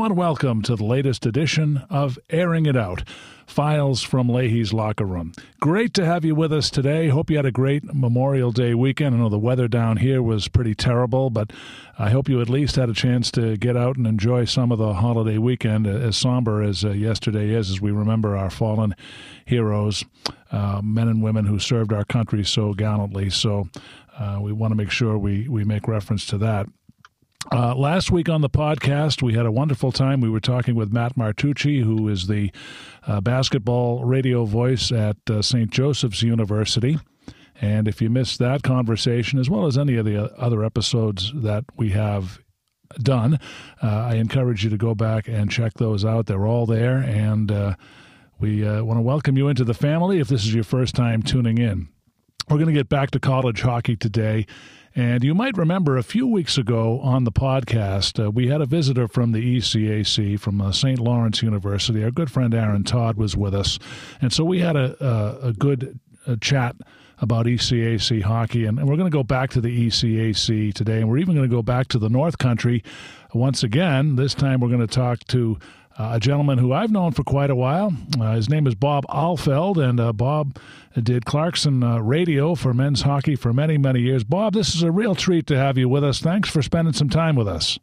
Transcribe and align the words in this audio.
Everyone. 0.00 0.16
Welcome 0.16 0.62
to 0.62 0.76
the 0.76 0.84
latest 0.84 1.26
edition 1.26 1.82
of 1.90 2.18
Airing 2.30 2.64
It 2.64 2.74
Out 2.74 3.06
Files 3.46 4.02
from 4.02 4.30
Leahy's 4.30 4.72
Locker 4.72 5.04
Room. 5.04 5.34
Great 5.60 5.92
to 5.92 6.06
have 6.06 6.24
you 6.24 6.34
with 6.34 6.54
us 6.54 6.70
today. 6.70 7.08
Hope 7.08 7.28
you 7.28 7.36
had 7.36 7.44
a 7.44 7.52
great 7.52 7.84
Memorial 7.84 8.50
Day 8.50 8.72
weekend. 8.72 9.14
I 9.14 9.18
know 9.18 9.28
the 9.28 9.38
weather 9.38 9.68
down 9.68 9.98
here 9.98 10.22
was 10.22 10.48
pretty 10.48 10.74
terrible, 10.74 11.28
but 11.28 11.52
I 11.98 12.08
hope 12.08 12.30
you 12.30 12.40
at 12.40 12.48
least 12.48 12.76
had 12.76 12.88
a 12.88 12.94
chance 12.94 13.30
to 13.32 13.58
get 13.58 13.76
out 13.76 13.98
and 13.98 14.06
enjoy 14.06 14.46
some 14.46 14.72
of 14.72 14.78
the 14.78 14.94
holiday 14.94 15.36
weekend, 15.36 15.86
as 15.86 16.16
somber 16.16 16.62
as 16.62 16.82
uh, 16.82 16.92
yesterday 16.92 17.50
is, 17.50 17.68
as 17.68 17.82
we 17.82 17.90
remember 17.90 18.38
our 18.38 18.48
fallen 18.48 18.96
heroes, 19.44 20.02
uh, 20.50 20.80
men 20.82 21.08
and 21.08 21.22
women 21.22 21.44
who 21.44 21.58
served 21.58 21.92
our 21.92 22.06
country 22.06 22.42
so 22.42 22.72
gallantly. 22.72 23.28
So 23.28 23.68
uh, 24.18 24.38
we 24.40 24.52
want 24.52 24.72
to 24.72 24.76
make 24.76 24.90
sure 24.90 25.18
we, 25.18 25.46
we 25.46 25.62
make 25.62 25.86
reference 25.86 26.24
to 26.28 26.38
that. 26.38 26.68
Uh, 27.52 27.74
last 27.74 28.12
week 28.12 28.28
on 28.28 28.42
the 28.42 28.48
podcast, 28.48 29.22
we 29.22 29.34
had 29.34 29.44
a 29.44 29.50
wonderful 29.50 29.90
time. 29.90 30.20
We 30.20 30.30
were 30.30 30.38
talking 30.38 30.76
with 30.76 30.92
Matt 30.92 31.16
Martucci, 31.16 31.82
who 31.82 32.08
is 32.08 32.28
the 32.28 32.52
uh, 33.08 33.20
basketball 33.20 34.04
radio 34.04 34.44
voice 34.44 34.92
at 34.92 35.16
uh, 35.28 35.42
St. 35.42 35.68
Joseph's 35.68 36.22
University. 36.22 37.00
And 37.60 37.88
if 37.88 38.00
you 38.00 38.08
missed 38.08 38.38
that 38.38 38.62
conversation, 38.62 39.40
as 39.40 39.50
well 39.50 39.66
as 39.66 39.76
any 39.76 39.96
of 39.96 40.04
the 40.04 40.32
other 40.38 40.64
episodes 40.64 41.32
that 41.34 41.64
we 41.76 41.90
have 41.90 42.38
done, 43.02 43.40
uh, 43.82 43.86
I 43.86 44.14
encourage 44.14 44.62
you 44.62 44.70
to 44.70 44.78
go 44.78 44.94
back 44.94 45.26
and 45.26 45.50
check 45.50 45.74
those 45.74 46.04
out. 46.04 46.26
They're 46.26 46.46
all 46.46 46.66
there. 46.66 46.98
And 46.98 47.50
uh, 47.50 47.74
we 48.38 48.64
uh, 48.64 48.84
want 48.84 48.98
to 48.98 49.02
welcome 49.02 49.36
you 49.36 49.48
into 49.48 49.64
the 49.64 49.74
family 49.74 50.20
if 50.20 50.28
this 50.28 50.44
is 50.44 50.54
your 50.54 50.64
first 50.64 50.94
time 50.94 51.20
tuning 51.20 51.58
in. 51.58 51.88
We're 52.50 52.56
going 52.56 52.66
to 52.66 52.72
get 52.72 52.88
back 52.88 53.12
to 53.12 53.20
college 53.20 53.60
hockey 53.60 53.94
today. 53.94 54.44
And 54.96 55.22
you 55.22 55.36
might 55.36 55.56
remember 55.56 55.96
a 55.96 56.02
few 56.02 56.26
weeks 56.26 56.58
ago 56.58 56.98
on 56.98 57.22
the 57.22 57.30
podcast, 57.30 58.20
uh, 58.22 58.28
we 58.32 58.48
had 58.48 58.60
a 58.60 58.66
visitor 58.66 59.06
from 59.06 59.30
the 59.30 59.58
ECAC 59.58 60.40
from 60.40 60.60
uh, 60.60 60.72
St. 60.72 60.98
Lawrence 60.98 61.42
University. 61.42 62.02
Our 62.02 62.10
good 62.10 62.28
friend 62.28 62.52
Aaron 62.52 62.82
Todd 62.82 63.16
was 63.16 63.36
with 63.36 63.54
us. 63.54 63.78
And 64.20 64.32
so 64.32 64.42
we 64.42 64.58
had 64.58 64.74
a, 64.74 64.96
a, 65.00 65.48
a 65.50 65.52
good 65.52 66.00
a 66.26 66.36
chat 66.36 66.74
about 67.18 67.46
ECAC 67.46 68.22
hockey. 68.22 68.64
And, 68.64 68.80
and 68.80 68.88
we're 68.88 68.96
going 68.96 69.10
to 69.10 69.16
go 69.16 69.22
back 69.22 69.50
to 69.50 69.60
the 69.60 69.86
ECAC 69.86 70.74
today. 70.74 70.98
And 70.98 71.08
we're 71.08 71.18
even 71.18 71.36
going 71.36 71.48
to 71.48 71.54
go 71.54 71.62
back 71.62 71.86
to 71.88 72.00
the 72.00 72.08
North 72.08 72.38
Country 72.38 72.82
once 73.32 73.62
again. 73.62 74.16
This 74.16 74.34
time 74.34 74.58
we're 74.58 74.68
going 74.68 74.80
to 74.80 74.88
talk 74.88 75.20
to 75.28 75.56
uh, 76.00 76.14
a 76.14 76.20
gentleman 76.20 76.56
who 76.56 76.72
I've 76.72 76.90
known 76.90 77.12
for 77.12 77.24
quite 77.24 77.50
a 77.50 77.54
while. 77.54 77.92
Uh, 78.18 78.34
his 78.34 78.48
name 78.48 78.66
is 78.66 78.74
Bob 78.74 79.04
Ahlfeld, 79.08 79.76
and 79.76 80.00
uh, 80.00 80.12
Bob 80.14 80.58
did 81.00 81.26
Clarkson 81.26 81.82
uh, 81.82 81.98
radio 81.98 82.54
for 82.54 82.72
men's 82.72 83.02
hockey 83.02 83.36
for 83.36 83.52
many, 83.52 83.76
many 83.76 84.00
years. 84.00 84.24
Bob, 84.24 84.54
this 84.54 84.74
is 84.74 84.82
a 84.82 84.90
real 84.90 85.14
treat 85.14 85.46
to 85.48 85.58
have 85.58 85.76
you 85.76 85.90
with 85.90 86.02
us. 86.02 86.20
Thanks 86.20 86.48
for 86.48 86.62
spending 86.62 86.94
some 86.94 87.10
time 87.10 87.36
with 87.36 87.46
us. 87.46 87.78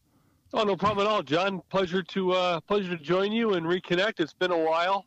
Oh, 0.51 0.63
no 0.63 0.75
problem 0.75 1.06
at 1.06 1.11
all, 1.11 1.22
John. 1.22 1.61
Pleasure 1.69 2.01
to 2.01 2.31
uh, 2.31 2.59
pleasure 2.61 2.97
to 2.97 3.03
join 3.03 3.31
you 3.31 3.53
and 3.53 3.67
reconnect. 3.67 4.19
It's 4.19 4.33
been 4.33 4.51
a 4.51 4.57
while, 4.57 5.06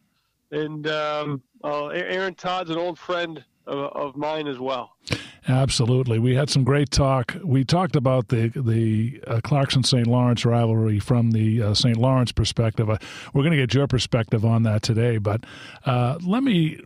and 0.52 0.86
um, 0.86 1.42
uh, 1.64 1.86
Aaron 1.88 2.34
Todd's 2.34 2.70
an 2.70 2.78
old 2.78 2.98
friend 2.98 3.44
of, 3.66 3.92
of 3.96 4.16
mine 4.16 4.46
as 4.46 4.58
well. 4.58 4.96
Absolutely, 5.48 6.18
we 6.18 6.34
had 6.34 6.50
some 6.50 6.64
great 6.64 6.90
talk. 6.90 7.34
We 7.42 7.64
talked 7.64 7.96
about 7.96 8.28
the 8.28 8.48
the 8.48 9.20
uh, 9.26 9.40
Clarkson 9.42 9.82
St. 9.82 10.06
Lawrence 10.06 10.44
rivalry 10.44 11.00
from 11.00 11.30
the 11.32 11.62
uh, 11.62 11.74
St. 11.74 11.96
Lawrence 11.96 12.30
perspective. 12.30 12.90
Uh, 12.90 12.98
we're 13.32 13.42
going 13.42 13.52
to 13.52 13.56
get 13.56 13.74
your 13.74 13.86
perspective 13.86 14.44
on 14.44 14.62
that 14.64 14.82
today, 14.82 15.18
but 15.18 15.44
uh, 15.86 16.18
let 16.22 16.42
me 16.42 16.78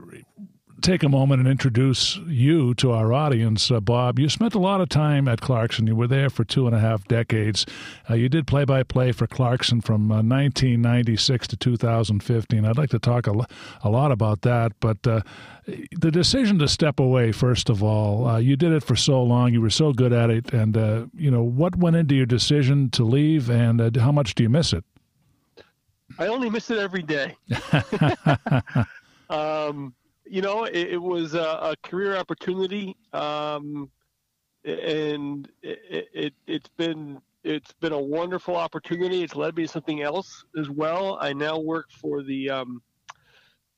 take 0.85 1.03
a 1.03 1.09
moment 1.09 1.41
and 1.41 1.49
introduce 1.49 2.19
you 2.27 2.75
to 2.75 2.91
our 2.91 3.11
audience. 3.11 3.71
Uh, 3.71 3.81
Bob, 3.81 4.19
you 4.19 4.29
spent 4.29 4.55
a 4.55 4.59
lot 4.59 4.83
of 4.83 4.91
time 4.91 5.27
at 5.27 5.41
Clarkson. 5.41 5.87
You 5.87 5.97
were 5.97 6.07
there 6.07 6.29
for 6.29 6.45
two 6.45 6.67
and 6.67 6.77
a 6.77 6.79
half 6.79 7.09
decades. 7.09 7.65
Uh, 8.11 8.15
you 8.15 8.29
did 8.29 8.47
play 8.47 8.67
by 8.67 8.83
play 8.83 9.11
for 9.11 9.27
Clarkson 9.27 9.81
from 9.81 10.13
uh, 10.13 10.17
1996 10.17 11.49
to 11.49 11.57
2015. 11.57 12.67
I'd 12.67 12.77
like 12.77 12.91
to 12.91 12.99
talk 12.99 13.27
a, 13.27 13.47
a 13.83 13.89
lot 13.89 14.13
about 14.13 14.43
that, 14.43 14.73
but 14.81 15.07
uh, 15.07 15.23
the 15.67 16.11
decision 16.11 16.59
to 16.59 16.69
step 16.69 17.01
away, 17.01 17.33
first 17.33 17.71
of 17.71 17.83
all, 17.83 18.27
uh, 18.27 18.37
you 18.37 18.55
did 18.55 18.73
it 18.73 18.85
for 18.85 18.95
so 18.95 19.23
long, 19.23 19.55
you 19.55 19.63
were 19.63 19.71
so 19.71 19.91
good 19.95 20.13
at 20.13 20.29
it, 20.29 20.53
and, 20.53 20.77
uh, 20.77 21.07
you 21.15 21.31
know, 21.31 21.43
what 21.43 21.77
went 21.77 21.97
into 21.97 22.15
your 22.15 22.27
decision 22.27 22.91
to 22.91 23.05
leave, 23.05 23.49
and 23.49 23.97
how 23.97 24.13
much 24.13 24.35
do 24.35 24.43
you 24.43 24.51
miss 24.51 24.75
it? 24.75 24.85
I 26.19 26.27
only 26.27 26.51
miss 26.51 26.71
it 26.71 26.77
every 26.77 27.03
day. 27.03 27.37
um, 29.31 29.95
you 30.27 30.43
know, 30.43 30.65
it, 30.65 30.77
it 30.93 31.03
was 31.03 31.35
a, 31.35 31.39
a, 31.41 31.77
career 31.83 32.17
opportunity, 32.17 32.97
um, 33.13 33.91
and 34.65 35.49
it, 35.63 36.09
it 36.13 36.35
it's 36.47 36.71
been 36.77 37.21
it's 37.43 37.73
been 37.75 37.93
a 37.93 38.01
wonderful 38.01 38.57
opportunity. 38.57 39.23
It's 39.23 39.37
led 39.37 39.57
me 39.57 39.65
to 39.65 39.69
something 39.69 40.03
else 40.03 40.45
as 40.59 40.71
well. 40.71 41.19
I 41.21 41.33
now 41.35 41.59
work 41.59 41.91
for 41.91 42.23
the 42.23 42.49
um, 42.49 42.83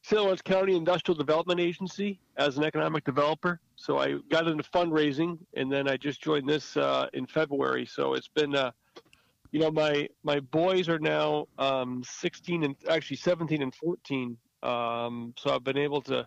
St. 0.03 0.23
Lawrence 0.23 0.43
County 0.43 0.77
Industrial 0.77 1.17
Development 1.17 1.59
Agency 1.59 2.21
as 2.37 2.57
an 2.57 2.63
economic 2.63 3.05
developer. 3.05 3.61
So 3.75 3.99
I 3.99 4.19
got 4.31 4.47
into 4.47 4.63
fundraising, 4.63 5.39
and 5.57 5.71
then 5.71 5.89
I 5.89 5.97
just 5.97 6.23
joined 6.23 6.49
this 6.49 6.77
uh, 6.77 7.09
in 7.13 7.27
February. 7.27 7.87
So 7.87 8.15
it's 8.15 8.29
been, 8.29 8.55
uh, 8.55 8.71
you 9.51 9.59
know, 9.59 9.73
my 9.73 10.09
my 10.23 10.39
boys 10.39 10.89
are 10.89 11.01
now 11.01 11.47
um, 11.59 12.05
16 12.07 12.63
and 12.63 12.77
actually 12.89 13.17
17 13.17 13.61
and 13.61 13.75
14. 13.75 14.37
Um, 14.63 15.35
so 15.37 15.53
I've 15.53 15.65
been 15.65 15.77
able 15.77 16.03
to 16.03 16.27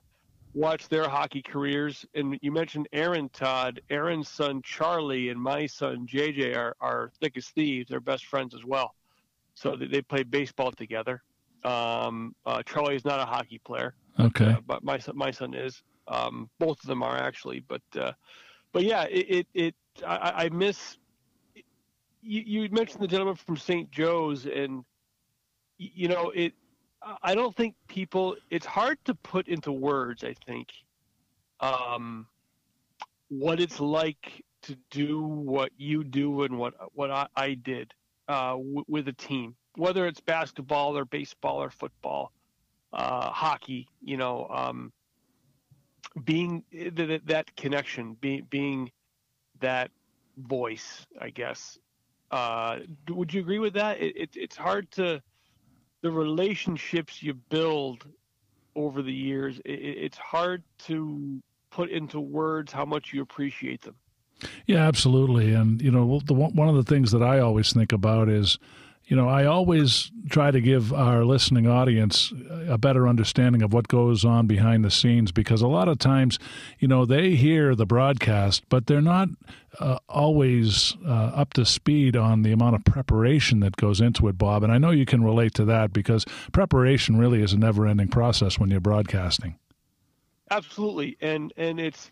watch 0.53 0.87
their 0.89 1.07
hockey 1.07 1.41
careers. 1.41 2.05
And 2.15 2.37
you 2.41 2.51
mentioned 2.51 2.87
Aaron 2.93 3.29
Todd. 3.29 3.81
Aaron's 3.89 4.29
son 4.29 4.61
Charlie 4.63 5.29
and 5.29 5.41
my 5.41 5.65
son 5.65 6.07
JJ 6.07 6.55
are, 6.55 6.75
are 6.81 7.11
thick 7.19 7.37
as 7.37 7.47
thieves. 7.47 7.89
They're 7.89 7.99
best 7.99 8.25
friends 8.25 8.53
as 8.55 8.65
well. 8.65 8.95
So 9.53 9.75
they, 9.75 9.87
they 9.87 10.01
play 10.01 10.23
baseball 10.23 10.71
together. 10.71 11.21
Um, 11.63 12.35
uh, 12.45 12.63
Charlie 12.63 12.95
is 12.95 13.05
not 13.05 13.19
a 13.19 13.25
hockey 13.25 13.59
player. 13.59 13.93
Okay. 14.19 14.51
Uh, 14.51 14.61
but 14.65 14.83
my 14.83 14.97
son, 14.97 15.17
my 15.17 15.31
son 15.31 15.53
is. 15.53 15.83
Um, 16.07 16.49
both 16.59 16.79
of 16.79 16.87
them 16.87 17.03
are 17.03 17.17
actually. 17.17 17.59
But 17.67 17.81
uh, 17.97 18.13
but 18.71 18.83
yeah, 18.83 19.03
it 19.03 19.25
it, 19.29 19.47
it 19.53 19.75
I, 20.05 20.45
I 20.45 20.49
miss. 20.49 20.97
You, 22.21 22.41
you 22.61 22.69
mentioned 22.71 23.01
the 23.01 23.07
gentleman 23.07 23.35
from 23.35 23.57
St. 23.57 23.89
Joe's, 23.91 24.45
and 24.45 24.83
you 25.77 26.07
know 26.07 26.31
it 26.31 26.53
I 27.01 27.35
don't 27.35 27.55
think 27.55 27.75
people. 27.87 28.35
It's 28.49 28.65
hard 28.65 28.97
to 29.05 29.15
put 29.15 29.47
into 29.47 29.71
words. 29.71 30.23
I 30.23 30.35
think 30.45 30.69
um, 31.59 32.27
what 33.29 33.59
it's 33.59 33.79
like 33.79 34.43
to 34.63 34.75
do 34.91 35.21
what 35.21 35.71
you 35.77 36.03
do 36.03 36.43
and 36.43 36.57
what 36.57 36.73
what 36.93 37.11
I, 37.11 37.27
I 37.35 37.53
did 37.53 37.93
uh, 38.27 38.51
w- 38.51 38.83
with 38.87 39.07
a 39.07 39.13
team, 39.13 39.55
whether 39.75 40.07
it's 40.07 40.19
basketball 40.19 40.97
or 40.97 41.05
baseball 41.05 41.61
or 41.63 41.69
football, 41.69 42.31
uh, 42.91 43.29
hockey. 43.31 43.87
You 44.01 44.17
know, 44.17 44.47
um, 44.49 44.91
being 46.25 46.63
th- 46.71 47.21
that 47.25 47.55
connection, 47.55 48.15
being 48.19 48.45
being 48.49 48.91
that 49.61 49.91
voice. 50.37 51.05
I 51.19 51.29
guess. 51.29 51.77
Uh, 52.31 52.79
would 53.09 53.33
you 53.33 53.41
agree 53.41 53.57
with 53.59 53.73
that? 53.73 53.99
It, 53.99 54.15
it, 54.15 54.29
it's 54.35 54.55
hard 54.55 54.91
to 54.91 55.21
the 56.01 56.11
relationships 56.11 57.21
you 57.21 57.33
build 57.33 58.05
over 58.75 59.01
the 59.01 59.13
years, 59.13 59.59
it, 59.65 59.71
it's 59.71 60.17
hard 60.17 60.63
to 60.79 61.41
put 61.71 61.89
into 61.89 62.19
words 62.19 62.71
how 62.71 62.85
much 62.85 63.13
you 63.13 63.21
appreciate 63.21 63.81
them. 63.81 63.95
Yeah, 64.65 64.87
absolutely. 64.87 65.53
And 65.53 65.81
you 65.81 65.91
know, 65.91 66.19
the, 66.25 66.33
one 66.33 66.69
of 66.69 66.75
the 66.75 66.83
things 66.83 67.11
that 67.11 67.21
I 67.21 67.39
always 67.39 67.73
think 67.73 67.91
about 67.91 68.29
is 68.29 68.57
you 69.09 69.15
know, 69.15 69.27
I 69.27 69.45
always 69.45 70.11
try 70.29 70.51
to 70.51 70.61
give 70.61 70.93
our 70.93 71.25
listening 71.25 71.65
audience 71.65 72.31
a 72.67 72.77
better 72.77 73.07
understanding 73.07 73.63
of 73.63 73.73
what 73.73 73.87
goes 73.87 74.23
on 74.23 74.45
behind 74.45 74.85
the 74.85 74.91
scenes 74.91 75.31
because 75.31 75.63
a 75.63 75.67
lot 75.67 75.87
of 75.87 75.97
times, 75.97 76.37
you 76.77 76.87
know, 76.87 77.05
they 77.05 77.31
hear 77.31 77.73
the 77.73 77.87
broadcast, 77.87 78.69
but 78.69 78.85
they're 78.85 79.01
not 79.01 79.29
uh, 79.79 79.97
always 80.07 80.95
uh, 81.07 81.31
up 81.33 81.55
to 81.55 81.65
speed 81.65 82.15
on 82.15 82.43
the 82.43 82.51
amount 82.51 82.75
of 82.75 82.85
preparation 82.85 83.61
that 83.61 83.75
goes 83.77 83.99
into 83.99 84.27
it, 84.27 84.37
Bob. 84.37 84.61
And 84.61 84.71
I 84.71 84.77
know 84.77 84.91
you 84.91 85.07
can 85.07 85.23
relate 85.23 85.55
to 85.55 85.65
that 85.65 85.91
because 85.91 86.23
preparation 86.51 87.17
really 87.17 87.41
is 87.41 87.51
a 87.51 87.57
never 87.57 87.87
ending 87.87 88.09
process 88.09 88.59
when 88.59 88.69
you're 88.69 88.79
broadcasting. 88.79 89.57
Absolutely. 90.51 91.17
And, 91.19 91.51
and 91.57 91.79
it's, 91.79 92.11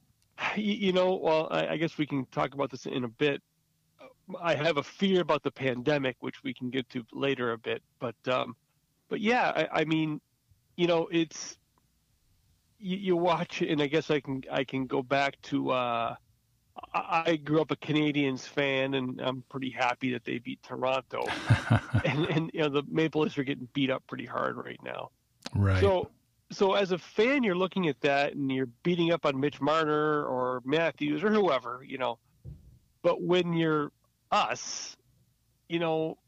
you 0.56 0.92
know, 0.92 1.14
well, 1.14 1.46
I 1.52 1.76
guess 1.76 1.96
we 1.96 2.06
can 2.06 2.26
talk 2.32 2.54
about 2.54 2.72
this 2.72 2.86
in 2.86 3.04
a 3.04 3.08
bit 3.08 3.40
I 4.40 4.54
have 4.54 4.76
a 4.76 4.82
fear 4.82 5.20
about 5.20 5.42
the 5.42 5.50
pandemic, 5.50 6.16
which 6.20 6.42
we 6.42 6.52
can 6.52 6.70
get 6.70 6.88
to 6.90 7.04
later 7.12 7.52
a 7.52 7.58
bit. 7.58 7.82
But 7.98 8.16
um, 8.26 8.56
but 9.08 9.20
yeah, 9.20 9.52
I, 9.54 9.80
I 9.80 9.84
mean, 9.84 10.20
you 10.76 10.86
know, 10.86 11.08
it's 11.10 11.58
you, 12.78 12.96
you, 12.96 13.16
watch, 13.16 13.62
and 13.62 13.80
I 13.80 13.86
guess 13.86 14.10
I 14.10 14.20
can 14.20 14.42
I 14.50 14.64
can 14.64 14.86
go 14.86 15.02
back 15.02 15.40
to. 15.42 15.70
Uh, 15.70 16.16
I, 16.94 17.22
I 17.26 17.36
grew 17.36 17.60
up 17.60 17.70
a 17.70 17.76
Canadiens 17.76 18.42
fan, 18.42 18.94
and 18.94 19.20
I'm 19.20 19.42
pretty 19.48 19.70
happy 19.70 20.12
that 20.12 20.24
they 20.24 20.38
beat 20.38 20.62
Toronto. 20.62 21.24
and, 22.04 22.26
and 22.26 22.50
you 22.52 22.60
know 22.60 22.68
the 22.68 22.82
Maple 22.88 23.22
Leafs 23.22 23.38
are 23.38 23.44
getting 23.44 23.68
beat 23.72 23.90
up 23.90 24.06
pretty 24.06 24.26
hard 24.26 24.56
right 24.56 24.80
now. 24.84 25.10
Right. 25.54 25.80
So 25.80 26.10
so 26.50 26.74
as 26.74 26.92
a 26.92 26.98
fan, 26.98 27.42
you're 27.42 27.56
looking 27.56 27.88
at 27.88 28.00
that, 28.02 28.34
and 28.34 28.50
you're 28.50 28.68
beating 28.82 29.12
up 29.12 29.26
on 29.26 29.38
Mitch 29.38 29.60
Marner 29.60 30.24
or 30.24 30.62
Matthews 30.64 31.22
or 31.22 31.30
whoever, 31.30 31.82
you 31.86 31.98
know. 31.98 32.18
But 33.02 33.22
when 33.22 33.52
you're 33.52 33.92
us, 34.30 34.96
you 35.68 35.78
know, 35.78 36.18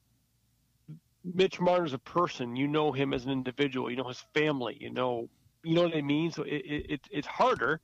Mitch 1.25 1.61
Marner's 1.61 1.93
a 1.93 1.99
person. 1.99 2.57
You 2.57 2.69
know 2.69 2.93
him 2.93 3.13
as 3.13 3.25
an 3.25 3.31
individual. 3.31 3.91
You 3.91 3.97
know 3.97 4.09
his 4.09 4.25
family. 4.35 4.77
You 4.81 4.91
know, 4.91 5.29
you 5.63 5.75
know 5.75 5.83
what 5.83 5.97
I 5.97 6.03
mean. 6.03 6.31
So 6.33 6.43
it, 6.43 6.63
it 6.67 7.01
it's 7.11 7.27
harder 7.27 7.81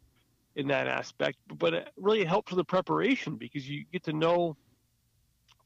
in 0.56 0.68
that 0.68 0.88
aspect, 0.88 1.38
but 1.58 1.74
it 1.74 1.90
really 1.96 2.24
helps 2.24 2.52
with 2.52 2.58
the 2.58 2.64
preparation 2.64 3.36
because 3.36 3.68
you 3.68 3.84
get 3.92 4.04
to 4.04 4.12
know 4.12 4.56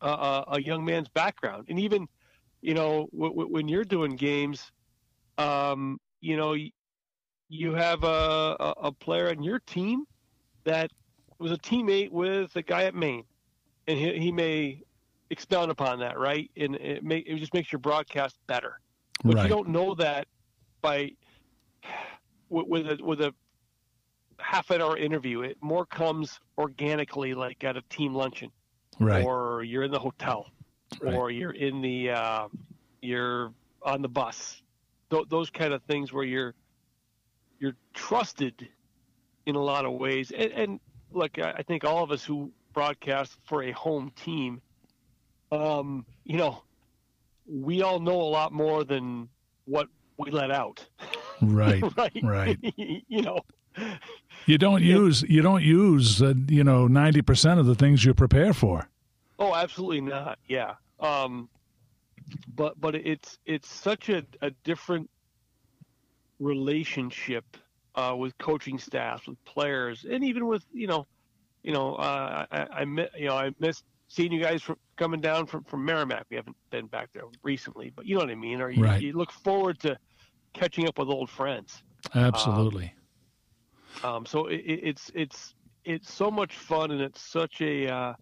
uh, 0.00 0.44
a 0.49 0.61
young 0.61 0.85
man's 0.85 1.08
background, 1.08 1.67
and 1.69 1.79
even 1.79 2.06
you 2.62 2.75
know 2.75 3.08
w- 3.12 3.32
w- 3.32 3.49
when 3.52 3.69
you're 3.69 3.85
doing 3.85 4.17
games, 4.17 4.70
um, 5.38 5.99
you 6.20 6.37
know 6.37 6.56
you 7.49 7.75
have 7.75 8.05
a, 8.05 8.56
a 8.82 8.93
player 8.93 9.29
on 9.31 9.43
your 9.43 9.61
team 9.61 10.05
that 10.64 10.91
was 11.38 11.52
a 11.52 11.58
teammate 11.58 12.11
with 12.11 12.55
a 12.56 12.62
guy 12.62 12.85
at 12.85 12.94
Maine, 12.94 13.25
and 13.90 13.98
he, 13.98 14.19
he 14.19 14.32
may 14.32 14.82
expound 15.31 15.70
upon 15.70 16.00
that, 16.00 16.19
right? 16.19 16.50
And 16.56 16.76
it, 16.76 17.02
may, 17.02 17.19
it 17.19 17.38
just 17.38 17.54
makes 17.54 17.72
your 17.72 17.81
broadcast 17.81 18.38
better. 18.46 18.81
But 19.25 19.37
right. 19.37 19.42
you 19.42 19.48
don't 19.48 19.69
know 19.69 19.94
that 19.96 20.28
by 20.81 21.12
with 22.48 22.87
a 22.87 22.98
with 23.02 23.20
a 23.20 23.34
half 24.38 24.70
an 24.70 24.81
hour 24.81 24.96
interview. 24.96 25.42
It 25.42 25.58
more 25.60 25.84
comes 25.84 26.40
organically, 26.56 27.34
like 27.34 27.62
at 27.64 27.76
a 27.76 27.82
team 27.90 28.14
luncheon, 28.14 28.50
right? 28.98 29.25
Or 29.25 29.62
you're 29.62 29.82
in 29.82 29.90
the 29.90 29.98
hotel, 29.98 30.46
right. 31.02 31.14
or 31.14 31.31
you're 31.31 31.50
in 31.50 31.82
the 31.82 32.10
uh, 32.10 32.48
you're 33.02 33.52
on 33.82 34.00
the 34.00 34.08
bus. 34.08 34.62
Th- 35.10 35.26
those 35.28 35.50
kind 35.50 35.75
of 35.75 35.82
things 35.82 36.12
where 36.12 36.25
you're 36.25 36.54
you're 37.58 37.76
trusted 37.92 38.69
in 39.44 39.54
a 39.54 39.62
lot 39.62 39.84
of 39.84 39.92
ways. 39.92 40.31
And, 40.31 40.52
and 40.52 40.81
look, 41.12 41.38
I 41.38 41.62
think 41.62 41.84
all 41.84 42.02
of 42.02 42.10
us 42.10 42.25
who 42.25 42.52
broadcast 42.72 43.37
for 43.44 43.62
a 43.62 43.72
home 43.72 44.12
team 44.25 44.61
um, 45.52 46.06
you 46.25 46.37
know, 46.37 46.62
we 47.46 47.82
all 47.82 48.00
know 48.00 48.20
a 48.20 48.31
lot 48.31 48.52
more 48.52 48.84
than 48.84 49.28
what 49.64 49.88
we 50.17 50.31
let 50.31 50.50
out. 50.50 50.87
Right. 51.43 51.82
right. 51.96 52.20
Right. 52.22 52.58
you 52.76 53.22
know. 53.22 53.40
You 54.44 54.58
don't 54.58 54.82
use 54.82 55.22
you 55.22 55.40
don't 55.40 55.62
use 55.62 56.20
uh, 56.20 56.34
you 56.49 56.62
know 56.62 56.87
ninety 56.87 57.22
percent 57.22 57.58
of 57.58 57.64
the 57.64 57.75
things 57.75 58.05
you 58.05 58.12
prepare 58.12 58.52
for. 58.52 58.90
Oh, 59.38 59.55
absolutely 59.55 60.02
not. 60.02 60.38
Yeah. 60.49 60.75
Um, 60.99 61.49
but 62.55 62.78
but 62.78 62.94
it's 62.94 63.38
it's 63.46 63.70
such 63.70 64.11
a, 64.11 64.23
a 64.43 64.50
different 64.64 65.08
relationship 66.40 67.56
uh, 67.94 68.14
with 68.19 68.37
coaching 68.37 68.78
staffs, 68.78 69.26
with 69.26 69.43
players, 69.46 70.05
and 70.05 70.23
even 70.23 70.46
with 70.46 70.66
you 70.75 70.88
know, 70.88 71.06
you 71.62 71.72
know, 71.72 71.94
uh, 71.96 72.46
I, 72.50 72.66
I 72.72 72.82
you 73.16 73.28
know 73.28 73.36
I 73.36 73.50
missed 73.58 73.84
seeing 74.10 74.32
you 74.32 74.42
guys 74.42 74.62
from 74.62 74.76
coming 74.96 75.20
down 75.20 75.46
from, 75.46 75.64
from 75.64 75.84
Merrimack. 75.84 76.26
We 76.30 76.36
haven't 76.36 76.56
been 76.70 76.86
back 76.86 77.08
there 77.14 77.22
recently, 77.42 77.92
but 77.94 78.06
you 78.06 78.14
know 78.14 78.20
what 78.20 78.30
I 78.30 78.34
mean. 78.34 78.60
Or 78.60 78.70
you, 78.70 78.84
right. 78.84 79.00
you 79.00 79.12
look 79.12 79.30
forward 79.30 79.78
to 79.80 79.96
catching 80.52 80.86
up 80.88 80.98
with 80.98 81.08
old 81.08 81.30
friends. 81.30 81.82
Absolutely. 82.14 82.92
Um, 84.02 84.14
um, 84.14 84.26
so 84.26 84.46
it, 84.46 84.62
it's 84.66 85.10
it's 85.14 85.54
it's 85.84 86.12
so 86.12 86.30
much 86.30 86.56
fun, 86.56 86.90
and 86.90 87.00
it's 87.00 87.20
such 87.20 87.60
a. 87.60 87.88
Uh, 87.88 88.14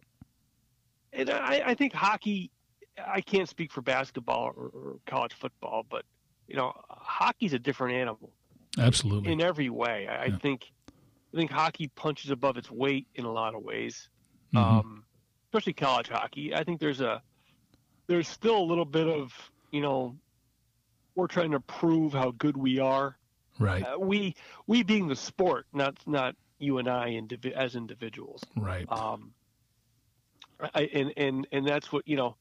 and 1.13 1.31
I, 1.31 1.63
I 1.67 1.75
think 1.75 1.93
hockey. 1.93 2.51
I 3.07 3.21
can't 3.21 3.49
speak 3.49 3.71
for 3.71 3.81
basketball 3.81 4.53
or, 4.57 4.71
or 4.75 4.97
college 5.07 5.33
football, 5.33 5.87
but 5.89 6.05
you 6.49 6.57
know, 6.57 6.73
hockey's 6.89 7.53
a 7.53 7.59
different 7.59 7.95
animal. 7.95 8.33
Absolutely. 8.77 9.33
In 9.33 9.41
every 9.41 9.71
way, 9.71 10.07
I, 10.09 10.27
yeah. 10.27 10.35
I 10.35 10.39
think. 10.39 10.71
I 11.33 11.37
think 11.37 11.51
hockey 11.51 11.89
punches 11.89 12.31
above 12.31 12.57
its 12.57 12.71
weight 12.71 13.07
in 13.15 13.25
a 13.25 13.33
lot 13.33 13.55
of 13.55 13.63
ways. 13.63 14.09
Mm-hmm. 14.55 14.79
Um, 14.79 15.05
especially 15.49 15.75
college 15.75 16.09
hockey. 16.09 16.55
I 16.55 16.65
think 16.65 16.81
there's 16.81 17.01
a 17.01 17.23
there's 18.07 18.29
still 18.29 18.59
a 18.59 18.65
little 18.65 18.85
bit 18.85 19.07
of 19.07 19.33
you 19.71 19.81
know 19.81 20.17
we're 21.15 21.27
trying 21.27 21.51
to 21.51 21.61
prove 21.61 22.13
how 22.13 22.31
good 22.33 22.57
we 22.57 22.79
are. 22.79 23.17
Right. 23.59 23.83
Uh, 23.83 23.99
we 23.99 24.37
we 24.67 24.83
being 24.83 25.09
the 25.09 25.17
sport, 25.17 25.67
not 25.73 25.99
not 26.07 26.37
you 26.59 26.79
and 26.79 26.89
I 26.89 27.11
indivi- 27.11 27.53
as 27.53 27.77
individuals. 27.77 28.43
Right. 28.57 28.87
Um. 28.91 29.33
I, 30.75 30.83
and 30.93 31.13
and 31.17 31.47
and 31.53 31.67
that's 31.67 31.93
what 31.93 32.07
you 32.09 32.17
know. 32.17 32.37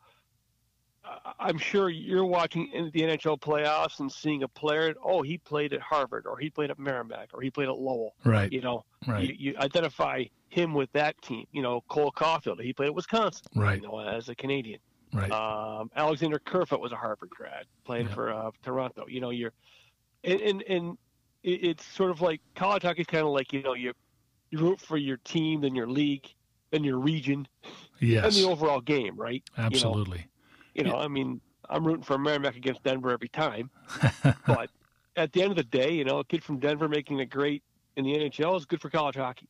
I'm 1.39 1.57
sure 1.57 1.89
you're 1.89 2.25
watching 2.25 2.69
the 2.93 3.01
NHL 3.01 3.39
playoffs 3.39 3.99
and 3.99 4.11
seeing 4.11 4.43
a 4.43 4.47
player. 4.47 4.93
Oh, 5.03 5.21
he 5.21 5.37
played 5.37 5.73
at 5.73 5.81
Harvard, 5.81 6.25
or 6.25 6.37
he 6.37 6.49
played 6.49 6.71
at 6.71 6.79
Merrimack, 6.79 7.29
or 7.33 7.41
he 7.41 7.49
played 7.49 7.69
at 7.69 7.77
Lowell. 7.77 8.15
Right. 8.23 8.51
You 8.51 8.61
know, 8.61 8.85
right. 9.07 9.27
You, 9.27 9.35
you 9.37 9.57
identify 9.59 10.25
him 10.49 10.73
with 10.73 10.91
that 10.93 11.21
team. 11.21 11.45
You 11.51 11.61
know, 11.61 11.81
Cole 11.87 12.11
Caufield, 12.11 12.61
he 12.61 12.73
played 12.73 12.87
at 12.87 12.95
Wisconsin. 12.95 13.45
Right. 13.55 13.81
You 13.81 13.87
know, 13.87 13.99
as 13.99 14.29
a 14.29 14.35
Canadian. 14.35 14.79
Right. 15.13 15.31
Um, 15.31 15.89
Alexander 15.95 16.39
Kerfoot 16.39 16.81
was 16.81 16.91
a 16.91 16.95
Harvard 16.95 17.29
grad, 17.29 17.65
playing 17.85 18.07
yeah. 18.07 18.13
for 18.13 18.31
uh, 18.31 18.51
Toronto. 18.63 19.05
You 19.07 19.21
know, 19.21 19.29
you're, 19.29 19.53
and 20.23 20.41
and, 20.41 20.63
and 20.63 20.97
it's 21.43 21.85
sort 21.85 22.11
of 22.11 22.21
like 22.21 22.41
college 22.55 22.83
hockey 22.83 23.01
is 23.01 23.07
kind 23.07 23.25
of 23.25 23.31
like 23.31 23.53
you 23.53 23.63
know 23.63 23.73
you 23.73 23.93
you 24.49 24.59
root 24.59 24.81
for 24.81 24.97
your 24.97 25.17
team, 25.17 25.61
then 25.61 25.75
your 25.75 25.87
league, 25.87 26.27
then 26.71 26.83
your 26.83 26.97
region, 26.97 27.47
yes, 27.99 28.25
and 28.25 28.33
the 28.33 28.49
overall 28.49 28.81
game, 28.81 29.15
right? 29.15 29.43
Absolutely. 29.57 30.17
You 30.17 30.23
know, 30.23 30.29
you 30.77 30.83
know 30.83 30.95
I 30.95 31.07
mean, 31.07 31.41
I'm 31.69 31.85
rooting 31.85 32.03
for 32.03 32.15
a 32.15 32.19
Merrimack 32.19 32.55
against 32.55 32.83
Denver 32.83 33.11
every 33.11 33.29
time, 33.29 33.69
but 34.47 34.69
at 35.15 35.33
the 35.33 35.41
end 35.41 35.51
of 35.51 35.57
the 35.57 35.63
day, 35.63 35.91
you 35.91 36.05
know, 36.05 36.19
a 36.19 36.23
kid 36.23 36.43
from 36.43 36.59
Denver 36.59 36.87
making 36.87 37.19
a 37.19 37.25
great 37.25 37.63
in 37.97 38.05
the 38.05 38.13
NHL 38.13 38.55
is 38.55 38.65
good 38.65 38.79
for 38.79 38.91
college 38.91 39.15
hockey. 39.15 39.47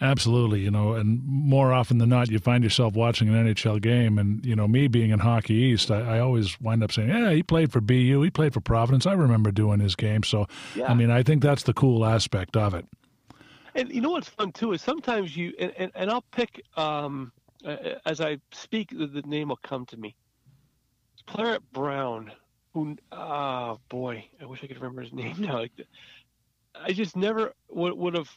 Absolutely, 0.00 0.60
you 0.60 0.70
know, 0.70 0.94
and 0.94 1.22
more 1.22 1.72
often 1.74 1.98
than 1.98 2.08
not, 2.08 2.30
you 2.30 2.38
find 2.38 2.64
yourself 2.64 2.94
watching 2.94 3.28
an 3.28 3.46
NHL 3.46 3.80
game, 3.80 4.18
and 4.18 4.44
you 4.44 4.56
know, 4.56 4.66
me 4.66 4.88
being 4.88 5.10
in 5.10 5.18
Hockey 5.18 5.52
East, 5.52 5.90
I, 5.90 6.16
I 6.16 6.20
always 6.20 6.58
wind 6.60 6.82
up 6.82 6.90
saying, 6.90 7.10
"Yeah, 7.10 7.30
he 7.30 7.42
played 7.42 7.70
for 7.70 7.82
BU, 7.82 8.22
he 8.22 8.30
played 8.30 8.54
for 8.54 8.60
Providence. 8.60 9.06
I 9.06 9.12
remember 9.12 9.50
doing 9.50 9.80
his 9.80 9.94
game." 9.94 10.22
So, 10.22 10.46
yeah. 10.74 10.90
I 10.90 10.94
mean, 10.94 11.10
I 11.10 11.22
think 11.22 11.42
that's 11.42 11.64
the 11.64 11.74
cool 11.74 12.06
aspect 12.06 12.56
of 12.56 12.74
it. 12.74 12.86
And 13.74 13.92
you 13.92 14.00
know 14.00 14.10
what's 14.10 14.28
fun 14.28 14.50
too 14.52 14.72
is 14.72 14.82
sometimes 14.82 15.36
you 15.36 15.52
and, 15.58 15.72
and, 15.76 15.92
and 15.94 16.10
I'll 16.10 16.24
pick 16.32 16.62
um, 16.76 17.32
as 18.06 18.20
I 18.20 18.38
speak, 18.52 18.90
the 18.90 19.22
name 19.26 19.48
will 19.48 19.60
come 19.62 19.86
to 19.86 19.96
me. 19.96 20.16
Claret 21.26 21.62
Brown, 21.72 22.32
who, 22.74 22.96
oh 23.12 23.78
boy, 23.88 24.26
I 24.40 24.46
wish 24.46 24.62
I 24.62 24.66
could 24.66 24.76
remember 24.76 25.02
his 25.02 25.12
name 25.12 25.36
now. 25.38 25.58
Like, 25.58 25.72
I 26.74 26.92
just 26.92 27.16
never 27.16 27.52
would, 27.68 27.94
would 27.94 28.14
have. 28.14 28.30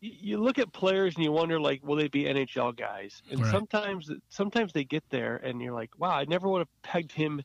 You 0.00 0.38
look 0.38 0.58
at 0.58 0.72
players 0.72 1.16
and 1.16 1.24
you 1.24 1.32
wonder, 1.32 1.58
like, 1.58 1.82
will 1.82 1.96
they 1.96 2.08
be 2.08 2.24
NHL 2.24 2.76
guys? 2.76 3.22
And 3.30 3.40
right. 3.40 3.50
sometimes, 3.50 4.10
sometimes 4.28 4.72
they 4.72 4.84
get 4.84 5.02
there, 5.08 5.36
and 5.36 5.60
you're 5.60 5.72
like, 5.72 5.90
wow, 5.98 6.10
I 6.10 6.24
never 6.26 6.48
would 6.48 6.58
have 6.58 6.82
pegged 6.82 7.12
him 7.12 7.42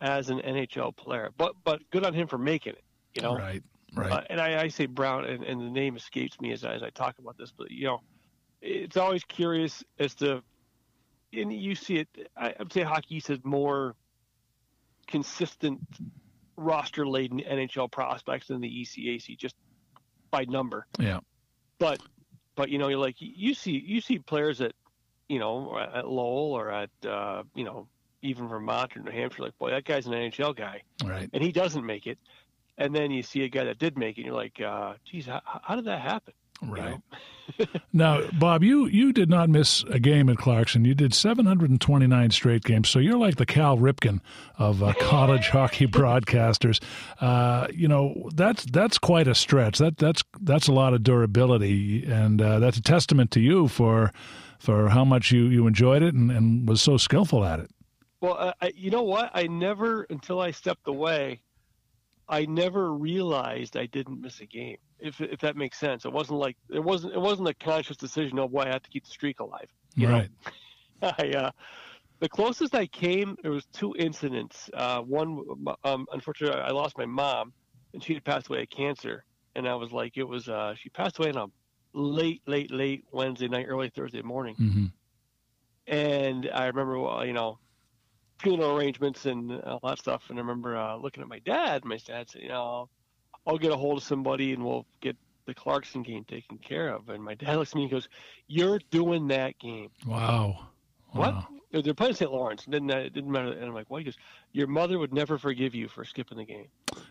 as 0.00 0.28
an 0.28 0.40
NHL 0.40 0.94
player. 0.94 1.30
But, 1.36 1.54
but 1.64 1.80
good 1.90 2.04
on 2.04 2.12
him 2.12 2.28
for 2.28 2.38
making 2.38 2.74
it. 2.74 2.84
You 3.14 3.22
know, 3.22 3.36
right, 3.36 3.62
right. 3.94 4.12
Uh, 4.12 4.20
and 4.28 4.40
I, 4.40 4.62
I, 4.62 4.68
say 4.68 4.86
Brown, 4.86 5.24
and, 5.24 5.42
and 5.42 5.60
the 5.60 5.70
name 5.70 5.96
escapes 5.96 6.38
me 6.40 6.52
as, 6.52 6.64
as 6.64 6.82
I 6.82 6.90
talk 6.90 7.18
about 7.18 7.36
this, 7.38 7.50
but 7.50 7.70
you 7.70 7.86
know, 7.86 8.00
it's 8.60 8.96
always 8.96 9.24
curious 9.24 9.82
as 9.98 10.14
to, 10.16 10.42
and 11.32 11.52
you 11.52 11.74
see 11.74 11.96
it. 11.96 12.08
I, 12.36 12.54
would 12.58 12.72
say 12.72 12.82
hockey 12.82 13.20
says 13.20 13.38
more 13.42 13.96
consistent 15.10 15.80
roster 16.56 17.06
laden 17.06 17.40
NHL 17.40 17.90
prospects 17.90 18.48
than 18.48 18.60
the 18.60 18.68
ECAC 18.68 19.36
just 19.36 19.56
by 20.30 20.44
number. 20.44 20.86
Yeah. 20.98 21.20
But 21.78 22.00
but 22.54 22.68
you 22.68 22.78
know 22.78 22.88
you're 22.88 22.98
like 22.98 23.16
you 23.18 23.54
see 23.54 23.82
you 23.84 24.00
see 24.00 24.18
players 24.18 24.60
at 24.60 24.72
you 25.28 25.38
know 25.38 25.78
at 25.78 26.06
Lowell 26.08 26.52
or 26.52 26.70
at 26.70 26.90
uh, 27.06 27.42
you 27.54 27.64
know 27.64 27.88
even 28.22 28.48
Vermont 28.48 28.96
or 28.96 29.02
New 29.02 29.10
Hampshire 29.10 29.42
like 29.42 29.58
boy 29.58 29.70
that 29.70 29.84
guy's 29.84 30.06
an 30.06 30.12
NHL 30.12 30.56
guy. 30.56 30.82
Right. 31.04 31.28
And 31.32 31.42
he 31.42 31.52
doesn't 31.52 31.84
make 31.84 32.06
it. 32.06 32.18
And 32.76 32.94
then 32.94 33.10
you 33.10 33.22
see 33.22 33.42
a 33.44 33.48
guy 33.48 33.64
that 33.64 33.78
did 33.78 33.98
make 33.98 34.18
it 34.18 34.22
and 34.22 34.26
you're 34.26 34.36
like 34.36 34.60
uh 34.60 34.94
geez 35.04 35.26
how, 35.26 35.40
how 35.44 35.76
did 35.76 35.86
that 35.86 36.00
happen? 36.00 36.34
Right. 36.62 37.00
now, 37.92 38.22
Bob, 38.38 38.62
you 38.62 38.86
you 38.86 39.12
did 39.12 39.28
not 39.28 39.48
miss 39.48 39.82
a 39.84 39.98
game 39.98 40.28
at 40.28 40.36
Clarkson. 40.36 40.84
You 40.84 40.94
did 40.94 41.14
729 41.14 42.30
straight 42.30 42.64
games, 42.64 42.88
so 42.88 42.98
you're 42.98 43.18
like 43.18 43.36
the 43.36 43.46
Cal 43.46 43.76
Ripken 43.76 44.20
of 44.58 44.82
uh, 44.82 44.92
college 45.00 45.48
hockey 45.48 45.86
broadcasters. 45.86 46.80
Uh, 47.20 47.66
you 47.72 47.88
know 47.88 48.30
that's 48.34 48.64
that's 48.66 48.98
quite 48.98 49.26
a 49.26 49.34
stretch. 49.34 49.78
That 49.78 49.96
that's 49.96 50.22
that's 50.40 50.68
a 50.68 50.72
lot 50.72 50.94
of 50.94 51.02
durability, 51.02 52.04
and 52.04 52.40
uh, 52.40 52.58
that's 52.58 52.76
a 52.76 52.82
testament 52.82 53.30
to 53.32 53.40
you 53.40 53.68
for 53.68 54.12
for 54.60 54.90
how 54.90 55.04
much 55.04 55.32
you, 55.32 55.46
you 55.46 55.66
enjoyed 55.66 56.02
it 56.02 56.14
and, 56.14 56.30
and 56.30 56.68
was 56.68 56.80
so 56.82 56.98
skillful 56.98 57.44
at 57.44 57.58
it. 57.58 57.70
Well, 58.20 58.52
I, 58.60 58.72
you 58.76 58.90
know 58.90 59.02
what? 59.02 59.30
I 59.32 59.46
never 59.46 60.02
until 60.10 60.40
I 60.40 60.50
stepped 60.50 60.86
away. 60.86 61.40
I 62.30 62.46
never 62.46 62.92
realized 62.92 63.76
I 63.76 63.86
didn't 63.86 64.20
miss 64.20 64.40
a 64.40 64.46
game 64.46 64.76
if 65.00 65.20
if 65.20 65.40
that 65.40 65.56
makes 65.56 65.78
sense. 65.78 66.04
It 66.04 66.12
wasn't 66.12 66.38
like 66.38 66.56
it 66.70 66.82
wasn't 66.82 67.14
it 67.14 67.20
wasn't 67.20 67.48
a 67.48 67.54
conscious 67.54 67.96
decision. 67.96 68.38
Oh 68.38 68.48
boy, 68.48 68.62
I 68.62 68.68
have 68.68 68.82
to 68.82 68.90
keep 68.90 69.04
the 69.04 69.10
streak 69.10 69.40
alive. 69.40 69.68
You 69.96 70.08
right. 70.08 70.30
Know? 71.02 71.12
I 71.18 71.30
uh, 71.30 71.50
the 72.20 72.28
closest 72.28 72.74
I 72.74 72.86
came, 72.86 73.36
there 73.42 73.50
was 73.50 73.66
two 73.72 73.94
incidents. 73.98 74.70
Uh, 74.74 75.00
one, 75.00 75.42
um, 75.84 76.06
unfortunately, 76.12 76.60
I 76.60 76.70
lost 76.70 76.96
my 76.98 77.06
mom, 77.06 77.52
and 77.94 78.02
she 78.02 78.14
had 78.14 78.24
passed 78.24 78.48
away 78.48 78.62
of 78.62 78.70
cancer. 78.70 79.24
And 79.56 79.66
I 79.66 79.74
was 79.74 79.90
like, 79.90 80.16
it 80.16 80.24
was 80.24 80.48
uh, 80.48 80.74
she 80.76 80.90
passed 80.90 81.18
away 81.18 81.30
on 81.30 81.36
a 81.36 81.46
late, 81.98 82.42
late, 82.46 82.70
late 82.70 83.04
Wednesday 83.10 83.48
night, 83.48 83.66
early 83.68 83.90
Thursday 83.90 84.22
morning. 84.22 84.54
Mm-hmm. 84.60 84.84
And 85.86 86.50
I 86.54 86.66
remember, 86.66 87.00
well, 87.00 87.26
you 87.26 87.32
know, 87.32 87.58
funeral 88.40 88.76
arrangements 88.76 89.26
and 89.26 89.60
all 89.62 89.80
that 89.84 89.98
stuff. 89.98 90.24
And 90.28 90.38
I 90.38 90.42
remember 90.42 90.76
uh, 90.76 90.96
looking 90.96 91.22
at 91.22 91.28
my 91.28 91.38
dad. 91.40 91.84
My 91.84 91.96
dad 91.98 92.30
said, 92.30 92.42
you 92.42 92.48
know, 92.48 92.88
I'll 93.46 93.58
get 93.58 93.72
a 93.72 93.76
hold 93.76 93.98
of 93.98 94.04
somebody 94.04 94.52
and 94.52 94.64
we'll 94.64 94.86
get 95.00 95.16
the 95.46 95.54
Clarkson 95.54 96.02
game 96.02 96.24
taken 96.24 96.58
care 96.58 96.94
of. 96.94 97.08
And 97.08 97.22
my 97.22 97.34
dad 97.34 97.56
looks 97.56 97.70
at 97.70 97.76
me 97.76 97.82
and 97.82 97.90
goes, 97.90 98.08
"You're 98.46 98.80
doing 98.90 99.28
that 99.28 99.58
game." 99.58 99.88
Wow. 100.06 100.68
What? 101.12 101.34
Wow. 101.34 101.46
They're 101.72 101.94
playing 101.94 102.14
St. 102.14 102.30
Lawrence. 102.32 102.66
It 102.66 102.70
didn't 102.72 102.90
it 102.90 103.12
didn't 103.12 103.30
matter. 103.30 103.52
And 103.52 103.64
I'm 103.64 103.74
like, 103.74 103.88
"What?" 103.90 103.98
He 103.98 104.04
goes, 104.04 104.16
"Your 104.52 104.66
mother 104.66 104.98
would 104.98 105.12
never 105.14 105.38
forgive 105.38 105.74
you 105.74 105.88
for 105.88 106.04
skipping 106.04 106.38
the 106.38 106.44
game." 106.44 106.66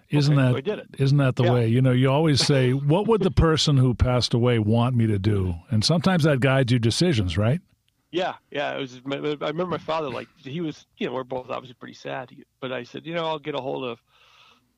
Isn't 0.10 0.34
Okay, 0.38 0.42
that 0.44 0.52
so 0.52 0.58
I 0.58 0.62
did 0.62 0.80
it. 0.80 0.88
Isn't 1.00 1.18
that 1.20 1.36
the 1.38 1.44
Yeah. 1.44 1.54
way? 1.54 1.68
You 1.68 1.82
know, 1.82 1.92
you 1.92 2.10
always 2.12 2.46
say, 2.46 2.74
"What 2.94 3.08
would 3.08 3.22
the 3.22 3.32
person 3.32 3.78
who 3.78 3.94
passed 3.94 4.34
away 4.34 4.60
want 4.60 4.96
me 4.96 5.08
to 5.08 5.18
do?" 5.18 5.56
And 5.70 5.84
sometimes 5.84 6.24
that 6.24 6.42
guides 6.42 6.72
your 6.72 6.80
decisions, 6.80 7.38
right? 7.38 7.62
Yeah, 8.12 8.36
yeah. 8.52 8.76
It 8.76 8.80
was. 8.80 9.02
I 9.06 9.16
remember 9.16 9.68
my 9.68 9.78
father. 9.78 10.10
Like 10.10 10.28
he 10.38 10.62
was. 10.62 10.86
You 10.98 11.08
know, 11.08 11.14
we're 11.14 11.24
both 11.24 11.50
obviously 11.50 11.76
pretty 11.76 11.94
sad. 11.94 12.32
But 12.60 12.72
I 12.72 12.84
said, 12.84 13.06
you 13.06 13.14
know, 13.14 13.26
I'll 13.26 13.40
get 13.40 13.56
a 13.56 13.62
hold 13.62 13.84
of 13.86 14.00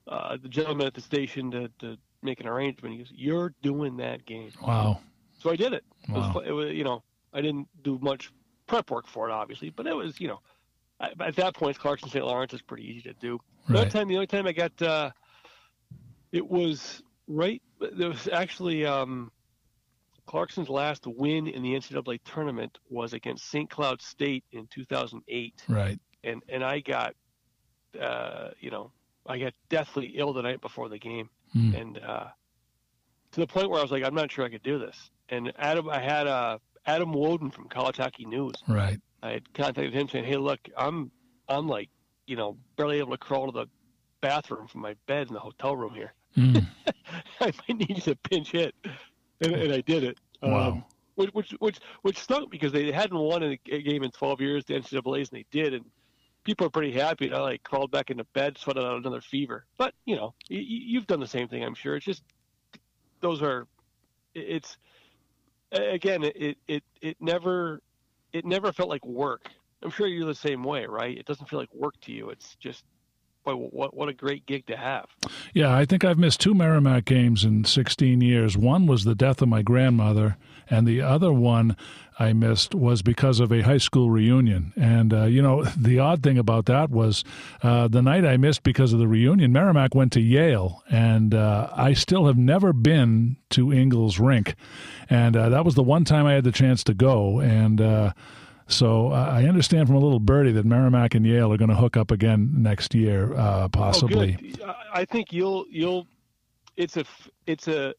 uh, 0.08 0.38
the 0.42 0.50
gentleman 0.50 0.88
at 0.88 0.94
the 0.94 1.02
station 1.02 1.52
to, 1.52 1.70
to 1.80 1.98
make 2.22 2.42
an 2.42 2.48
arrangement. 2.48 2.94
He 2.94 3.00
goes, 3.00 3.12
"You're 3.16 3.54
doing 3.62 3.98
that 3.98 4.26
game." 4.26 4.52
Wow. 4.62 5.00
So 5.40 5.50
I 5.50 5.56
did 5.56 5.74
it. 5.74 5.84
It, 6.04 6.12
was, 6.12 6.36
Wow. 6.36 6.42
it 6.46 6.52
was, 6.52 6.72
you 6.74 6.84
know, 6.84 7.04
I 7.34 7.42
didn't 7.42 7.68
do 7.84 7.98
much 8.02 8.32
prep 8.68 8.92
work 8.92 9.08
for 9.08 9.28
it, 9.30 9.32
obviously, 9.32 9.70
but 9.70 9.88
it 9.88 9.96
was, 9.96 10.20
you 10.20 10.28
know, 10.28 10.40
I, 11.00 11.10
at 11.20 11.36
that 11.38 11.56
point, 11.56 11.80
Clarkson 11.80 12.10
St. 12.10 12.24
Lawrence 12.24 12.54
is 12.54 12.62
pretty 12.62 12.84
easy 12.88 13.02
to 13.04 13.14
do. 13.14 13.40
The 13.68 13.74
only 13.76 13.86
Right. 13.86 13.92
time, 13.92 14.08
the 14.08 14.16
only 14.16 14.28
time 14.28 14.46
I 14.46 14.52
got, 14.52 14.80
uh, 14.82 15.10
it 16.32 16.48
was 16.48 17.02
right. 17.28 17.62
There 17.80 18.10
was 18.10 18.28
actually 18.32 18.86
um, 18.86 19.32
Clarkson's 20.32 20.70
last 20.70 21.06
win 21.06 21.46
in 21.48 21.62
the 21.62 21.74
NCAA 21.76 22.20
tournament 22.24 22.78
was 22.90 23.12
against 23.12 23.50
St. 23.52 23.70
Cloud 23.70 24.02
State 24.02 24.46
in 24.54 24.66
2008, 24.68 25.64
Right. 25.68 26.00
and 26.24 26.42
and 26.48 26.64
I 26.64 26.80
got, 26.80 27.16
uh, 28.00 28.52
you 28.62 28.72
know, 28.72 28.92
I 29.28 29.38
got 29.40 29.54
deathly 29.68 30.14
ill 30.16 30.32
the 30.32 30.42
night 30.42 30.62
before 30.62 30.88
the 30.88 30.98
game 30.98 31.30
Hmm. 31.52 31.76
and 31.76 31.98
uh, 31.98 32.28
to 33.34 33.40
the 33.42 33.48
point 33.48 33.70
where 33.70 33.80
I 33.80 33.82
was 33.82 33.92
like, 33.92 34.06
I'm 34.06 34.16
not 34.16 34.32
sure 34.32 34.46
I 34.46 34.50
could 34.50 34.64
do 34.64 34.80
this. 34.80 35.12
And 35.28 35.52
Adam, 35.58 35.90
I 35.90 36.00
had 36.00 36.28
uh, 36.28 36.60
Adam 36.86 37.14
Wodon 37.14 37.54
from 37.54 37.68
Hockey 37.70 38.24
News. 38.26 38.56
Right. 38.70 39.00
I 39.22 39.32
had 39.32 39.54
contacted 39.54 39.94
him 39.94 40.08
saying, 40.08 40.24
Hey, 40.26 40.38
look, 40.38 40.60
I'm 40.78 41.12
I'm 41.50 41.68
like, 41.68 41.90
you 42.26 42.38
know, 42.38 42.56
barely 42.78 43.00
able 43.00 43.12
to 43.12 43.18
crawl 43.18 43.48
to 43.48 43.52
the 43.52 43.66
bathroom 44.22 44.68
from 44.68 44.80
my 44.82 44.96
bed 45.08 45.28
in 45.28 45.34
the 45.34 45.42
hotel 45.42 45.76
room 45.76 45.94
here. 45.94 46.14
Mm. 46.38 46.66
I 47.42 47.52
might 47.68 47.78
need 47.78 47.90
you 47.90 48.02
to 48.04 48.16
pinch 48.16 48.52
hit, 48.52 48.74
and, 49.42 49.54
and 49.56 49.74
I 49.74 49.82
did 49.82 50.04
it. 50.04 50.18
Um, 50.44 50.52
wow. 50.52 50.84
which 51.16 51.30
which 51.34 51.52
which 51.60 51.80
which 52.02 52.18
stunk 52.18 52.50
because 52.52 52.72
they 52.72 52.92
hadn't 52.92 53.18
won 53.18 53.44
a 53.44 53.56
game 53.58 54.04
in 54.04 54.12
12 54.12 54.42
years, 54.42 54.66
the 54.66 54.74
NCAA's, 54.76 55.30
and 55.30 55.40
they 55.40 55.46
did, 55.52 55.74
and 55.74 55.86
people 56.44 56.66
are 56.68 56.72
pretty 56.72 56.92
happy. 56.92 57.28
And 57.28 57.36
I 57.36 57.42
like 57.42 57.64
crawled 57.64 57.92
back 57.92 58.10
into 58.10 58.24
bed, 58.34 58.58
sweated 58.58 58.84
out 58.84 58.98
another 58.98 59.22
fever. 59.22 59.66
But 59.78 59.94
you 60.06 60.16
know, 60.16 60.34
y- 60.50 60.58
y- 60.58 60.66
you've 60.68 61.08
done 61.08 61.20
the 61.20 61.28
same 61.28 61.48
thing, 61.48 61.64
I'm 61.64 61.76
sure. 61.76 61.96
It's 61.96 62.06
just 62.06 62.24
those 63.20 63.42
are, 63.44 63.68
it's 64.34 64.78
again, 65.72 66.24
it 66.24 66.58
it 66.68 66.84
it 67.02 67.18
never 67.20 67.82
it 68.34 68.46
never 68.46 68.72
felt 68.72 68.90
like 68.90 69.06
work. 69.06 69.50
I'm 69.84 69.90
sure 69.92 70.08
you're 70.08 70.26
the 70.28 70.36
same 70.36 70.64
way, 70.64 70.86
right? 70.86 71.18
It 71.18 71.26
doesn't 71.26 71.50
feel 71.50 71.60
like 71.60 71.74
work 71.74 72.00
to 72.02 72.12
you. 72.12 72.30
It's 72.30 72.56
just, 72.60 72.84
boy, 73.44 73.54
what 73.54 73.96
what 73.96 74.10
a 74.10 74.14
great 74.14 74.46
gig 74.46 74.66
to 74.68 74.78
have. 74.78 75.06
Yeah, 75.54 75.76
I 75.76 75.86
think 75.86 76.04
I've 76.04 76.18
missed 76.18 76.42
two 76.42 76.54
Merrimack 76.54 77.06
games 77.06 77.44
in 77.44 77.66
16 77.66 78.22
years. 78.22 78.58
One 78.58 78.88
was 78.88 79.04
the 79.04 79.16
death 79.16 79.42
of 79.42 79.50
my 79.50 79.62
grandmother, 79.62 80.38
and 80.70 80.88
the 80.88 81.02
other 81.02 81.34
one 81.34 81.76
I 82.22 82.34
missed 82.34 82.76
was 82.76 83.02
because 83.02 83.40
of 83.40 83.52
a 83.52 83.62
high 83.62 83.80
school 83.80 84.12
reunion. 84.12 84.74
And, 84.76 85.12
uh, 85.12 85.24
you 85.24 85.42
know, 85.42 85.64
the 85.78 86.00
odd 86.00 86.22
thing 86.22 86.38
about 86.38 86.66
that 86.68 86.92
was 86.92 87.24
uh, 87.64 87.88
the 87.88 88.02
night 88.02 88.26
I 88.26 88.38
missed 88.38 88.64
because 88.64 88.94
of 88.94 89.00
the 89.00 89.08
reunion, 89.08 89.52
Merrimack 89.52 89.96
went 89.96 90.12
to 90.14 90.22
Yale, 90.22 90.84
and 90.90 91.34
uh, 91.34 91.70
I 91.76 91.94
still 91.94 92.28
have 92.28 92.38
never 92.38 92.74
been 92.74 93.38
to 93.52 93.72
Ingalls 93.72 94.20
Rink. 94.20 94.56
And 95.10 95.36
uh, 95.36 95.50
that 95.50 95.66
was 95.66 95.76
the 95.76 95.84
one 95.84 96.06
time 96.06 96.26
I 96.26 96.34
had 96.34 96.44
the 96.44 96.52
chance 96.52 96.84
to 96.86 96.94
go. 96.94 97.40
And, 97.40 97.82
uh, 97.82 98.14
so 98.72 99.12
uh, 99.12 99.30
I 99.32 99.46
understand 99.46 99.88
from 99.88 99.98
a 99.98 100.00
little 100.00 100.20
birdie 100.20 100.52
that 100.54 100.66
Merrimack 100.66 101.16
and 101.16 101.26
Yale 101.26 101.52
are 101.52 101.58
going 101.58 101.70
to 101.70 101.76
hook 101.76 101.98
up 101.98 102.12
again 102.12 102.52
next 102.58 102.96
year, 102.96 103.34
uh, 103.36 103.68
possibly. 103.68 104.56
Oh. 104.64 104.74
I 104.94 105.06
think 105.06 105.32
you'll 105.32 105.66
you'll. 105.70 106.08
It's 106.78 106.98
a 106.98 107.06
it's 107.46 107.68
a. 107.68 107.94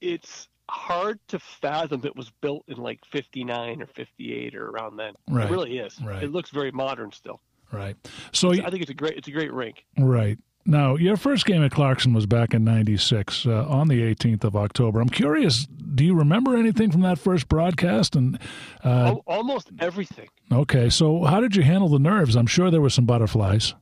It's 0.00 0.48
hard 0.68 1.18
to 1.28 1.38
fathom 1.38 2.04
it 2.04 2.14
was 2.16 2.30
built 2.40 2.64
in 2.68 2.76
like 2.76 3.00
59 3.06 3.82
or 3.82 3.86
58 3.86 4.54
or 4.54 4.70
around 4.70 4.96
then. 4.96 5.14
Right. 5.28 5.46
It 5.46 5.50
really 5.50 5.78
is. 5.78 5.98
Right. 6.02 6.22
It 6.22 6.32
looks 6.32 6.50
very 6.50 6.70
modern 6.72 7.12
still. 7.12 7.40
Right. 7.72 7.96
So 8.32 8.52
I 8.52 8.70
think 8.70 8.82
it's 8.82 8.90
a 8.90 8.94
great 8.94 9.16
it's 9.16 9.28
a 9.28 9.32
great 9.32 9.52
rink. 9.52 9.84
Right. 9.98 10.38
Now, 10.66 10.96
your 10.96 11.16
first 11.16 11.44
game 11.44 11.62
at 11.62 11.72
Clarkson 11.72 12.14
was 12.14 12.24
back 12.24 12.54
in 12.54 12.64
96 12.64 13.46
uh, 13.46 13.66
on 13.68 13.88
the 13.88 14.00
18th 14.00 14.44
of 14.44 14.56
October. 14.56 15.00
I'm 15.00 15.10
curious, 15.10 15.66
do 15.66 16.04
you 16.04 16.14
remember 16.14 16.56
anything 16.56 16.90
from 16.90 17.02
that 17.02 17.18
first 17.18 17.48
broadcast? 17.48 18.16
And 18.16 18.38
uh, 18.82 19.16
Almost 19.26 19.70
everything. 19.78 20.28
okay, 20.50 20.88
so 20.88 21.24
how 21.24 21.40
did 21.40 21.54
you 21.54 21.62
handle 21.62 21.88
the 21.88 21.98
nerves? 21.98 22.34
I'm 22.34 22.46
sure 22.46 22.70
there 22.70 22.80
were 22.80 22.88
some 22.90 23.04
butterflies. 23.04 23.74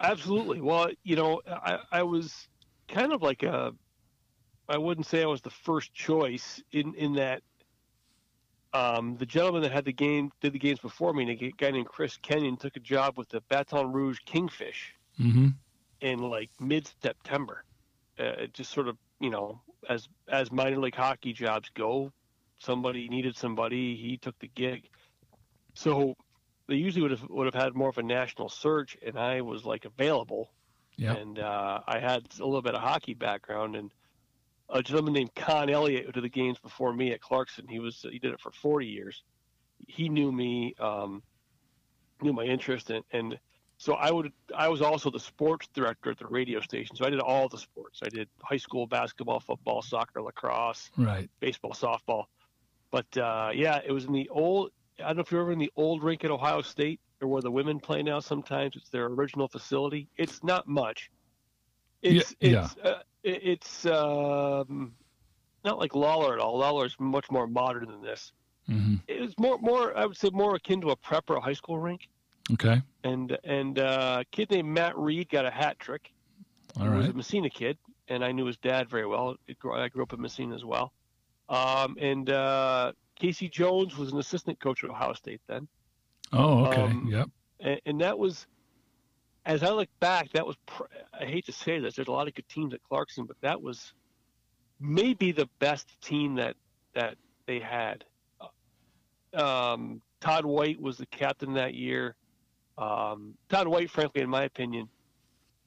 Absolutely. 0.00 0.60
Well, 0.60 0.88
you 1.02 1.16
know, 1.16 1.40
I, 1.46 1.78
I 1.90 2.02
was 2.02 2.48
kind 2.88 3.12
of 3.12 3.22
like 3.22 3.42
a, 3.42 3.72
I 4.68 4.76
wouldn't 4.76 5.06
say 5.06 5.22
I 5.22 5.26
was 5.26 5.40
the 5.40 5.50
first 5.50 5.94
choice 5.94 6.62
in, 6.72 6.94
in 6.94 7.14
that 7.14 7.42
um, 8.74 9.16
the 9.16 9.24
gentleman 9.24 9.62
that 9.62 9.72
had 9.72 9.86
the 9.86 9.94
game, 9.94 10.30
did 10.42 10.52
the 10.52 10.58
games 10.58 10.78
before 10.78 11.14
me, 11.14 11.30
a 11.30 11.52
guy 11.52 11.70
named 11.70 11.86
Chris 11.86 12.18
Kenyon, 12.18 12.58
took 12.58 12.76
a 12.76 12.80
job 12.80 13.16
with 13.16 13.30
the 13.30 13.40
Baton 13.48 13.92
Rouge 13.92 14.18
Kingfish 14.26 14.94
Mm-hmm. 15.20 15.48
In 16.00 16.18
like 16.18 16.50
mid 16.60 16.90
September. 17.02 17.64
Uh, 18.18 18.46
just 18.52 18.72
sort 18.72 18.88
of, 18.88 18.96
you 19.20 19.30
know, 19.30 19.60
as, 19.88 20.08
as 20.28 20.50
minor 20.50 20.78
league 20.78 20.94
hockey 20.94 21.32
jobs 21.32 21.70
go, 21.74 22.12
somebody 22.58 23.08
needed 23.08 23.36
somebody, 23.36 23.96
he 23.96 24.16
took 24.16 24.36
the 24.40 24.48
gig. 24.48 24.88
So 25.74 26.16
they 26.68 26.74
usually 26.74 27.02
would 27.02 27.12
have, 27.12 27.24
would 27.28 27.46
have 27.46 27.54
had 27.60 27.74
more 27.74 27.88
of 27.88 27.98
a 27.98 28.02
national 28.02 28.48
search 28.48 28.96
and 29.06 29.16
I 29.18 29.40
was 29.42 29.64
like 29.64 29.84
available 29.84 30.50
Yeah. 30.96 31.14
and 31.14 31.38
uh, 31.38 31.80
I 31.86 32.00
had 32.00 32.26
a 32.40 32.44
little 32.44 32.62
bit 32.62 32.74
of 32.74 32.80
hockey 32.82 33.14
background. 33.14 33.76
And 33.76 33.92
a 34.68 34.82
gentleman 34.82 35.14
named 35.14 35.34
Con 35.36 35.70
Elliott, 35.70 36.06
who 36.06 36.12
did 36.12 36.24
the 36.24 36.28
games 36.28 36.58
before 36.58 36.92
me 36.92 37.12
at 37.12 37.20
Clarkson, 37.20 37.68
he 37.68 37.78
was 37.78 38.04
he 38.10 38.18
did 38.18 38.32
it 38.34 38.40
for 38.40 38.50
40 38.50 38.86
years. 38.86 39.22
He 39.86 40.08
knew 40.08 40.32
me, 40.32 40.74
um, 40.80 41.22
knew 42.20 42.32
my 42.32 42.42
interest, 42.44 42.90
and, 42.90 43.04
and 43.12 43.38
so 43.78 43.94
I 43.94 44.10
would 44.10 44.32
I 44.54 44.68
was 44.68 44.82
also 44.82 45.08
the 45.10 45.20
sports 45.20 45.68
director 45.72 46.10
at 46.10 46.18
the 46.18 46.26
radio 46.26 46.60
station. 46.60 46.96
So 46.96 47.06
I 47.06 47.10
did 47.10 47.20
all 47.20 47.48
the 47.48 47.58
sports. 47.58 48.00
I 48.04 48.08
did 48.08 48.28
high 48.42 48.56
school 48.56 48.86
basketball, 48.88 49.38
football, 49.40 49.82
soccer, 49.82 50.20
lacrosse, 50.20 50.90
Right. 50.96 51.30
baseball, 51.38 51.70
softball. 51.72 52.24
But 52.90 53.16
uh, 53.16 53.50
yeah, 53.54 53.80
it 53.84 53.92
was 53.92 54.04
in 54.04 54.12
the 54.12 54.28
old. 54.30 54.72
I 54.98 55.04
don't 55.06 55.16
know 55.16 55.22
if 55.22 55.30
you're 55.30 55.42
ever 55.42 55.52
in 55.52 55.60
the 55.60 55.70
old 55.76 56.02
rink 56.02 56.24
at 56.24 56.30
Ohio 56.32 56.60
State 56.62 57.00
or 57.20 57.28
where 57.28 57.40
the 57.40 57.52
women 57.52 57.78
play 57.78 58.02
now. 58.02 58.18
Sometimes 58.18 58.74
it's 58.74 58.88
their 58.90 59.06
original 59.06 59.46
facility. 59.46 60.08
It's 60.16 60.42
not 60.42 60.66
much. 60.66 61.10
It's 62.02 62.34
Yeah, 62.40 62.64
it's 62.64 62.76
uh, 62.84 63.02
it's 63.22 63.86
um, 63.86 64.92
not 65.64 65.78
like 65.78 65.94
Lawler 65.94 66.34
at 66.34 66.40
all. 66.40 66.58
Lawler 66.58 66.86
is 66.86 66.96
much 66.98 67.30
more 67.30 67.46
modern 67.46 67.86
than 67.86 68.02
this. 68.02 68.32
Mm-hmm. 68.68 68.96
It 69.06 69.20
was 69.20 69.38
more 69.38 69.58
more 69.58 69.96
I 69.96 70.04
would 70.06 70.16
say 70.16 70.30
more 70.32 70.56
akin 70.56 70.80
to 70.80 70.90
a 70.90 70.96
prep 70.96 71.30
or 71.30 71.36
a 71.36 71.40
high 71.40 71.52
school 71.52 71.78
rink. 71.78 72.08
Okay. 72.52 72.80
And 73.04 73.36
and 73.44 73.78
uh, 73.78 74.18
a 74.20 74.24
kid 74.30 74.50
named 74.50 74.68
Matt 74.68 74.96
Reed 74.96 75.28
got 75.28 75.44
a 75.46 75.50
hat 75.50 75.78
trick. 75.78 76.12
All 76.78 76.84
He 76.90 76.96
was 76.96 77.08
a 77.08 77.12
Massena 77.12 77.50
kid, 77.50 77.78
and 78.08 78.24
I 78.24 78.32
knew 78.32 78.44
his 78.46 78.56
dad 78.58 78.88
very 78.88 79.06
well. 79.06 79.36
I 79.48 79.88
grew 79.88 80.02
up 80.02 80.12
in 80.12 80.20
Massena 80.20 80.54
as 80.54 80.64
well. 80.64 80.92
Um, 81.48 81.96
and 82.00 82.28
uh, 82.30 82.92
Casey 83.16 83.48
Jones 83.48 83.96
was 83.96 84.12
an 84.12 84.18
assistant 84.18 84.60
coach 84.60 84.84
at 84.84 84.90
Ohio 84.90 85.14
State 85.14 85.40
then, 85.48 85.66
Oh, 86.32 86.66
okay. 86.66 86.82
um, 86.82 87.08
yep. 87.10 87.28
and, 87.60 87.80
and 87.86 88.00
that 88.02 88.18
was, 88.18 88.46
as 89.46 89.62
I 89.62 89.70
look 89.70 89.88
back, 89.98 90.30
that 90.32 90.46
was. 90.46 90.56
Pr- 90.66 90.84
I 91.18 91.24
hate 91.24 91.46
to 91.46 91.52
say 91.52 91.78
this. 91.80 91.96
There's 91.96 92.08
a 92.08 92.12
lot 92.12 92.28
of 92.28 92.34
good 92.34 92.48
teams 92.48 92.74
at 92.74 92.80
Clarkson, 92.82 93.24
but 93.24 93.36
that 93.40 93.62
was 93.62 93.94
maybe 94.78 95.32
the 95.32 95.48
best 95.58 95.88
team 96.02 96.34
that 96.36 96.56
that 96.94 97.16
they 97.46 97.60
had. 97.60 98.04
Um, 99.34 100.00
Todd 100.20 100.44
White 100.44 100.80
was 100.80 100.96
the 100.98 101.06
captain 101.06 101.54
that 101.54 101.74
year. 101.74 102.14
Um, 102.78 103.34
Todd 103.48 103.66
White, 103.68 103.90
frankly, 103.90 104.22
in 104.22 104.30
my 104.30 104.44
opinion, 104.44 104.88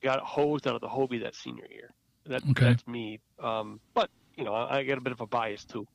got 0.01 0.19
hosed 0.21 0.67
out 0.67 0.75
of 0.75 0.81
the 0.81 0.87
Hobey 0.87 1.19
that 1.19 1.35
senior 1.35 1.67
year. 1.69 1.89
That, 2.25 2.43
Okay. 2.51 2.65
That's 2.65 2.87
me. 2.87 3.19
Um, 3.39 3.79
but 3.93 4.09
you 4.37 4.43
know, 4.45 4.53
I, 4.53 4.77
I 4.77 4.83
got 4.83 4.97
a 4.97 5.01
bit 5.01 5.11
of 5.13 5.21
a 5.21 5.27
bias 5.27 5.65
too. 5.65 5.85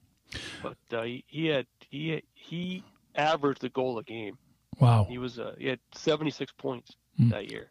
But 0.62 0.76
uh, 0.92 1.02
he, 1.02 1.25
he 1.28 1.46
had 1.46 1.66
he 1.90 2.23
he 2.35 2.82
averaged 3.14 3.64
a 3.64 3.68
goal 3.70 3.99
a 3.99 4.02
game. 4.02 4.37
Wow. 4.80 5.06
He 5.08 5.18
was 5.18 5.38
uh, 5.38 5.54
he 5.58 5.66
had 5.68 5.78
76 5.94 6.52
points 6.58 6.90
Hmm. 7.16 7.30
that 7.30 7.50
year. 7.50 7.70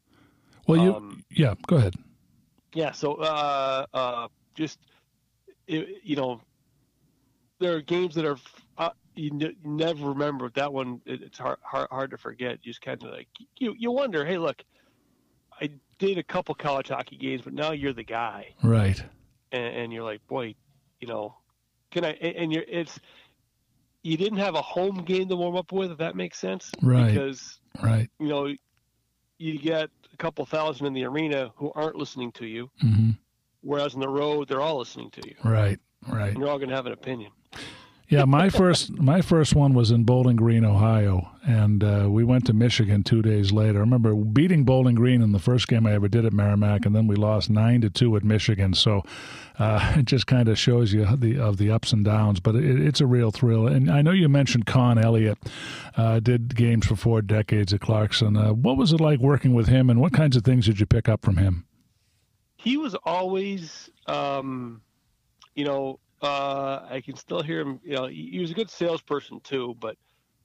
Well, 0.68 0.82
you. 0.84 0.94
um, 0.96 1.24
yeah. 1.30 1.54
Go 1.68 1.76
ahead. 1.76 1.94
Yeah, 2.74 2.92
so 2.92 3.14
uh, 3.16 3.86
uh, 3.94 4.28
just 4.56 4.80
it, 5.68 6.02
you 6.04 6.16
know, 6.16 6.42
there 7.60 7.76
are 7.76 7.82
games 7.82 8.16
that 8.16 8.26
are 8.26 8.38
uh, 8.78 8.90
you, 9.16 9.32
n- 9.34 9.40
you 9.40 9.56
never 9.64 10.10
remember 10.10 10.50
that 10.56 10.72
one. 10.72 11.02
It, 11.06 11.22
it's 11.24 11.38
hard, 11.38 11.58
hard 11.62 11.88
hard 11.92 12.12
to 12.12 12.18
forget. 12.18 12.60
You 12.64 12.72
just 12.72 12.82
kind 12.82 13.02
of 13.04 13.12
like 13.12 13.28
you 13.58 13.74
you 13.78 13.92
wonder, 13.92 14.26
hey, 14.26 14.38
look, 14.38 14.64
I 15.62 15.70
did 16.00 16.18
a 16.18 16.24
couple 16.24 16.54
college 16.56 16.90
hockey 16.90 17.18
games, 17.18 17.42
but 17.44 17.54
now 17.54 17.72
you're 17.72 17.94
the 17.94 18.04
guy, 18.04 18.54
Right. 18.64 19.02
and, 19.52 19.76
and 19.76 19.94
you're 19.94 20.04
like, 20.04 20.26
boy, 20.28 20.56
you 21.00 21.08
know, 21.08 21.36
can 21.92 22.06
I? 22.06 22.12
And 22.22 22.36
and 22.36 22.54
you're 22.54 22.66
it's 22.68 23.00
you 24.04 24.18
didn't 24.18 24.38
have 24.40 24.56
a 24.56 24.62
home 24.62 25.04
game 25.04 25.28
to 25.30 25.36
warm 25.36 25.56
up 25.56 25.72
with, 25.72 25.92
if 25.92 25.98
that 25.98 26.16
makes 26.16 26.38
sense, 26.40 26.72
Right. 26.82 27.08
Because 27.14 27.60
Right. 27.82 28.10
you 28.20 28.28
know 28.28 28.54
you 29.38 29.60
get 29.60 29.90
a 30.14 30.18
couple 30.18 30.46
thousand 30.46 30.86
in 30.88 30.94
the 30.94 31.04
arena 31.06 31.52
who 31.56 31.72
aren't 31.76 31.96
listening 31.96 32.32
to 32.34 32.46
you, 32.46 32.70
hmm 32.80 33.12
whereas 33.62 33.96
on 33.96 34.00
the 34.00 34.08
road 34.08 34.48
they're 34.48 34.62
all 34.62 34.78
listening 34.78 35.10
to 35.12 35.28
you, 35.28 35.36
Right. 35.44 35.80
Right. 36.08 36.30
and 36.30 36.38
you're 36.38 36.50
all 36.50 36.60
going 36.60 36.70
to 36.70 36.76
have 36.76 36.86
an 36.86 36.92
opinion. 36.94 37.32
Yeah, 38.08 38.26
my 38.26 38.50
first 38.62 38.92
my 38.92 39.22
first 39.22 39.56
one 39.56 39.74
was 39.74 39.92
in 39.92 40.04
Bowling 40.04 40.36
Green, 40.36 40.64
Ohio, 40.64 41.32
and 41.44 41.84
uh, 41.84 42.08
we 42.10 42.24
went 42.24 42.46
to 42.48 42.54
Michigan 42.54 43.04
two 43.04 43.22
days 43.22 43.52
later. 43.52 43.80
I 43.80 43.82
remember 43.82 44.14
beating 44.16 44.64
Bowling 44.64 44.96
Green 44.96 45.22
in 45.22 45.32
the 45.32 45.40
first 45.40 45.68
game 45.68 45.86
I 45.86 45.94
ever 45.94 46.08
did 46.08 46.26
at 46.26 46.34
Merrimack, 46.34 46.86
and 46.86 46.96
then 46.96 47.08
we 47.08 47.16
lost 47.16 47.50
nine 47.50 47.82
to 47.82 47.90
two 47.90 48.16
at 48.16 48.24
Michigan. 48.24 48.74
So 48.74 49.04
uh, 49.58 49.94
it 49.98 50.06
just 50.06 50.28
kind 50.28 50.48
of 50.48 50.58
shows 50.58 50.94
you 50.94 51.06
the 51.16 51.40
of 51.40 51.58
the 51.58 51.72
ups 51.72 51.94
and 51.94 52.06
downs. 52.06 52.40
But 52.40 52.56
it, 52.56 52.80
it's 52.80 53.02
a 53.02 53.08
real 53.08 53.32
thrill. 53.32 53.68
And 53.68 53.90
I 53.90 54.02
know 54.02 54.12
you 54.12 54.30
mentioned 54.30 54.66
Con 54.66 54.98
Elliott 54.98 55.38
uh, 55.98 56.20
did 56.20 56.56
games 56.56 56.86
for 56.86 56.96
four 56.96 57.22
decades 57.22 57.74
at 57.74 57.82
Clarkson. 57.82 58.38
Uh, 58.38 58.54
what 58.54 58.78
was 58.78 58.94
it 58.94 59.00
like 59.00 59.20
working 59.20 59.54
with 59.54 59.68
him, 59.68 59.90
and 59.90 60.00
what 60.00 60.14
kinds 60.14 60.36
of 60.36 60.44
things 60.44 60.66
did 60.66 60.80
you 60.80 60.86
pick 60.86 61.10
up 61.10 61.24
from 61.24 61.38
him? 61.38 61.66
he 62.66 62.78
was 62.78 62.96
always, 63.04 63.92
um, 64.08 64.82
you 65.54 65.64
know, 65.64 66.00
uh, 66.22 66.86
I 66.90 67.02
can 67.06 67.16
still 67.16 67.42
hear 67.42 67.62
him. 67.62 67.80
You 67.84 67.96
know, 67.96 68.06
he, 68.08 68.30
he 68.32 68.40
was 68.40 68.52
a 68.52 68.54
good 68.56 68.70
salesperson 68.70 69.40
too, 69.42 69.76
but 69.80 69.96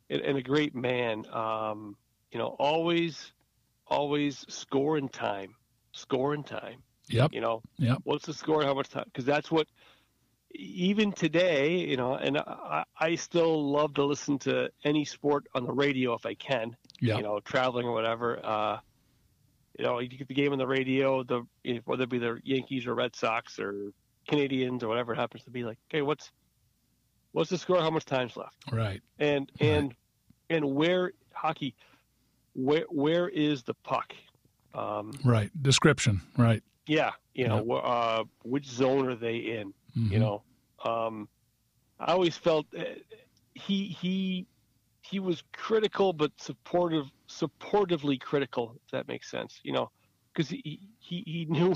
and, 0.08 0.20
and 0.22 0.38
a 0.38 0.42
great 0.42 0.74
man. 0.74 1.24
Um, 1.32 1.96
you 2.32 2.38
know, 2.38 2.48
always, 2.58 3.32
always 3.86 4.44
scoring 4.48 5.08
time, 5.08 5.54
scoring 5.92 6.44
time. 6.44 6.82
Yep. 7.08 7.32
You 7.32 7.40
know, 7.40 7.62
Yep. 7.78 7.98
what's 8.04 8.26
the 8.26 8.34
score? 8.34 8.62
How 8.64 8.74
much 8.74 8.88
time? 8.88 9.04
Because 9.06 9.24
that's 9.24 9.50
what. 9.50 9.66
Even 10.52 11.12
today, 11.12 11.76
you 11.88 11.96
know, 11.96 12.14
and 12.16 12.36
I, 12.36 12.82
I 12.98 13.14
still 13.14 13.70
love 13.70 13.94
to 13.94 14.04
listen 14.04 14.36
to 14.40 14.68
any 14.82 15.04
sport 15.04 15.46
on 15.54 15.64
the 15.64 15.72
radio 15.72 16.14
if 16.14 16.26
I 16.26 16.34
can 16.34 16.76
Yeah. 17.00 17.18
you 17.18 17.22
know, 17.22 17.38
traveling 17.38 17.86
or 17.86 17.92
whatever. 17.92 18.44
Uh, 18.44 18.78
you 19.78 19.84
know, 19.84 20.00
you 20.00 20.08
get 20.08 20.26
the 20.26 20.34
game 20.34 20.50
on 20.50 20.58
the 20.58 20.66
radio, 20.66 21.22
the 21.22 21.44
whether 21.84 22.02
it 22.02 22.10
be 22.10 22.18
the 22.18 22.40
Yankees 22.42 22.88
or 22.88 22.96
Red 22.96 23.14
Sox 23.14 23.60
or 23.60 23.92
Canadiens 24.30 24.82
or 24.82 24.88
whatever 24.88 25.12
it 25.12 25.16
happens 25.16 25.44
to 25.44 25.50
be. 25.50 25.64
Like, 25.64 25.78
okay, 25.90 26.02
what's 26.02 26.30
what's 27.32 27.50
the 27.50 27.58
score? 27.58 27.80
How 27.80 27.90
much 27.90 28.04
time's 28.04 28.36
left? 28.36 28.56
Right. 28.72 29.00
And 29.18 29.50
Right. 29.60 29.68
and 29.68 29.94
and 30.48 30.64
where 30.74 31.12
hockey, 31.32 31.74
where 32.54 32.84
where 32.88 33.28
is 33.28 33.62
the 33.62 33.74
puck? 33.84 34.12
Um, 34.74 35.12
Right. 35.24 35.50
Description. 35.62 36.20
Right. 36.36 36.62
yeah, 36.86 37.12
you 37.34 37.46
know, 37.48 37.64
Yep. 37.64 37.82
uh, 37.84 38.24
which 38.44 38.66
zone 38.66 39.08
are 39.08 39.14
they 39.16 39.36
in? 39.36 39.74
Mhm. 39.96 40.10
you 40.12 40.18
know 40.20 40.42
um 40.84 41.28
i 41.98 42.12
always 42.12 42.36
felt 42.36 42.64
uh, 42.78 42.84
he 43.54 43.88
he 43.88 44.46
he 45.02 45.18
was 45.18 45.42
critical 45.52 46.12
but 46.12 46.30
supportive 46.40 47.06
supportively 47.28 48.18
critical 48.20 48.76
if 48.84 48.90
that 48.92 49.08
makes 49.08 49.28
sense 49.28 49.58
you 49.64 49.72
know 49.72 49.90
because 50.32 50.48
he, 50.48 50.80
he 51.00 51.22
he 51.26 51.44
knew 51.46 51.74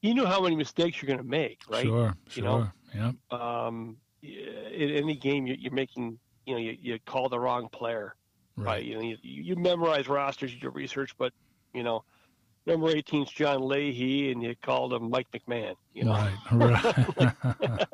he 0.00 0.14
knew 0.14 0.24
how 0.26 0.40
many 0.40 0.56
mistakes 0.56 1.00
you're 1.02 1.06
going 1.08 1.18
to 1.18 1.24
make 1.24 1.58
right 1.68 1.84
Sure. 1.84 2.14
You 2.34 2.42
Sure. 2.42 2.42
know? 2.42 2.68
Yep. 2.94 3.40
um 3.40 3.96
in 4.22 4.90
any 4.90 5.14
game 5.16 5.46
you're, 5.46 5.56
you're 5.56 5.72
making 5.72 6.18
you 6.46 6.54
know 6.54 6.60
you, 6.60 6.76
you 6.80 6.98
call 7.06 7.28
the 7.28 7.38
wrong 7.38 7.68
player 7.72 8.14
right, 8.56 8.66
Right. 8.66 8.84
you 8.84 8.94
know 8.96 9.00
you, 9.02 9.16
you 9.22 9.56
memorize 9.56 10.08
rosters 10.08 10.52
you 10.52 10.60
do 10.60 10.70
research 10.70 11.12
but 11.18 11.32
you 11.74 11.82
know 11.82 12.02
number 12.66 12.88
18's 12.92 13.30
john 13.30 13.66
leahy 13.68 14.32
and 14.32 14.42
you 14.42 14.54
called 14.64 14.92
him 14.92 15.08
mike 15.10 15.26
mcmahon 15.34 15.74
you 15.94 16.04
know 16.04 16.12
Right. 16.12 16.38
Right. 17.60 17.88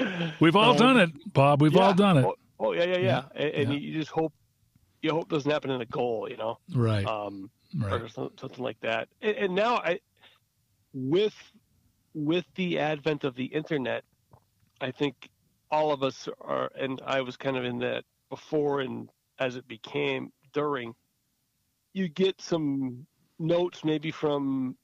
We've 0.40 0.54
all 0.56 0.70
Um, 0.70 0.76
done 0.76 0.96
it, 1.00 1.32
Bob. 1.32 1.60
We've 1.60 1.76
all 1.76 1.92
done 1.92 2.18
it. 2.18 2.24
Oh, 2.24 2.34
oh, 2.60 2.72
yeah, 2.72 2.84
yeah, 2.84 2.96
yeah. 2.98 3.22
And, 3.34 3.50
and 3.54 3.72
Yeah. 3.72 3.78
you 3.78 3.92
just 3.98 4.10
hope 4.12 4.32
you 5.02 5.10
hope 5.10 5.24
it 5.24 5.28
doesn't 5.28 5.50
happen 5.50 5.70
in 5.70 5.80
a 5.80 5.86
goal, 5.86 6.28
you 6.30 6.36
know, 6.36 6.56
Right. 6.74 7.04
um, 7.06 7.50
Right. 7.76 8.00
or 8.00 8.08
something 8.08 8.62
like 8.64 8.78
that. 8.80 9.08
And, 9.22 9.36
and 9.36 9.54
now 9.54 9.76
I, 9.76 9.98
with 10.92 11.34
with 12.14 12.44
the 12.54 12.78
advent 12.78 13.24
of 13.24 13.34
the 13.36 13.44
internet, 13.44 14.02
I 14.80 14.90
think 14.90 15.28
all 15.70 15.92
of 15.92 16.02
us 16.02 16.28
are, 16.40 16.70
and 16.78 17.00
I 17.04 17.20
was 17.20 17.36
kind 17.36 17.56
of 17.56 17.64
in 17.64 17.78
that 17.80 18.04
before 18.30 18.80
and 18.80 19.08
as 19.38 19.56
it 19.56 19.68
became 19.68 20.32
during. 20.52 20.94
You 21.92 22.08
get 22.08 22.40
some 22.40 23.06
notes 23.38 23.84
maybe 23.84 24.10
from 24.10 24.76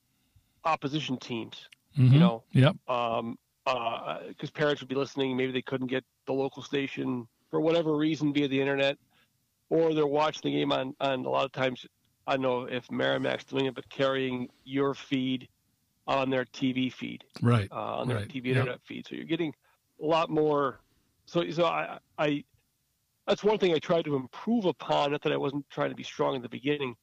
opposition 0.65 1.17
teams, 1.19 1.69
Mhm. 1.97 2.13
you 2.13 2.19
know, 2.19 2.45
Yep. 2.53 2.77
um, 2.89 3.39
because 3.65 4.51
parents 4.51 4.81
would 4.83 4.89
be 4.89 4.95
listening. 4.95 5.37
Maybe 5.37 5.53
they 5.53 5.63
couldn't 5.63 5.87
get 5.87 6.05
the 6.27 6.35
local 6.35 6.63
station 6.63 7.27
for 7.51 7.61
whatever 7.61 7.97
reason 7.97 8.33
via 8.33 8.49
the 8.49 8.61
internet, 8.61 8.99
or 9.71 9.95
they're 9.95 10.07
watching 10.07 10.43
the 10.53 10.59
game 10.59 10.73
on, 10.73 10.95
on 11.01 11.25
a 11.25 11.29
lot 11.29 11.47
of 11.47 11.53
times. 11.53 11.87
I 12.27 12.33
don't 12.33 12.43
know 12.43 12.63
if 12.65 12.91
Merrimack's 12.91 13.45
doing 13.45 13.67
it, 13.67 13.75
but 13.75 13.89
carrying 13.89 14.49
your 14.65 14.95
feed 14.95 15.49
on 16.07 16.31
their 16.31 16.45
TV 16.45 16.93
feed, 16.93 17.25
Right. 17.43 17.69
uh, 17.71 17.97
on 17.97 18.09
their 18.09 18.19
Right, 18.19 18.29
TV 18.29 18.47
yep. 18.47 18.57
internet 18.57 18.81
feed. 18.87 19.07
So 19.07 19.15
you're 19.15 19.25
getting 19.25 19.55
a 20.03 20.07
lot 20.07 20.31
more. 20.31 20.81
So, 21.27 21.49
so 21.51 21.65
I, 21.65 21.99
I, 22.19 22.45
that's 23.27 23.43
one 23.43 23.59
thing 23.59 23.73
I 23.73 23.79
tried 23.79 24.05
to 24.05 24.17
improve 24.17 24.67
upon. 24.67 25.13
Not 25.13 25.23
that 25.23 25.33
I 25.33 25.37
wasn't 25.37 25.69
trying 25.71 25.91
to 25.91 25.97
be 25.97 26.03
strong 26.03 26.37
in 26.37 26.43
the 26.43 26.49
beginning, 26.49 26.95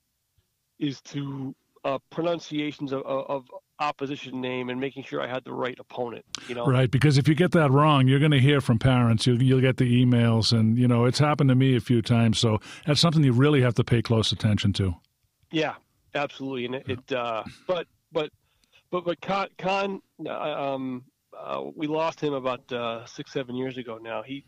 is 0.79 1.01
to 1.01 1.55
uh, 1.83 1.97
pronunciations 2.11 2.91
of, 2.91 3.01
of, 3.03 3.45
opposition 3.79 4.39
name 4.39 4.69
and 4.69 4.79
making 4.79 5.01
sure 5.01 5.21
I 5.21 5.27
had 5.27 5.43
the 5.43 5.51
right 5.51 5.75
opponent. 5.79 6.23
You 6.47 6.53
know, 6.53 6.67
Right, 6.67 6.91
because 6.91 7.17
if 7.17 7.27
you 7.27 7.33
get 7.33 7.51
that 7.53 7.71
wrong, 7.71 8.07
you're 8.07 8.19
going 8.19 8.31
to 8.31 8.39
hear 8.39 8.61
from 8.61 8.77
parents. 8.77 9.25
You'll, 9.25 9.41
you'll 9.41 9.59
get 9.59 9.77
the 9.77 10.05
emails, 10.05 10.53
and 10.55 10.77
you 10.77 10.87
know 10.87 11.05
it's 11.05 11.17
happened 11.17 11.49
to 11.49 11.55
me 11.55 11.75
a 11.75 11.81
few 11.81 12.03
times. 12.03 12.37
So 12.37 12.59
that's 12.85 13.01
something 13.01 13.23
you 13.23 13.33
really 13.33 13.61
have 13.61 13.73
to 13.73 13.83
pay 13.83 14.03
close 14.03 14.31
attention 14.31 14.71
to. 14.73 14.93
Yeah, 15.51 15.73
absolutely. 16.13 16.65
And 16.65 16.75
it, 16.75 16.89
it 16.89 17.11
uh, 17.11 17.43
but 17.67 17.87
but 18.11 18.29
but 18.91 19.05
but 19.05 19.19
Con, 19.21 20.01
uh, 20.25 20.31
um, 20.31 21.03
uh, 21.37 21.63
we 21.75 21.87
lost 21.87 22.21
him 22.21 22.33
about 22.33 22.71
uh, 22.71 23.05
six 23.05 23.31
seven 23.31 23.55
years 23.55 23.77
ago. 23.77 23.97
Now 24.01 24.21
he 24.21 24.45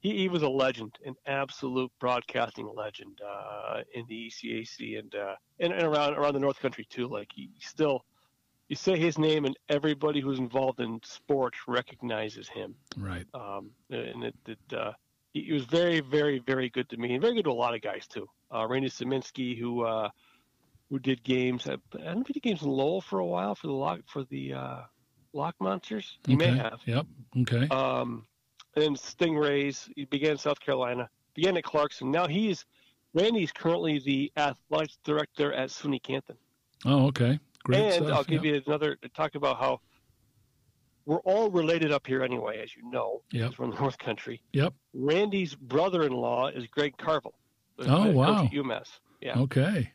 he, 0.00 0.18
he 0.18 0.28
was 0.28 0.42
a 0.42 0.48
legend, 0.48 0.98
an 1.04 1.14
absolute 1.26 1.90
broadcasting 2.00 2.70
legend 2.74 3.20
uh, 3.26 3.82
in 3.94 4.04
the 4.08 4.30
ECAC 4.30 4.98
and 4.98 5.14
uh, 5.14 5.34
and, 5.60 5.72
and 5.72 5.82
around 5.82 6.14
around 6.14 6.34
the 6.34 6.40
North 6.40 6.60
Country 6.60 6.86
too. 6.90 7.08
Like 7.08 7.28
he 7.34 7.50
still. 7.60 8.04
You 8.68 8.74
say 8.74 8.98
his 8.98 9.16
name, 9.16 9.44
and 9.44 9.56
everybody 9.68 10.20
who's 10.20 10.40
involved 10.40 10.80
in 10.80 10.98
sports 11.04 11.56
recognizes 11.68 12.48
him. 12.48 12.74
Right. 12.96 13.24
um, 13.32 13.70
and 13.90 14.24
it, 14.24 14.34
it 14.44 14.58
uh, 14.76 14.90
he, 15.32 15.52
was 15.52 15.64
very, 15.66 16.00
very, 16.00 16.40
very 16.40 16.68
good 16.70 16.88
to 16.88 16.96
me, 16.96 17.12
and 17.12 17.22
very 17.22 17.34
good 17.34 17.44
to 17.44 17.50
a 17.50 17.52
lot 17.52 17.74
of 17.74 17.82
guys 17.82 18.06
too. 18.06 18.26
Uh, 18.52 18.66
Randy 18.66 18.88
Sieminski, 18.88 19.56
who 19.56 19.84
uh, 19.84 20.08
who 20.90 20.98
did 20.98 21.22
games, 21.24 21.66
I 21.66 21.76
don't 21.92 22.14
know 22.16 22.20
if 22.20 22.26
he 22.28 22.32
did 22.34 22.42
games 22.42 22.62
in 22.62 22.68
Lowell 22.68 23.00
for 23.00 23.18
a 23.18 23.26
while 23.26 23.54
for 23.54 23.66
the 23.66 23.72
lock 23.72 24.00
for 24.06 24.24
the 24.24 24.52
uh, 24.54 24.80
Lock 25.32 25.54
Monsters. 25.60 26.18
He 26.26 26.36
may 26.36 26.56
have. 26.56 26.80
Yep. 26.86 27.06
Okay. 27.40 27.68
Um, 27.68 28.26
and 28.74 28.84
then 28.84 28.94
Stingrays. 28.94 29.88
He 29.96 30.04
began 30.04 30.32
in 30.32 30.38
South 30.38 30.60
Carolina, 30.60 31.08
began 31.34 31.56
at 31.56 31.64
Clarkson. 31.64 32.10
Now 32.10 32.26
he's 32.26 32.64
Randy's 33.14 33.52
currently 33.52 33.98
the 33.98 34.30
athletics 34.36 34.98
director 35.04 35.52
at 35.52 35.70
SUNY 35.70 36.02
Canton. 36.02 36.36
oh, 36.84 37.06
okay. 37.06 37.38
Great 37.64 37.80
and 37.80 37.94
stuff. 37.94 38.10
I'll 38.16 38.24
give 38.24 38.44
Yep. 38.44 38.54
you 38.54 38.62
another 38.66 38.96
talk 39.14 39.34
about 39.34 39.58
how 39.58 39.80
we're 41.04 41.18
all 41.20 41.50
related 41.50 41.92
up 41.92 42.06
here 42.06 42.22
anyway, 42.22 42.60
as 42.62 42.76
you 42.76 42.88
know, 42.90 43.22
Yep. 43.32 43.50
because 43.52 43.70
the 43.74 43.80
North 43.80 43.98
Country. 43.98 44.40
Yep. 44.52 44.74
Randy's 44.92 45.54
brother-in-law 45.54 46.48
is 46.48 46.66
Greg 46.66 46.96
Carvel. 46.96 47.34
Oh, 47.80 48.10
wow. 48.10 48.44
at 48.44 48.52
UMass. 48.52 48.88
Yeah. 49.20 49.38
Okay. 49.38 49.90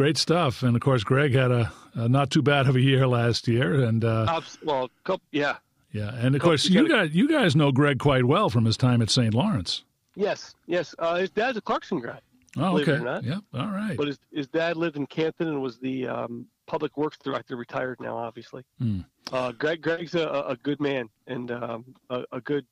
Great 0.00 0.16
stuff. 0.16 0.62
And 0.62 0.74
of 0.74 0.80
course, 0.80 1.04
Greg 1.04 1.34
had 1.34 1.50
a, 1.50 1.70
a 1.92 2.08
not 2.08 2.30
too 2.30 2.40
bad 2.40 2.66
of 2.66 2.74
a 2.74 2.80
year 2.80 3.06
last 3.06 3.46
year, 3.46 3.84
and 3.84 4.02
uh, 4.02 4.40
well, 4.64 4.88
couple, 5.04 5.20
yeah. 5.30 5.56
yeah, 5.92 6.14
and 6.14 6.34
of 6.34 6.40
Coach, 6.40 6.48
course, 6.62 6.70
you 6.70 6.88
guys 6.88 7.10
you 7.12 7.28
guys 7.28 7.54
know 7.54 7.70
Greg 7.70 7.98
quite 7.98 8.24
well 8.24 8.48
from 8.48 8.64
his 8.64 8.78
time 8.78 9.02
at 9.02 9.10
St. 9.10 9.34
Lawrence. 9.34 9.84
Yes, 10.16 10.54
yes. 10.66 10.94
Uh, 10.98 11.16
his 11.16 11.28
dad's 11.28 11.58
a 11.58 11.60
Clarkson 11.60 12.00
grad, 12.00 12.22
Oh, 12.56 12.70
Believe 12.70 12.88
it 12.88 12.92
okay. 12.92 13.02
or 13.02 13.04
not. 13.04 13.24
Yep. 13.24 13.38
All 13.52 13.66
right. 13.66 13.94
but 13.98 14.06
his, 14.06 14.18
his 14.32 14.46
dad 14.48 14.78
lived 14.78 14.96
in 14.96 15.06
Canton 15.06 15.48
and 15.48 15.60
was 15.60 15.76
the 15.78 16.08
um, 16.08 16.46
public 16.66 16.96
works 16.96 17.18
director, 17.22 17.56
retired 17.56 18.00
now, 18.00 18.16
obviously. 18.16 18.64
Hmm. 18.78 19.00
Uh, 19.30 19.52
Greg 19.52 19.82
Greg's 19.82 20.14
a, 20.14 20.26
a 20.48 20.56
good 20.62 20.80
man 20.80 21.10
and 21.26 21.50
um, 21.50 21.84
a, 22.08 22.24
a 22.32 22.40
good 22.40 22.64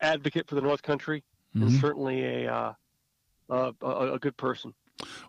advocate 0.00 0.48
for 0.48 0.56
the 0.56 0.60
North 0.60 0.82
Country, 0.82 1.22
and 1.54 1.62
Mhm. 1.70 1.80
certainly 1.80 2.24
a, 2.24 2.52
uh, 2.52 2.72
a 3.48 3.72
a 4.14 4.18
good 4.18 4.36
person. 4.36 4.74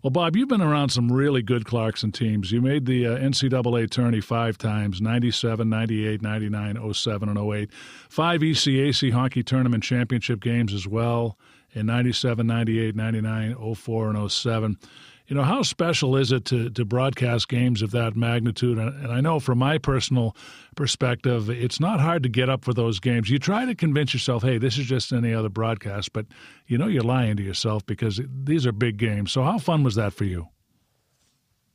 Well, 0.04 0.12
Bob, 0.12 0.36
you've 0.36 0.50
been 0.50 0.62
around 0.62 0.90
some 0.90 1.12
really 1.12 1.42
good 1.42 1.66
Clarkson 1.66 2.12
teams. 2.12 2.52
You 2.52 2.62
made 2.62 2.86
the 2.86 3.08
uh, 3.08 3.18
NCAA 3.18 3.90
tourney 3.90 4.22
five 4.22 4.58
times 4.58 5.02
97, 5.02 5.68
98, 5.68 6.22
99, 6.22 6.94
07, 6.94 7.30
and 7.30 7.54
08. 7.54 7.72
Five 8.10 8.42
ECAC 8.42 9.12
hockey 9.12 9.44
tournament 9.44 9.84
championship 9.84 10.40
games 10.40 10.74
as 10.74 10.88
well 10.88 11.38
in 11.74 11.88
97, 11.88 12.46
98, 12.46 12.96
99, 12.96 13.76
04, 13.76 14.10
and 14.12 14.32
07 14.32 14.78
you 15.28 15.36
know, 15.36 15.44
how 15.44 15.64
special 15.64 16.16
is 16.16 16.32
it 16.32 16.46
to, 16.46 16.70
to 16.70 16.86
broadcast 16.86 17.48
games 17.48 17.82
of 17.82 17.92
that 17.92 18.16
magnitude? 18.16 18.78
And, 18.78 19.12
I 19.12 19.22
know 19.22 19.40
from 19.40 19.58
my 19.58 19.78
personal 19.78 20.36
perspective, 20.76 21.50
it's 21.50 21.80
not 21.80 22.00
hard 22.00 22.24
to 22.24 22.30
get 22.30 22.50
up 22.50 22.64
for 22.64 22.74
those 22.74 23.00
games. 23.00 23.30
You 23.30 23.40
try 23.40 23.66
to 23.66 23.74
convince 23.74 24.14
yourself, 24.14 24.44
hey, 24.44 24.58
this 24.58 24.78
is 24.78 24.86
just 24.86 25.12
any 25.12 25.34
other 25.34 25.50
broadcast, 25.50 26.14
but 26.14 26.28
you 26.68 26.78
know 26.78 26.88
you're 26.88 27.04
lying 27.04 27.38
to 27.38 27.44
yourself 27.44 27.86
because 27.86 28.22
these 28.44 28.68
are 28.68 28.72
big 28.72 28.98
games. 28.98 29.32
So, 29.32 29.44
how 29.44 29.58
fun 29.58 29.84
was 29.84 29.96
that 29.96 30.14
for 30.14 30.26
you? 30.26 30.48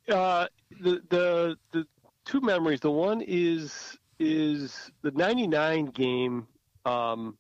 Uh, 0.09 0.47
the 0.81 1.03
the 1.11 1.57
the 1.73 1.87
two 2.25 2.41
memories. 2.41 2.81
The 2.81 2.91
one 2.91 3.21
is 3.21 3.97
is 4.19 4.91
the 5.03 5.11
'99 5.13 5.87
game. 5.87 6.47
Um, 6.85 7.37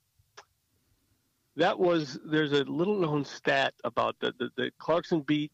that 1.56 1.78
was 1.78 2.18
there's 2.24 2.52
a 2.52 2.64
little 2.64 2.98
known 2.98 3.24
stat 3.24 3.74
about 3.84 4.16
the, 4.20 4.32
the, 4.38 4.50
the 4.56 4.70
Clarkson 4.78 5.20
beat 5.20 5.52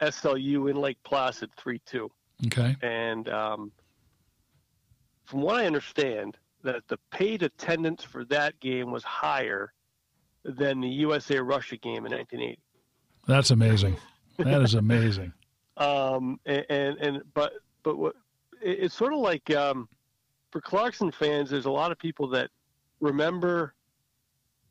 SLU 0.00 0.70
in 0.70 0.76
Lake 0.76 0.98
Placid 1.04 1.50
3 1.56 1.80
2. 1.86 2.10
Okay. 2.46 2.76
And 2.82 3.28
um, 3.28 3.72
from 5.24 5.42
what 5.42 5.56
I 5.56 5.66
understand, 5.66 6.36
that 6.62 6.82
the 6.88 6.98
paid 7.10 7.42
attendance 7.42 8.02
for 8.02 8.24
that 8.26 8.58
game 8.60 8.90
was 8.90 9.04
higher 9.04 9.72
than 10.44 10.80
the 10.80 10.88
USA 10.88 11.38
Russia 11.38 11.76
game 11.76 12.06
in 12.06 12.12
1980. 12.12 12.58
That's 13.26 13.50
amazing. 13.50 13.96
That 14.38 14.62
is 14.62 14.74
amazing. 14.74 15.32
um, 15.76 16.38
and, 16.44 16.66
and, 16.68 16.98
and 16.98 17.22
but 17.34 17.52
but 17.82 17.96
what 17.96 18.16
it, 18.60 18.78
it's 18.80 18.94
sort 18.94 19.12
of 19.12 19.20
like 19.20 19.54
um, 19.54 19.88
for 20.50 20.60
Clarkson 20.60 21.10
fans, 21.10 21.50
there's 21.50 21.66
a 21.66 21.70
lot 21.70 21.92
of 21.92 21.98
people 21.98 22.28
that 22.28 22.50
remember 23.00 23.74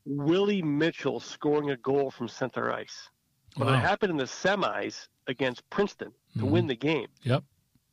Willie 0.04 0.62
Mitchell 0.62 1.20
scoring 1.20 1.70
a 1.70 1.76
goal 1.76 2.10
from 2.10 2.28
center 2.28 2.72
ice. 2.72 3.08
But 3.56 3.68
wow. 3.68 3.74
it 3.74 3.78
happened 3.78 4.10
in 4.10 4.16
the 4.16 4.24
semis 4.24 5.08
against 5.26 5.68
Princeton 5.70 6.12
to 6.34 6.38
mm-hmm. 6.40 6.50
win 6.50 6.66
the 6.66 6.76
game. 6.76 7.08
Yep. 7.22 7.44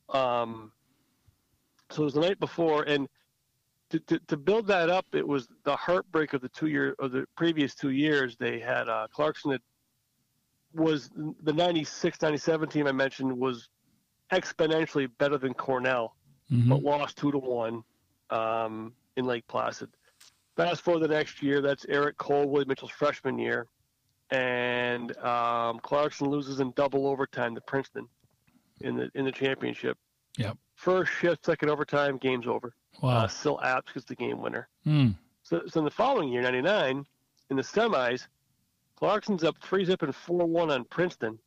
Um, 0.09 0.71
so 1.89 2.03
it 2.03 2.05
was 2.05 2.13
the 2.13 2.21
night 2.21 2.39
before, 2.39 2.83
and 2.83 3.07
to, 3.89 3.99
to, 3.99 4.19
to, 4.27 4.37
build 4.37 4.67
that 4.67 4.89
up, 4.89 5.05
it 5.13 5.27
was 5.27 5.47
the 5.63 5.75
heartbreak 5.75 6.33
of 6.33 6.41
the 6.41 6.49
two 6.49 6.67
year 6.67 6.95
of 6.99 7.11
the 7.11 7.25
previous 7.35 7.75
two 7.75 7.91
years. 7.91 8.37
They 8.37 8.59
had 8.59 8.87
uh, 8.87 9.07
Clarkson 9.13 9.51
had, 9.51 9.61
was 10.73 11.09
the 11.43 11.53
96 11.53 12.21
97 12.21 12.69
team 12.69 12.87
I 12.87 12.93
mentioned 12.93 13.37
was 13.37 13.69
exponentially 14.31 15.09
better 15.17 15.37
than 15.37 15.53
Cornell, 15.53 16.15
mm-hmm. 16.51 16.69
but 16.69 16.81
lost 16.83 17.17
two 17.17 17.31
to 17.31 17.37
one 17.37 17.83
um, 18.29 18.93
in 19.17 19.25
Lake 19.25 19.45
Placid. 19.47 19.89
Fast 20.55 20.81
forward 20.81 21.01
the 21.01 21.07
next 21.09 21.41
year, 21.41 21.61
that's 21.61 21.85
Eric 21.89 22.17
Cole, 22.17 22.47
Willie 22.47 22.65
Mitchell's 22.65 22.91
freshman 22.91 23.37
year 23.37 23.67
and 24.31 25.15
um, 25.17 25.79
Clarkson 25.79 26.29
loses 26.29 26.59
in 26.61 26.71
double 26.71 27.07
overtime 27.07 27.53
to 27.55 27.61
Princeton 27.61 28.07
in 28.79 28.95
the 28.95 29.11
in 29.13 29.25
the 29.25 29.31
championship. 29.31 29.97
Yep. 30.37 30.57
First 30.75 31.11
shift, 31.11 31.45
second 31.45 31.69
overtime, 31.69 32.17
game's 32.17 32.47
over. 32.47 32.73
Wow. 33.01 33.09
Uh, 33.09 33.27
Syl 33.27 33.59
Apps 33.63 33.93
gets 33.93 34.05
the 34.05 34.15
game 34.15 34.41
winner. 34.41 34.67
Mm. 34.87 35.15
So, 35.43 35.61
so 35.67 35.79
in 35.79 35.85
the 35.85 35.91
following 35.91 36.29
year, 36.29 36.41
'99, 36.41 37.05
in 37.49 37.57
the 37.57 37.61
semis, 37.61 38.27
Clarkson's 38.95 39.43
up 39.43 39.57
three 39.61 39.85
zip 39.85 40.01
and 40.01 40.15
four 40.15 40.45
one 40.45 40.71
on 40.71 40.85
Princeton. 40.85 41.37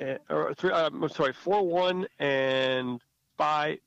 And, 0.00 0.18
or 0.28 0.54
three, 0.54 0.70
uh, 0.70 0.86
I'm 0.86 1.08
sorry, 1.08 1.32
four 1.32 1.66
one 1.66 2.06
and 2.18 3.00
five, 3.36 3.78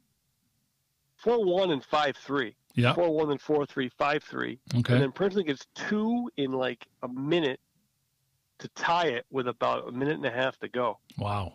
four 1.17 1.43
one 1.43 1.71
and 1.71 1.83
five 1.83 2.15
three. 2.17 2.55
Yeah. 2.75 2.93
Four 2.93 3.15
one 3.15 3.31
and 3.31 3.41
four 3.41 3.65
three 3.65 3.89
five 3.97 4.23
three. 4.23 4.59
Okay. 4.75 4.93
And 4.93 5.01
then 5.01 5.11
Princeton 5.11 5.45
gets 5.45 5.65
two 5.73 6.29
in 6.37 6.51
like 6.51 6.85
a 7.03 7.07
minute 7.07 7.59
to 8.59 8.67
tie 8.69 9.07
it 9.07 9.25
with 9.31 9.47
about 9.47 9.87
a 9.87 9.91
minute 9.91 10.15
and 10.15 10.25
a 10.25 10.31
half 10.31 10.57
to 10.59 10.67
go. 10.67 10.99
Wow. 11.17 11.53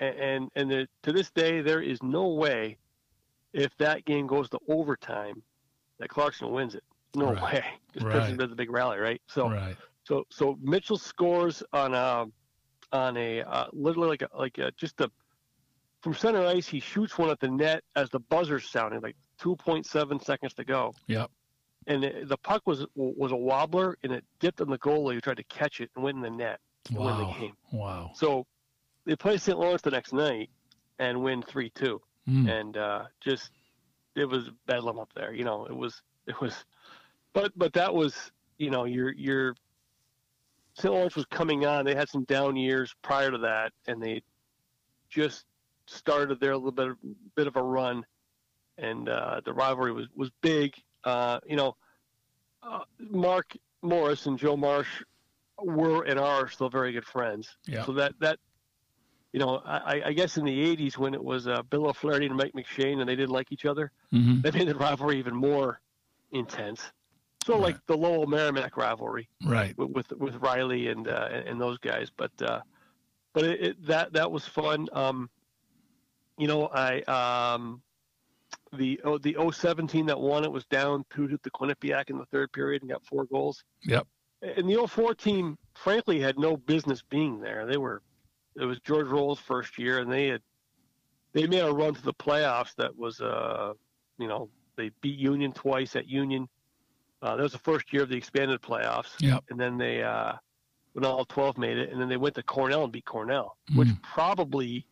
And 0.00 0.16
and, 0.16 0.50
and 0.56 0.70
the, 0.70 0.88
to 1.02 1.12
this 1.12 1.30
day, 1.30 1.60
there 1.60 1.80
is 1.80 2.02
no 2.02 2.28
way 2.28 2.76
if 3.52 3.74
that 3.78 4.04
game 4.04 4.26
goes 4.26 4.48
to 4.50 4.58
overtime 4.68 5.42
that 5.98 6.08
Clarkson 6.08 6.50
wins 6.50 6.74
it. 6.74 6.84
No 7.14 7.32
right. 7.32 7.42
way. 7.42 7.64
Because 7.94 8.28
right. 8.28 8.36
Does 8.36 8.50
a 8.50 8.56
big 8.56 8.72
rally, 8.72 8.98
right? 8.98 9.22
So 9.28 9.48
right. 9.48 9.76
so 10.02 10.24
so 10.28 10.58
Mitchell 10.60 10.98
scores 10.98 11.62
on 11.72 11.94
a 11.94 12.26
on 12.90 13.16
a 13.16 13.42
uh, 13.42 13.66
literally 13.72 14.08
like 14.08 14.22
a, 14.22 14.28
like 14.36 14.58
a, 14.58 14.72
just 14.72 15.00
a 15.00 15.08
from 16.00 16.12
center 16.12 16.44
ice. 16.44 16.66
He 16.66 16.80
shoots 16.80 17.16
one 17.16 17.30
at 17.30 17.38
the 17.38 17.46
net 17.46 17.84
as 17.94 18.10
the 18.10 18.18
buzzer's 18.18 18.68
sounding, 18.68 19.00
like 19.00 19.14
2.7 19.40 20.24
seconds 20.24 20.54
to 20.54 20.64
go. 20.64 20.92
Yep 21.06 21.30
and 21.86 22.04
it, 22.04 22.28
the 22.28 22.36
puck 22.36 22.62
was 22.66 22.86
was 22.94 23.32
a 23.32 23.36
wobbler, 23.36 23.96
and 24.02 24.12
it 24.12 24.24
dipped 24.40 24.60
on 24.60 24.68
the 24.68 24.78
goalie 24.78 25.14
who 25.14 25.20
tried 25.20 25.36
to 25.36 25.44
catch 25.44 25.80
it 25.80 25.90
and 25.94 26.04
went 26.04 26.16
in 26.16 26.22
the 26.22 26.30
net 26.30 26.60
to 26.84 26.94
wow. 26.94 27.04
win 27.06 27.26
the 27.26 27.40
game. 27.40 27.56
Wow! 27.72 28.10
So 28.14 28.46
they 29.04 29.16
play 29.16 29.36
St. 29.36 29.58
Lawrence 29.58 29.82
the 29.82 29.90
next 29.90 30.12
night 30.12 30.50
and 30.98 31.22
win 31.22 31.42
three 31.42 31.70
two, 31.70 32.00
mm. 32.28 32.50
and 32.50 32.76
uh, 32.76 33.04
just 33.20 33.50
it 34.14 34.26
was 34.26 34.50
bedlam 34.66 34.98
up 34.98 35.10
there. 35.14 35.32
You 35.32 35.44
know, 35.44 35.66
it 35.66 35.76
was 35.76 36.02
it 36.26 36.40
was, 36.40 36.64
but 37.32 37.52
but 37.56 37.72
that 37.74 37.94
was 37.94 38.32
you 38.58 38.70
know 38.70 38.84
your 38.84 39.12
your 39.12 39.54
St. 40.74 40.92
Lawrence 40.92 41.16
was 41.16 41.26
coming 41.26 41.66
on. 41.66 41.84
They 41.84 41.94
had 41.94 42.08
some 42.08 42.24
down 42.24 42.56
years 42.56 42.94
prior 43.02 43.30
to 43.30 43.38
that, 43.38 43.72
and 43.86 44.02
they 44.02 44.22
just 45.08 45.44
started 45.86 46.40
there 46.40 46.52
a 46.52 46.56
little 46.56 46.72
bit 46.72 46.96
bit 47.34 47.46
of 47.46 47.56
a 47.56 47.62
run, 47.62 48.04
and 48.78 49.08
uh, 49.08 49.40
the 49.44 49.52
rivalry 49.52 49.92
was 49.92 50.06
was 50.14 50.30
big 50.40 50.74
uh, 51.04 51.40
you 51.46 51.56
know, 51.56 51.76
uh, 52.62 52.80
Mark 52.98 53.56
Morris 53.82 54.26
and 54.26 54.38
Joe 54.38 54.56
Marsh 54.56 54.88
were 55.62 56.02
and 56.02 56.18
are 56.18 56.48
still 56.48 56.68
very 56.68 56.92
good 56.92 57.04
friends. 57.04 57.56
Yeah. 57.66 57.84
So 57.84 57.92
that 57.92 58.14
that 58.20 58.38
you 59.32 59.40
know, 59.40 59.60
I, 59.64 60.02
I 60.06 60.12
guess 60.12 60.36
in 60.36 60.44
the 60.44 60.76
'80s 60.76 60.96
when 60.96 61.14
it 61.14 61.22
was 61.22 61.48
uh, 61.48 61.62
Bill 61.62 61.88
O'Flaherty 61.88 62.26
and 62.26 62.36
Mike 62.36 62.52
McShane 62.54 63.00
and 63.00 63.08
they 63.08 63.16
didn't 63.16 63.32
like 63.32 63.50
each 63.50 63.66
other, 63.66 63.90
mm-hmm. 64.12 64.42
that 64.42 64.54
made 64.54 64.68
the 64.68 64.76
rivalry 64.76 65.18
even 65.18 65.34
more 65.34 65.80
intense. 66.30 66.80
So 67.44 67.54
right. 67.54 67.62
like 67.62 67.86
the 67.86 67.96
Lowell 67.96 68.26
Merrimack 68.26 68.76
rivalry, 68.76 69.28
right? 69.44 69.76
With 69.76 69.90
with, 69.90 70.12
with 70.12 70.34
Riley 70.36 70.88
and 70.88 71.08
uh, 71.08 71.28
and 71.46 71.60
those 71.60 71.78
guys, 71.78 72.10
but 72.16 72.30
uh, 72.40 72.60
but 73.32 73.44
it, 73.44 73.60
it, 73.60 73.86
that 73.86 74.12
that 74.14 74.30
was 74.30 74.46
fun. 74.46 74.88
Um, 74.92 75.28
you 76.38 76.48
know, 76.48 76.68
I 76.68 77.00
um, 77.02 77.82
the 78.76 79.00
oh, 79.04 79.18
the 79.18 79.36
017 79.52 80.06
that 80.06 80.20
won 80.20 80.44
it 80.44 80.52
was 80.52 80.64
down 80.66 81.04
two 81.14 81.28
to 81.28 81.38
the 81.42 81.50
Quinnipiac 81.50 82.10
in 82.10 82.18
the 82.18 82.26
third 82.26 82.52
period 82.52 82.82
and 82.82 82.90
got 82.90 83.04
four 83.06 83.24
goals. 83.24 83.64
Yep. 83.82 84.06
And 84.42 84.68
the 84.68 84.86
04 84.86 85.14
team, 85.14 85.56
frankly, 85.74 86.20
had 86.20 86.38
no 86.38 86.56
business 86.56 87.02
being 87.08 87.40
there. 87.40 87.66
They 87.66 87.78
were, 87.78 88.02
it 88.56 88.64
was 88.66 88.78
George 88.80 89.06
Roll's 89.06 89.40
first 89.40 89.78
year, 89.78 90.00
and 90.00 90.12
they 90.12 90.28
had, 90.28 90.42
they 91.32 91.46
made 91.46 91.60
a 91.60 91.72
run 91.72 91.94
to 91.94 92.02
the 92.02 92.12
playoffs 92.12 92.74
that 92.76 92.96
was, 92.96 93.22
uh, 93.22 93.72
you 94.18 94.28
know, 94.28 94.50
they 94.76 94.90
beat 95.00 95.18
Union 95.18 95.52
twice 95.52 95.96
at 95.96 96.08
Union. 96.08 96.46
Uh, 97.22 97.36
that 97.36 97.42
was 97.42 97.52
the 97.52 97.58
first 97.58 97.90
year 97.92 98.02
of 98.02 98.10
the 98.10 98.16
expanded 98.16 98.60
playoffs. 98.60 99.12
Yep. 99.18 99.44
And 99.48 99.58
then 99.58 99.78
they, 99.78 100.02
uh, 100.02 100.34
when 100.92 101.06
all 101.06 101.24
12 101.24 101.56
made 101.56 101.78
it, 101.78 101.90
and 101.90 102.00
then 102.00 102.08
they 102.08 102.18
went 102.18 102.34
to 102.34 102.42
Cornell 102.42 102.84
and 102.84 102.92
beat 102.92 103.06
Cornell, 103.06 103.56
mm. 103.72 103.78
which 103.78 103.88
probably 104.02 104.86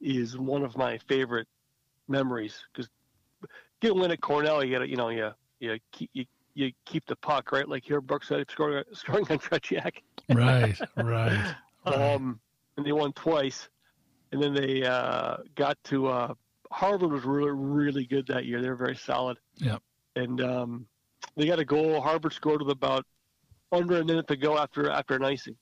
is 0.00 0.36
one 0.36 0.64
of 0.64 0.76
my 0.76 0.98
favorite 0.98 1.46
memories 2.08 2.64
because 2.72 2.88
get 3.82 3.94
win 3.94 4.10
at 4.10 4.20
Cornell, 4.20 4.64
you 4.64 4.72
got 4.72 4.78
to, 4.78 4.88
you 4.88 4.96
know, 4.96 5.08
you, 5.08 5.30
you, 5.60 5.78
keep, 5.90 6.10
you, 6.14 6.24
you 6.54 6.72
keep 6.86 7.04
the 7.06 7.16
puck, 7.16 7.52
right? 7.52 7.68
Like 7.68 7.84
here, 7.84 8.00
Brooks 8.00 8.28
said, 8.28 8.48
scoring, 8.50 8.84
scoring 8.92 9.26
on 9.28 9.38
Tretiak. 9.38 9.96
right, 10.30 10.78
right, 10.96 11.54
Um, 11.84 12.38
and 12.76 12.86
they 12.86 12.92
won 12.92 13.12
twice. 13.12 13.68
And 14.30 14.42
then 14.42 14.54
they 14.54 14.82
uh, 14.84 15.38
got 15.56 15.76
to 15.84 16.06
uh, 16.06 16.34
Harvard 16.70 17.10
was 17.10 17.24
really, 17.24 17.50
really 17.50 18.06
good 18.06 18.26
that 18.28 18.46
year. 18.46 18.62
They 18.62 18.70
were 18.70 18.76
very 18.76 18.96
solid. 18.96 19.36
Yeah. 19.56 19.78
And 20.16 20.40
um, 20.40 20.86
they 21.36 21.46
got 21.46 21.58
a 21.58 21.64
goal. 21.64 22.00
Harvard 22.00 22.32
scored 22.32 22.62
with 22.62 22.70
about 22.70 23.04
under 23.72 24.00
a 24.00 24.04
minute 24.04 24.26
to 24.28 24.36
go 24.36 24.56
after 24.56 24.90
after 24.90 25.16
an 25.16 25.24
icing. 25.24 25.56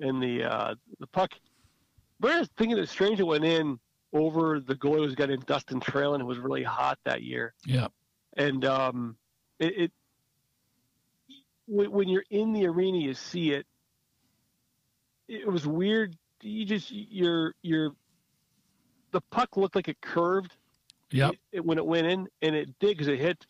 And 0.00 0.22
the 0.22 0.44
uh, 0.44 0.74
the 1.00 1.06
puck, 1.08 1.34
we're 2.20 2.44
thinking 2.56 2.78
it's 2.78 2.90
strange 2.90 3.20
it 3.20 3.24
went 3.24 3.44
in 3.44 3.78
over 4.12 4.60
the 4.60 4.74
goalie 4.74 5.00
was 5.00 5.14
getting 5.14 5.40
Dustin 5.40 5.80
Traylen. 5.80 6.20
It 6.20 6.26
was 6.26 6.38
really 6.38 6.62
hot 6.62 6.98
that 7.04 7.22
year. 7.22 7.54
Yeah. 7.64 7.88
And 8.36 8.64
um, 8.64 9.16
it, 9.58 9.74
it 9.76 9.92
when 11.66 12.08
you're 12.08 12.24
in 12.30 12.52
the 12.52 12.66
arena, 12.66 12.98
you 12.98 13.14
see 13.14 13.52
it. 13.52 13.66
It 15.28 15.50
was 15.50 15.66
weird. 15.66 16.16
You 16.42 16.64
just 16.64 16.90
you're 16.90 17.54
you're 17.62 17.92
the 19.12 19.20
puck 19.30 19.56
looked 19.56 19.76
like 19.76 19.88
it 19.88 20.00
curved. 20.00 20.56
Yeah. 21.10 21.30
When 21.62 21.78
it 21.78 21.86
went 21.86 22.06
in, 22.06 22.28
and 22.40 22.54
it 22.54 22.78
did 22.78 22.96
because 22.96 23.08
it 23.08 23.18
hit 23.18 23.46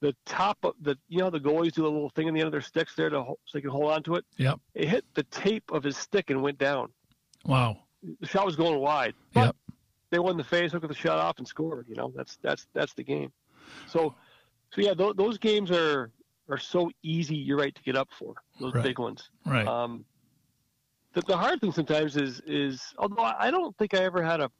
the 0.00 0.14
top 0.24 0.58
of 0.64 0.74
the 0.80 0.96
you 1.08 1.18
know 1.18 1.30
the 1.30 1.40
goalies 1.40 1.72
do 1.72 1.84
a 1.84 1.88
little 1.88 2.10
thing 2.10 2.26
in 2.26 2.34
the 2.34 2.40
end 2.40 2.46
of 2.46 2.52
their 2.52 2.60
sticks 2.60 2.94
there 2.94 3.10
to 3.10 3.16
so 3.16 3.36
they 3.52 3.60
can 3.60 3.70
hold 3.70 3.90
on 3.90 4.02
to 4.04 4.16
it. 4.16 4.24
Yep. 4.36 4.60
It 4.74 4.88
hit 4.88 5.04
the 5.14 5.22
tape 5.24 5.70
of 5.70 5.82
his 5.82 5.96
stick 5.96 6.30
and 6.30 6.42
went 6.42 6.58
down. 6.58 6.90
Wow. 7.44 7.78
The 8.20 8.26
shot 8.26 8.46
was 8.46 8.56
going 8.56 8.78
wide. 8.80 9.14
But 9.32 9.46
Yep. 9.46 9.56
They 10.10 10.18
won 10.18 10.36
the 10.36 10.44
face, 10.44 10.72
took 10.72 10.86
the 10.86 10.94
shot 10.94 11.18
off, 11.18 11.38
and 11.38 11.46
scored. 11.46 11.86
You 11.88 11.94
know 11.94 12.12
that's 12.14 12.36
that's 12.42 12.66
that's 12.72 12.92
the 12.94 13.04
game. 13.04 13.32
So, 13.86 14.14
so 14.72 14.80
yeah, 14.80 14.94
th- 14.94 15.16
those 15.16 15.38
games 15.38 15.70
are 15.70 16.10
are 16.48 16.58
so 16.58 16.90
easy. 17.02 17.36
You're 17.36 17.58
right 17.58 17.74
to 17.74 17.82
get 17.82 17.96
up 17.96 18.08
for 18.18 18.34
those 18.60 18.74
Right. 18.74 18.82
big 18.84 18.98
ones. 18.98 19.30
Right. 19.46 19.66
Um, 19.66 20.04
the, 21.12 21.20
the 21.22 21.36
hard 21.36 21.60
thing 21.60 21.70
sometimes 21.72 22.16
is 22.16 22.40
is 22.46 22.82
although 22.98 23.22
I 23.22 23.50
don't 23.50 23.76
think 23.78 23.94
I 23.94 23.98
ever 23.98 24.22
had 24.22 24.40
a. 24.40 24.50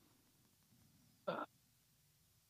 Uh, 1.27 1.35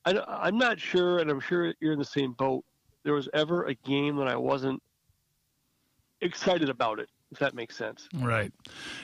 I, 0.05 0.13
don't- 0.13 0.29
I'm 0.29 0.59
not 0.59 0.79
sure, 0.79 1.19
and 1.19 1.31
I'm 1.31 1.41
sure 1.41 1.75
you're 1.81 1.93
in 1.93 1.99
the 1.99 2.05
same 2.05 2.33
boat. 2.33 2.65
There 3.03 3.15
was 3.15 3.29
ever 3.33 3.65
a 3.65 3.75
game 3.75 4.17
that 4.17 4.29
I 4.29 4.37
wasn't 4.37 4.83
excited 6.21 6.69
about 6.69 6.99
it, 6.99 7.09
if 7.33 7.39
that 7.39 7.55
makes 7.55 7.77
sense. 7.77 8.09
right. 8.15 8.53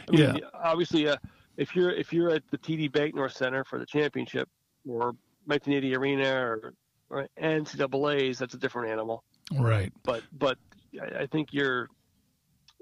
I 0.07 0.11
mean, 0.11 0.21
Yeah. 0.21 0.37
obviously, 0.53 1.09
uh, 1.09 1.17
if 1.57 1.75
you're 1.75 1.91
if 1.91 2.13
you're 2.13 2.31
at 2.31 2.43
the 2.51 2.59
TD 2.59 2.93
Bank 2.93 3.15
North 3.15 3.33
Center 3.33 3.65
for 3.65 3.79
the 3.79 3.87
championship 3.87 4.49
or 4.87 5.15
1980 5.47 5.97
Arena 5.97 6.35
or, 6.35 6.75
or 7.11 7.29
NCAA's, 7.41 8.39
that's 8.39 8.55
a 8.55 8.59
different 8.59 8.91
animal. 8.91 9.25
Right. 9.53 9.93
But 10.05 10.23
but 10.33 10.59
I, 11.01 11.23
I 11.23 11.27
think 11.27 11.53
you're 11.53 11.89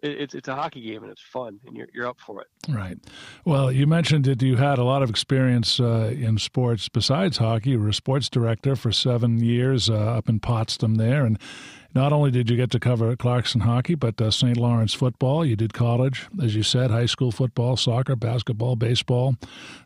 it's 0.02 0.34
it's 0.34 0.48
a 0.48 0.54
hockey 0.54 0.80
game 0.80 1.02
and 1.02 1.10
it's 1.10 1.22
fun 1.22 1.58
and 1.66 1.76
you're 1.76 1.88
you're 1.94 2.06
up 2.06 2.18
for 2.20 2.40
it. 2.40 2.48
Right. 2.68 2.98
Well, 3.44 3.72
you 3.72 3.86
mentioned 3.86 4.24
that 4.24 4.42
you 4.42 4.56
had 4.56 4.78
a 4.78 4.84
lot 4.84 5.02
of 5.02 5.10
experience 5.10 5.80
uh, 5.80 6.14
in 6.16 6.38
sports 6.38 6.88
besides 6.88 7.38
hockey. 7.38 7.70
You 7.70 7.80
were 7.80 7.88
a 7.88 7.94
sports 7.94 8.28
director 8.28 8.76
for 8.76 8.92
seven 8.92 9.42
years 9.42 9.88
uh, 9.88 9.94
up 9.94 10.28
in 10.28 10.40
Potsdam 10.40 10.96
there. 10.96 11.24
And 11.24 11.38
not 11.94 12.12
only 12.12 12.32
did 12.32 12.50
you 12.50 12.56
get 12.56 12.70
to 12.72 12.80
cover 12.80 13.14
Clarkson 13.14 13.60
hockey, 13.60 13.94
but 13.94 14.20
uh, 14.20 14.30
St. 14.30 14.56
Lawrence 14.56 14.94
football. 14.94 15.44
You 15.44 15.54
did 15.54 15.72
college, 15.72 16.26
as 16.42 16.56
you 16.56 16.64
said, 16.64 16.90
high 16.90 17.06
school 17.06 17.30
football, 17.30 17.76
soccer, 17.76 18.16
basketball, 18.16 18.74
baseball, 18.74 19.36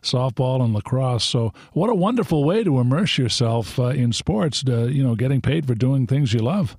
softball, 0.01 0.63
and 0.63 0.73
lacrosse. 0.73 1.23
So, 1.23 1.53
what 1.73 1.89
a 1.89 1.95
wonderful 1.95 2.43
way 2.43 2.63
to 2.63 2.79
immerse 2.79 3.17
yourself 3.17 3.77
uh, 3.77 3.87
in 3.89 4.11
sports, 4.11 4.63
uh, 4.67 4.85
you 4.85 5.03
know, 5.03 5.15
getting 5.15 5.39
paid 5.39 5.67
for 5.67 5.75
doing 5.75 6.07
things 6.07 6.33
you 6.33 6.39
love. 6.39 6.75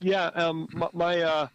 Yeah, 0.00 0.26
um, 0.28 0.68
my, 0.72 0.88
my 0.92 1.20
uh, 1.20 1.48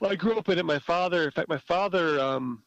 well, 0.00 0.10
I 0.10 0.16
grew 0.16 0.36
up 0.36 0.48
in 0.48 0.58
it. 0.58 0.64
My 0.64 0.78
father, 0.78 1.24
in 1.24 1.30
fact, 1.30 1.48
my 1.48 1.58
father. 1.58 2.18
Um, 2.18 2.62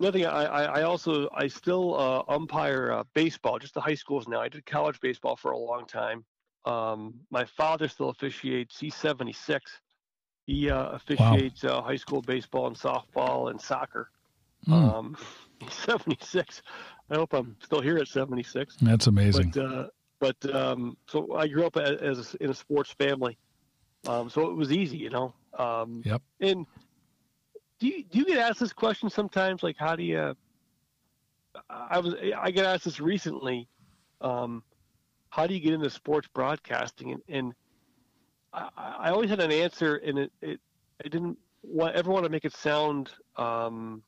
nothing. 0.00 0.24
I, 0.26 0.44
I, 0.44 0.62
I 0.64 0.82
also 0.82 1.28
I 1.34 1.46
still 1.46 1.94
uh, 1.94 2.22
umpire 2.28 2.92
uh, 2.92 3.04
baseball, 3.14 3.58
just 3.58 3.74
the 3.74 3.80
high 3.80 3.94
schools 3.94 4.26
now. 4.26 4.40
I 4.40 4.48
did 4.48 4.64
college 4.66 5.00
baseball 5.00 5.36
for 5.36 5.52
a 5.52 5.58
long 5.58 5.86
time. 5.86 6.24
Um, 6.64 7.14
my 7.30 7.44
father 7.44 7.88
still 7.88 8.08
officiates. 8.08 8.80
He's 8.80 8.94
seventy 8.94 9.32
six. 9.32 9.80
He 10.46 10.70
uh, 10.70 10.90
officiates 10.90 11.64
uh, 11.64 11.82
high 11.82 11.96
school 11.96 12.22
baseball 12.22 12.66
and 12.68 12.76
softball 12.76 13.50
and 13.50 13.60
soccer. 13.60 14.10
Hmm, 14.64 14.72
Um, 14.72 15.16
he's 15.60 15.72
seventy 15.74 16.18
six. 16.20 16.62
I 17.10 17.16
hope 17.16 17.34
I'm 17.34 17.56
still 17.62 17.80
here 17.80 17.98
at 17.98 18.08
seventy 18.08 18.42
six. 18.42 18.76
that's 18.80 19.06
amazing. 19.06 19.50
But 19.50 19.62
uh, 19.62 19.86
but 20.18 20.54
um, 20.54 20.96
so 21.06 21.36
I 21.36 21.46
grew 21.48 21.66
up 21.66 21.76
as, 21.76 21.98
as 22.18 22.34
in 22.36 22.48
a 22.50 22.54
sports 22.54 22.90
family, 22.92 23.36
um, 24.06 24.30
so 24.30 24.48
it 24.50 24.56
was 24.56 24.72
easy, 24.72 24.96
you 24.96 25.10
know. 25.10 25.34
Um, 25.56 26.02
Yep. 26.04 26.22
And 26.40 26.66
do 27.78 27.86
you 27.88 28.04
do 28.04 28.18
you 28.18 28.24
get 28.24 28.38
asked 28.38 28.60
this 28.60 28.72
question 28.72 29.10
sometimes? 29.10 29.62
Like, 29.62 29.76
how 29.78 29.96
do 29.96 30.02
you? 30.02 30.34
I 31.70 31.98
was 31.98 32.14
I 32.36 32.50
get 32.50 32.64
asked 32.66 32.84
this 32.84 33.00
recently. 33.00 33.68
Um, 34.20 34.62
how 35.30 35.46
do 35.46 35.54
you 35.54 35.60
get 35.60 35.74
into 35.74 35.90
sports 35.90 36.28
broadcasting? 36.32 37.12
And, 37.12 37.22
and 37.28 37.54
I, 38.52 38.68
I 38.98 39.10
always 39.10 39.30
had 39.30 39.40
an 39.40 39.52
answer, 39.52 39.96
and 39.96 40.18
it 40.18 40.32
it 40.40 40.60
I 41.04 41.08
didn't 41.08 41.38
want 41.62 41.94
ever 41.94 42.10
want 42.10 42.24
to 42.24 42.30
make 42.30 42.44
it 42.44 42.54
sound. 42.54 43.10
Um, 43.36 44.02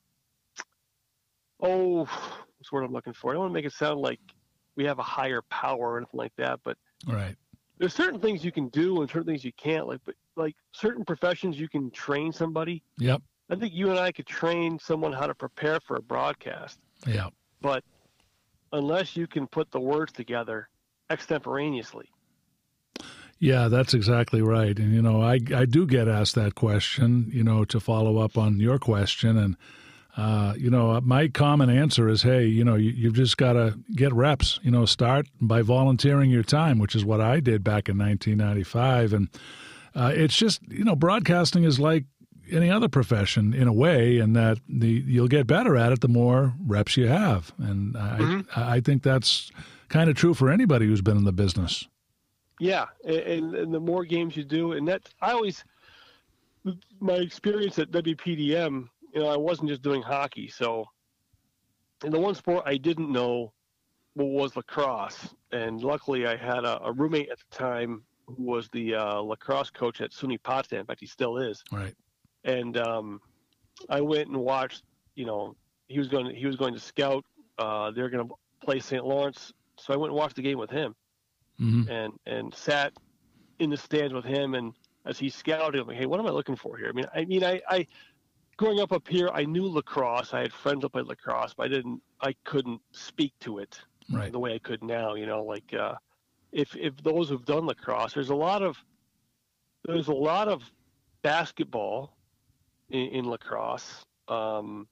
oh, 1.61 2.01
what's 2.01 2.71
the 2.71 2.77
word 2.77 2.85
I'm 2.85 2.93
looking 2.93 3.13
for? 3.13 3.31
I 3.31 3.35
don't 3.35 3.43
want 3.43 3.51
to 3.51 3.55
make 3.55 3.67
it 3.67 3.73
sound 3.73 4.01
like 4.01 4.21
we 4.77 4.85
have 4.85 4.99
a 4.99 5.03
higher 5.03 5.43
power 5.51 5.93
or 5.93 5.97
anything 5.99 6.19
like 6.19 6.33
that, 6.37 6.61
but 6.65 6.77
right. 7.07 7.37
There's 7.79 7.95
certain 7.95 8.21
things 8.21 8.45
you 8.45 8.53
can 8.53 8.69
do 8.69 9.01
and 9.01 9.11
certain 9.11 9.27
things 9.27 9.45
you 9.45 9.53
can't. 9.53 9.87
Like, 9.87 10.01
but 10.05 10.15
like 10.37 10.55
certain 10.73 11.05
professions, 11.05 11.59
you 11.59 11.69
can 11.69 11.91
train 11.91 12.33
somebody. 12.33 12.83
Yep. 12.99 13.23
I 13.51 13.57
think 13.57 13.73
you 13.73 13.91
and 13.91 13.99
I 13.99 14.13
could 14.13 14.27
train 14.27 14.79
someone 14.79 15.13
how 15.13 15.27
to 15.27 15.35
prepare 15.35 15.81
for 15.81 15.97
a 15.97 16.03
broadcast, 16.03 16.79
Yeah. 17.07 17.29
but 17.63 17.83
unless 18.73 19.17
you 19.17 19.27
can 19.27 19.47
put 19.47 19.71
the 19.71 19.81
words 19.81 20.13
together 20.13 20.69
extemporaneously, 21.09 22.11
Yeah, 23.41 23.69
that's 23.69 23.95
exactly 23.95 24.43
right. 24.43 24.77
And 24.79 24.93
you 24.93 25.01
know, 25.01 25.23
I 25.23 25.39
I 25.55 25.65
do 25.65 25.87
get 25.87 26.09
asked 26.09 26.35
that 26.35 26.55
question, 26.57 27.31
you 27.33 27.45
know, 27.45 27.65
to 27.67 27.79
follow 27.81 28.19
up 28.19 28.37
on 28.37 28.59
your 28.61 28.79
question 28.79 29.37
and 29.39 29.57
uh, 30.19 30.53
you 30.59 30.69
know, 30.69 31.01
my 31.01 31.29
common 31.29 31.71
answer 31.71 32.09
is, 32.09 32.23
hey, 32.23 32.45
you 32.45 32.65
know, 32.65 32.75
you, 32.75 32.91
you've 32.91 33.15
just 33.15 33.37
got 33.37 33.53
to 33.53 33.79
get 33.95 34.13
reps. 34.13 34.59
You 34.65 34.73
know, 34.73 34.85
start 34.85 35.29
by 35.41 35.63
volunteering 35.63 36.29
your 36.29 36.43
time, 36.43 36.81
which 36.81 36.97
is 36.97 37.05
what 37.05 37.21
I 37.21 37.39
did 37.39 37.63
back 37.63 37.89
in 37.89 37.97
1995. 37.97 39.13
And 39.13 39.29
uh, 39.95 40.11
it's 40.13 40.37
just, 40.37 40.61
you 40.69 40.83
know, 40.83 40.97
broadcasting 40.97 41.63
is 41.63 41.79
like 41.79 42.05
any 42.51 42.69
other 42.69 42.89
profession 42.89 43.55
in 43.55 43.69
a 43.69 43.73
way, 43.73 44.19
in 44.19 44.33
that 44.33 44.59
the 44.69 44.89
you'll 44.89 45.29
get 45.29 45.47
better 45.47 45.77
at 45.77 45.93
it 45.93 46.01
the 46.01 46.09
more 46.09 46.53
reps 46.67 46.97
you 46.97 47.07
have. 47.07 47.53
And 47.59 47.97
I, 47.97 48.43
I 48.57 48.81
think 48.81 49.05
that's 49.05 49.53
kind 49.89 50.11
of 50.11 50.17
true 50.17 50.35
for 50.35 50.51
anybody 50.51 50.87
who's 50.87 51.01
been 51.01 51.17
in 51.17 51.25
the 51.25 51.33
business. 51.33 51.87
Yeah, 52.59 52.87
and, 53.05 53.55
and 53.55 53.73
the 53.73 53.79
more 53.79 54.05
games 54.05 54.37
you 54.37 54.43
do, 54.43 54.73
and 54.73 54.89
that 54.89 55.09
I 55.23 55.31
always 55.31 55.63
my 56.99 57.15
experience 57.15 57.79
at 57.79 57.93
WPDM, 57.93 58.89
you 59.19 59.25
know, 59.25 59.31
I 59.31 59.37
wasn't 59.37 59.69
just 59.69 59.83
doing 59.83 60.03
hockey. 60.03 60.49
So, 60.49 60.87
and 62.05 62.13
the 62.13 62.21
one 62.21 62.35
sport 62.35 62.65
I 62.67 62.77
didn't 62.77 63.11
know 63.13 63.53
was 64.15 64.57
lacrosse, 64.57 65.35
and 65.53 65.83
luckily 65.83 66.27
I 66.27 66.37
had 66.37 66.65
a, 66.65 66.83
a 66.85 66.93
roommate 66.93 67.31
at 67.31 67.39
the 67.39 67.57
time 67.57 68.05
who 68.27 68.45
was 68.45 68.69
the 68.71 68.95
uh, 68.95 69.21
lacrosse 69.21 69.71
coach 69.71 70.01
at 70.01 70.13
SUNY 70.13 70.43
Potsdam. 70.43 70.81
In 70.81 70.87
fact, 70.87 71.01
he 71.01 71.07
still 71.07 71.39
is. 71.39 71.63
Right. 71.73 71.95
And 72.45 72.77
um, 72.77 73.21
I 73.89 74.01
went 74.01 74.29
and 74.29 74.39
watched. 74.39 74.85
You 75.15 75.27
know, 75.27 75.57
he 75.89 75.99
was 75.99 76.09
going. 76.09 76.27
To, 76.27 76.35
he 76.35 76.47
was 76.47 76.57
going 76.57 76.75
to 76.75 76.81
scout. 76.81 77.25
Uh, 77.59 77.91
they're 77.91 78.11
going 78.11 78.29
to 78.29 78.35
play 78.65 78.81
St. 78.81 79.05
Lawrence, 79.05 79.53
so 79.79 79.93
I 79.93 79.97
went 79.97 80.11
and 80.11 80.19
watched 80.19 80.37
the 80.37 80.43
game 80.43 80.59
with 80.59 80.71
him 80.71 80.95
hmm 81.59 81.83
and 81.89 82.13
and 82.27 82.55
sat 82.55 82.93
in 83.59 83.71
the 83.71 83.77
stands 83.77 84.15
with 84.15 84.25
him 84.25 84.55
and 84.55 84.73
as 85.07 85.19
he 85.19 85.29
scouted 85.29 85.81
I'm 85.81 85.89
like 85.89 85.97
hey 85.97 86.07
what 86.07 86.21
am 86.21 86.27
i 86.27 86.31
looking 86.31 86.57
for 86.57 86.77
here 86.77 86.89
i 86.89 86.93
mean 86.93 87.07
i 87.15 87.25
mean 87.25 87.45
i 87.45 87.61
i 87.69 87.87
growing 88.59 88.81
up 88.81 88.93
up 88.93 89.09
here 89.09 89.31
i 89.33 89.45
knew 89.45 89.67
lacrosse 89.67 90.35
i 90.35 90.41
had 90.41 90.53
friends 90.53 90.83
that 90.83 90.91
played 90.91 91.07
lacrosse 91.07 91.55
but 91.57 91.65
i 91.65 91.69
didn't 91.69 92.03
i 92.21 92.35
couldn't 92.45 92.81
speak 92.93 93.33
to 93.41 93.59
it 93.59 93.81
Right. 94.11 94.33
the 94.33 94.39
way 94.39 94.55
i 94.55 94.59
could 94.59 94.83
now 94.83 95.15
you 95.15 95.27
know 95.27 95.43
like 95.45 95.73
uh 95.75 95.95
if 96.53 96.75
if 96.77 96.97
those 97.03 97.29
who've 97.29 97.45
done 97.45 97.67
lacrosse 97.67 98.13
there's 98.15 98.31
a 98.31 98.35
lot 98.35 98.63
of 98.63 98.77
there's 99.85 100.09
a 100.09 100.15
lot 100.15 100.49
of 100.49 100.63
basketball 101.23 102.17
in, 102.91 103.07
in 103.09 103.25
lacrosse 103.31 104.05
um 104.29 104.87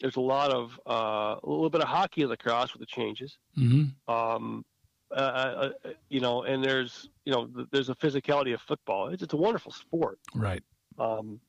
there's 0.00 0.16
a 0.16 0.20
lot 0.20 0.50
of 0.50 0.80
uh, 0.88 1.36
a 1.42 1.46
little 1.46 1.68
bit 1.68 1.82
of 1.82 1.88
hockey 1.88 2.22
in 2.22 2.28
lacrosse 2.28 2.72
with 2.72 2.80
the 2.80 2.86
changes 2.86 3.36
hmm 3.54 3.84
um, 4.08 4.64
uh, 5.12 5.14
uh, 5.14 5.70
uh, 5.84 5.88
you 6.08 6.20
know, 6.20 6.44
and 6.44 6.62
there's, 6.64 7.08
you 7.24 7.32
know, 7.32 7.46
th- 7.46 7.66
there's 7.72 7.88
a 7.90 7.94
physicality 7.96 8.54
of 8.54 8.60
football. 8.60 9.08
It's, 9.08 9.24
it's 9.24 9.34
a 9.34 9.36
wonderful 9.36 9.72
sport. 9.72 10.20
Right. 10.36 10.62
Um, 11.00 11.40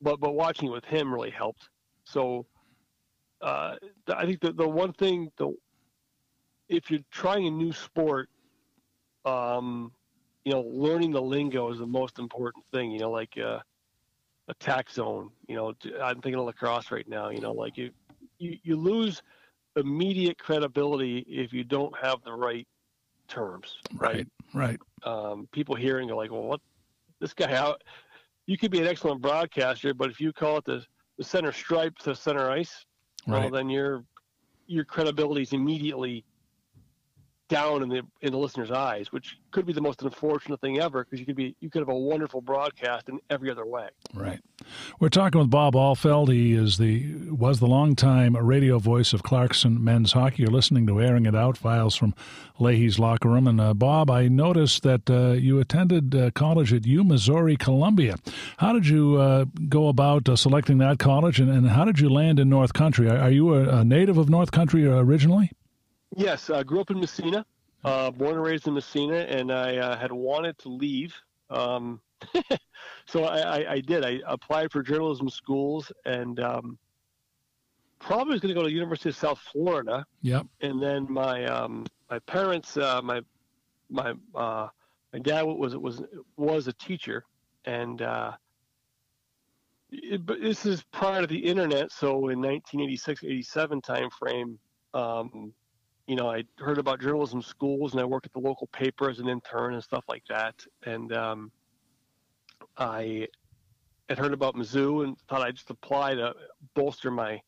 but 0.00 0.20
but 0.20 0.34
watching 0.34 0.68
it 0.68 0.72
with 0.72 0.84
him 0.84 1.12
really 1.12 1.30
helped. 1.30 1.68
So 2.04 2.46
uh, 3.40 3.76
I 4.08 4.26
think 4.26 4.40
the 4.40 4.52
the 4.52 4.68
one 4.68 4.92
thing 4.92 5.30
the 5.36 5.54
if 6.68 6.90
you're 6.90 7.00
trying 7.10 7.46
a 7.46 7.50
new 7.50 7.72
sport, 7.72 8.28
um, 9.24 9.92
you 10.44 10.52
know, 10.52 10.60
learning 10.60 11.12
the 11.12 11.22
lingo 11.22 11.72
is 11.72 11.78
the 11.78 11.86
most 11.86 12.18
important 12.18 12.64
thing. 12.66 12.90
You 12.90 13.00
know, 13.00 13.10
like 13.10 13.36
uh, 13.38 13.60
attack 14.48 14.90
zone. 14.90 15.30
You 15.48 15.56
know, 15.56 15.74
I'm 16.02 16.20
thinking 16.20 16.40
of 16.40 16.46
lacrosse 16.46 16.90
right 16.90 17.08
now. 17.08 17.30
You 17.30 17.40
know, 17.40 17.52
like 17.52 17.76
you 17.76 17.90
you, 18.38 18.58
you 18.62 18.76
lose 18.76 19.22
immediate 19.76 20.38
credibility 20.38 21.18
if 21.28 21.52
you 21.52 21.64
don't 21.64 21.94
have 21.98 22.22
the 22.24 22.32
right 22.32 22.66
terms. 23.28 23.78
Right. 23.94 24.26
Right. 24.54 24.80
um, 25.04 25.48
people 25.52 25.74
hearing 25.74 26.10
are 26.10 26.14
like, 26.14 26.30
well, 26.30 26.42
what 26.42 26.60
this 27.20 27.34
guy 27.34 27.54
out? 27.54 27.82
You 28.46 28.56
could 28.56 28.70
be 28.70 28.80
an 28.80 28.86
excellent 28.86 29.20
broadcaster, 29.20 29.92
but 29.92 30.10
if 30.10 30.20
you 30.20 30.32
call 30.32 30.58
it 30.58 30.64
the, 30.64 30.84
the 31.18 31.24
center 31.24 31.52
stripe 31.52 31.96
to 31.98 32.14
center 32.14 32.50
ice, 32.50 32.84
well, 33.26 33.50
then 33.50 33.68
your 33.68 34.04
your 34.68 34.84
credibility 34.84 35.42
is 35.42 35.52
immediately 35.52 36.24
down 37.48 37.82
in 37.82 37.88
the 37.88 38.02
in 38.22 38.32
the 38.32 38.38
listener's 38.38 38.70
eyes, 38.70 39.12
which 39.12 39.38
could 39.50 39.66
be 39.66 39.72
the 39.72 39.80
most 39.80 40.02
unfortunate 40.02 40.60
thing 40.60 40.80
ever 40.80 41.04
because 41.04 41.20
you 41.20 41.26
could 41.26 41.36
be 41.36 41.54
you 41.60 41.70
could 41.70 41.80
have 41.80 41.88
a 41.88 41.94
wonderful 41.94 42.40
broadcast 42.40 43.08
in 43.08 43.20
every 43.30 43.50
other 43.50 43.64
way. 43.64 43.88
Right. 44.14 44.40
We're 44.98 45.10
talking 45.10 45.40
with 45.40 45.50
Bob 45.50 45.74
Ahlfeld. 45.74 46.32
He 46.32 46.54
is 46.54 46.78
the 46.78 47.30
was 47.30 47.60
the 47.60 47.66
longtime 47.66 48.36
radio 48.36 48.78
voice 48.78 49.12
of 49.12 49.22
Clarkson 49.22 49.82
men's 49.82 50.12
hockey. 50.12 50.42
You're 50.42 50.52
listening 50.52 50.86
to 50.88 51.00
airing 51.00 51.26
it 51.26 51.36
out 51.36 51.56
files 51.56 51.94
from 51.94 52.14
Leahy's 52.58 52.98
locker 52.98 53.28
room. 53.28 53.46
And 53.46 53.60
uh, 53.60 53.74
Bob, 53.74 54.10
I 54.10 54.28
noticed 54.28 54.82
that 54.82 55.08
uh, 55.08 55.32
you 55.32 55.60
attended 55.60 56.14
uh, 56.14 56.30
college 56.32 56.72
at 56.72 56.86
U 56.86 57.04
Missouri 57.04 57.56
Columbia. 57.56 58.16
How 58.58 58.72
did 58.72 58.88
you 58.88 59.16
uh, 59.16 59.44
go 59.68 59.88
about 59.88 60.28
uh, 60.28 60.36
selecting 60.36 60.78
that 60.78 60.98
college, 60.98 61.38
and, 61.38 61.50
and, 61.50 61.66
how 61.66 61.84
did 61.84 62.00
you 62.00 62.08
land 62.08 62.38
in 62.38 62.48
North 62.48 62.72
Country? 62.72 63.08
Are, 63.08 63.18
are 63.18 63.30
you 63.30 63.54
a, 63.54 63.80
a 63.80 63.84
native 63.84 64.18
of 64.18 64.28
North 64.28 64.50
Country 64.50 64.86
originally? 64.86 65.50
Yes, 66.14 66.50
I 66.50 66.62
grew 66.62 66.80
up 66.80 66.90
in 66.90 67.00
Massena, 67.00 67.44
uh, 67.84 68.10
born 68.10 68.34
and 68.34 68.42
raised 68.42 68.68
in 68.68 68.74
Massena, 68.74 69.16
and 69.16 69.50
I 69.50 69.76
uh, 69.76 69.96
had 69.96 70.12
wanted 70.12 70.58
to 70.58 70.68
leave. 70.68 71.14
Um, 71.50 72.00
so 73.06 73.24
I, 73.24 73.38
I, 73.38 73.72
I, 73.72 73.80
did. 73.80 74.04
I 74.04 74.20
applied 74.26 74.72
for 74.72 74.82
journalism 74.82 75.28
schools 75.28 75.92
and 76.04 76.40
um, 76.40 76.78
probably 77.98 78.32
was 78.32 78.40
going 78.40 78.54
to 78.54 78.54
go 78.54 78.62
to 78.62 78.68
the 78.68 78.74
University 78.74 79.08
of 79.08 79.16
South 79.16 79.38
Florida. 79.52 80.06
Yep. 80.22 80.46
And 80.60 80.82
then 80.82 81.06
my 81.10 81.44
um, 81.44 81.86
my 82.10 82.18
parents, 82.20 82.76
uh, 82.76 83.00
my 83.02 83.20
my 83.90 84.14
uh, 84.34 84.68
my 85.12 85.18
dad 85.20 85.42
was 85.42 85.76
was 85.76 86.02
was 86.36 86.68
a 86.68 86.72
teacher, 86.74 87.24
and 87.64 88.02
uh, 88.02 88.32
it, 89.90 90.24
but 90.24 90.40
this 90.40 90.66
is 90.66 90.82
prior 90.92 91.20
to 91.20 91.26
the 91.26 91.38
internet. 91.38 91.92
So 91.92 92.28
in 92.28 92.40
1986, 92.40 93.24
87 93.24 93.80
time 93.82 94.10
frame. 94.10 94.58
Um, 94.94 95.52
you 96.06 96.14
know, 96.14 96.30
I 96.30 96.44
heard 96.58 96.78
about 96.78 97.00
journalism 97.00 97.42
schools 97.42 97.92
and 97.92 98.00
I 98.00 98.04
worked 98.04 98.26
at 98.26 98.32
the 98.32 98.38
local 98.38 98.68
paper 98.68 99.10
as 99.10 99.18
an 99.18 99.28
intern 99.28 99.74
and 99.74 99.82
stuff 99.82 100.04
like 100.08 100.22
that. 100.28 100.54
And 100.84 101.12
um, 101.12 101.50
I 102.76 103.26
had 104.08 104.18
heard 104.18 104.32
about 104.32 104.54
Mizzou 104.54 105.04
and 105.04 105.16
thought 105.28 105.42
I'd 105.42 105.56
just 105.56 105.70
apply 105.70 106.14
to 106.14 106.32
bolster 106.74 107.10
my 107.10 107.40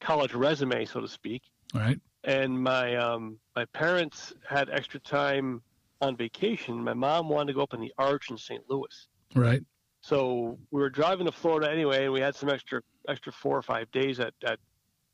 college 0.00 0.34
resume, 0.34 0.84
so 0.84 1.00
to 1.00 1.08
speak. 1.08 1.42
Right. 1.74 1.98
And 2.22 2.62
my 2.62 2.94
um, 2.96 3.38
my 3.56 3.64
parents 3.66 4.32
had 4.48 4.70
extra 4.70 5.00
time 5.00 5.60
on 6.00 6.16
vacation. 6.16 6.82
My 6.82 6.94
mom 6.94 7.28
wanted 7.28 7.48
to 7.48 7.54
go 7.54 7.62
up 7.62 7.74
in 7.74 7.80
the 7.80 7.92
Arch 7.98 8.30
in 8.30 8.38
St. 8.38 8.62
Louis. 8.68 9.08
Right. 9.34 9.62
So 10.00 10.58
we 10.70 10.80
were 10.80 10.90
driving 10.90 11.26
to 11.26 11.32
Florida 11.32 11.70
anyway, 11.70 12.04
and 12.04 12.12
we 12.12 12.20
had 12.20 12.34
some 12.34 12.48
extra 12.48 12.80
extra 13.08 13.32
four 13.32 13.56
or 13.58 13.62
five 13.62 13.90
days 13.90 14.20
at, 14.20 14.34
at 14.46 14.58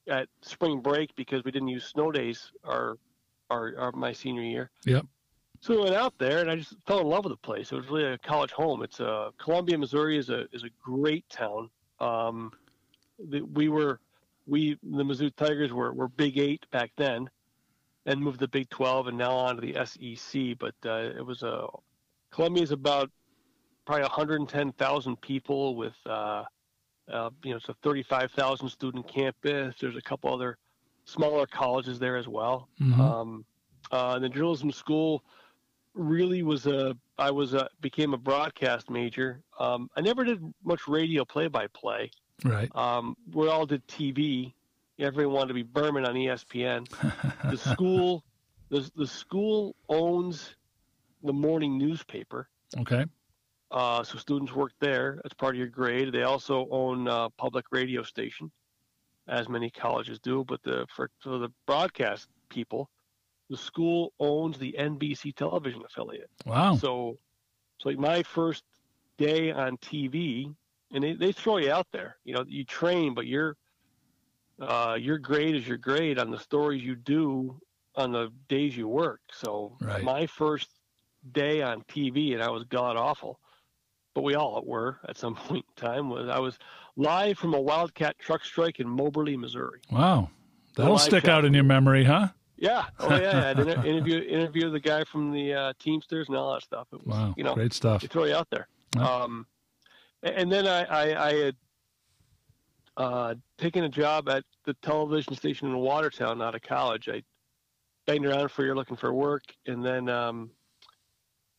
at 0.09 0.29
spring 0.43 0.81
break 0.81 1.15
because 1.17 1.45
we 1.45 1.51
didn't 1.51 1.69
use 1.69 1.85
snow 1.85 2.11
days 2.11 2.53
our, 2.65 2.97
our, 3.51 3.75
our 3.79 3.93
my 3.93 4.13
senior 4.13 4.43
year. 4.43 4.71
Yep. 4.87 5.07
So 5.61 5.75
we 5.75 5.83
went 5.83 5.95
out 5.95 6.15
there, 6.19 6.41
and 6.41 6.51
I 6.51 6.57
just 6.57 6.75
fell 6.87 7.01
in 7.01 7.07
love 7.07 7.25
with 7.25 7.35
the 7.35 7.37
place. 7.37 7.71
It 7.71 7.77
was 7.77 7.89
really 7.89 8.05
a 8.05 8.19
college 8.19 8.51
home. 8.51 8.83
It's 8.83 9.01
a 9.01 9.09
uh, 9.09 9.31
Columbia, 9.39 9.77
Missouri 9.77 10.17
is 10.17 10.31
a 10.31 10.47
is 10.53 10.65
a 10.65 10.71
great 10.83 11.29
town. 11.29 11.69
Um, 11.99 12.51
the, 13.29 13.43
we 13.43 13.69
were 13.69 14.01
we 14.47 14.79
the 14.83 15.05
Mizzou 15.05 15.35
Tigers 15.37 15.73
were 15.73 15.93
were 15.93 16.09
Big 16.09 16.39
Eight 16.39 16.65
back 16.71 16.93
then, 16.97 17.29
and 18.07 18.21
moved 18.21 18.41
to 18.41 18.49
Big 18.49 18.71
Twelve, 18.71 19.07
and 19.09 19.19
now 19.19 19.33
on 19.33 19.57
to 19.57 19.61
the 19.61 19.85
SEC. 19.85 20.57
But 20.59 20.75
uh, 20.87 21.11
it 21.19 21.25
was 21.25 21.43
a 21.43 21.67
Columbia 22.31 22.63
is 22.63 22.71
about 22.71 23.11
probably 23.85 24.03
110,000 24.03 25.21
people 25.21 25.75
with 25.75 25.95
uh, 26.07 26.45
uh, 27.12 27.31
you 27.42 27.51
know, 27.51 27.57
it's 27.57 27.68
a 27.68 27.75
35,000 27.83 28.68
student 28.68 29.09
campus. 29.09 29.75
There's 29.81 29.96
a 29.96 30.03
couple 30.03 30.33
other 30.33 30.59
smaller 31.05 31.46
colleges 31.46 31.99
there 31.99 32.16
as 32.16 32.29
well. 32.29 32.68
Mm-hmm. 32.81 33.01
Um, 33.01 33.44
uh, 33.90 34.18
the 34.18 34.29
journalism 34.29 34.70
school 34.70 35.25
really 35.94 36.42
was 36.42 36.66
a. 36.66 36.96
I 37.18 37.31
was 37.31 37.55
a 37.55 37.68
became 37.81 38.14
a 38.14 38.18
broadcast 38.18 38.88
major. 38.88 39.42
Um, 39.59 39.90
I 39.96 40.01
never 40.01 40.25
did 40.25 40.40
much 40.64 40.87
radio 40.88 41.25
play-by-play. 41.25 42.11
Right. 42.44 42.75
Um, 42.75 43.16
we 43.33 43.49
all 43.49 43.66
did 43.66 43.87
TV. 43.88 44.55
Everyone 44.99 45.35
wanted 45.35 45.49
to 45.49 45.55
be 45.55 45.62
Berman 45.62 46.07
on 46.07 46.14
ESPN. 46.14 46.88
the 47.51 47.57
school, 47.73 48.25
the 48.70 48.88
the 48.96 49.07
school 49.07 49.75
owns 49.88 50.55
the 51.23 51.33
morning 51.33 51.77
newspaper. 51.77 52.49
Okay. 52.79 53.05
Uh, 53.70 54.02
so 54.02 54.18
students 54.18 54.52
work 54.52 54.72
there 54.80 55.20
as 55.24 55.33
part 55.33 55.54
of 55.54 55.59
your 55.59 55.68
grade. 55.68 56.12
They 56.12 56.24
also 56.24 56.66
own 56.70 57.06
a 57.06 57.30
public 57.30 57.66
radio 57.70 58.02
station, 58.02 58.50
as 59.28 59.48
many 59.48 59.70
colleges 59.70 60.18
do. 60.18 60.44
But 60.44 60.62
the 60.62 60.87
for, 60.94 61.11
for 61.20 61.38
the 61.38 61.50
broadcast 61.66 62.26
people, 62.48 62.90
the 63.48 63.56
school 63.56 64.12
owns 64.18 64.59
the 64.59 64.74
NBC 64.78 65.35
television 65.37 65.83
affiliate. 65.87 66.30
Wow. 66.44 66.74
So, 66.76 67.18
so 67.78 67.88
like 67.88 67.98
my 67.98 68.24
first 68.24 68.64
day 69.18 69.52
on 69.52 69.76
TV, 69.78 70.52
and 70.92 71.04
they, 71.04 71.12
they 71.12 71.30
throw 71.30 71.59
you 71.59 71.70
out 71.70 71.87
there. 71.92 72.16
You 72.24 72.35
know, 72.35 72.44
you 72.48 72.64
train, 72.64 73.14
but 73.14 73.26
your 73.26 73.56
uh, 74.61 74.96
your 75.00 75.18
grade 75.18 75.54
is 75.54 75.66
your 75.66 75.78
grade 75.78 76.18
on 76.18 76.30
the 76.30 76.38
stories 76.38 76.83
you 76.83 76.96
do 76.96 77.61
on 77.94 78.11
the 78.11 78.33
days 78.48 78.76
you 78.76 78.88
work. 78.88 79.20
So 79.33 79.76
right. 79.80 80.02
my 80.02 80.26
first 80.26 80.68
day 81.30 81.62
on 81.62 81.83
TV, 81.83 82.35
and 82.35 82.42
I 82.42 82.50
was 82.50 82.64
god 82.64 82.96
awful 82.96 83.38
but 84.14 84.23
we 84.23 84.35
all 84.35 84.62
were 84.66 84.99
at 85.09 85.16
some 85.16 85.35
point 85.46 85.64
in 85.77 85.83
time. 85.83 86.11
Was 86.11 86.29
I 86.29 86.38
was 86.38 86.59
live 86.96 87.38
from 87.38 87.55
a 87.55 87.61
wildcat 87.61 88.18
truck 88.18 88.44
strike 88.44 88.81
in 88.81 88.88
Moberly, 88.88 89.37
Missouri. 89.37 89.81
Wow, 89.90 90.31
that'll 90.77 90.99
stick 90.99 91.29
out 91.29 91.44
in 91.44 91.55
your 91.55 91.64
memory, 91.64 92.05
huh? 92.05 92.29
Yeah. 92.57 92.85
Oh 92.99 93.16
yeah. 93.16 93.38
I 93.38 93.40
had 93.40 93.59
inter- 93.61 93.85
interview 93.85 94.20
interview 94.20 94.70
the 94.70 94.81
guy 94.81 95.05
from 95.05 95.33
the 95.33 95.55
uh, 95.55 95.73
Teamsters 95.79 96.29
and 96.29 96.37
all 96.37 96.53
that 96.55 96.62
stuff. 96.62 96.88
It 96.92 97.07
was, 97.07 97.16
wow. 97.16 97.35
You 97.37 97.44
know, 97.44 97.55
great 97.55 97.73
stuff. 97.73 98.03
They 98.03 98.07
throw 98.07 98.25
you 98.25 98.35
out 98.35 98.49
there. 98.51 98.68
Um, 98.99 99.46
and 100.23 100.53
then 100.53 100.66
I 100.66 100.85
I, 100.85 101.29
I 101.29 101.35
had 101.35 101.57
uh, 102.96 103.35
taken 103.57 103.85
a 103.85 103.88
job 103.88 104.29
at 104.29 104.44
the 104.64 104.75
television 104.75 105.35
station 105.35 105.68
in 105.68 105.77
Watertown 105.79 106.42
out 106.42 106.55
of 106.55 106.62
college. 106.62 107.09
I 107.09 107.23
banged 108.07 108.27
around 108.27 108.51
for 108.51 108.62
a 108.62 108.66
year 108.66 108.75
looking 108.75 108.96
for 108.96 109.12
work, 109.14 109.44
and 109.66 109.85
then 109.85 110.11
um, 110.11 110.51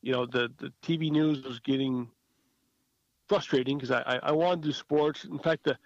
you 0.03 0.11
know 0.11 0.27
the 0.27 0.51
the 0.59 0.71
TV 0.83 1.11
news 1.11 1.43
was 1.43 1.59
getting 1.59 2.09
frustrating 3.31 3.77
because 3.77 3.91
I, 3.91 4.19
I, 4.23 4.31
wanted 4.33 4.63
to 4.63 4.67
do 4.67 4.73
sports. 4.73 5.23
In 5.23 5.39
fact, 5.39 5.63
the 5.63 5.77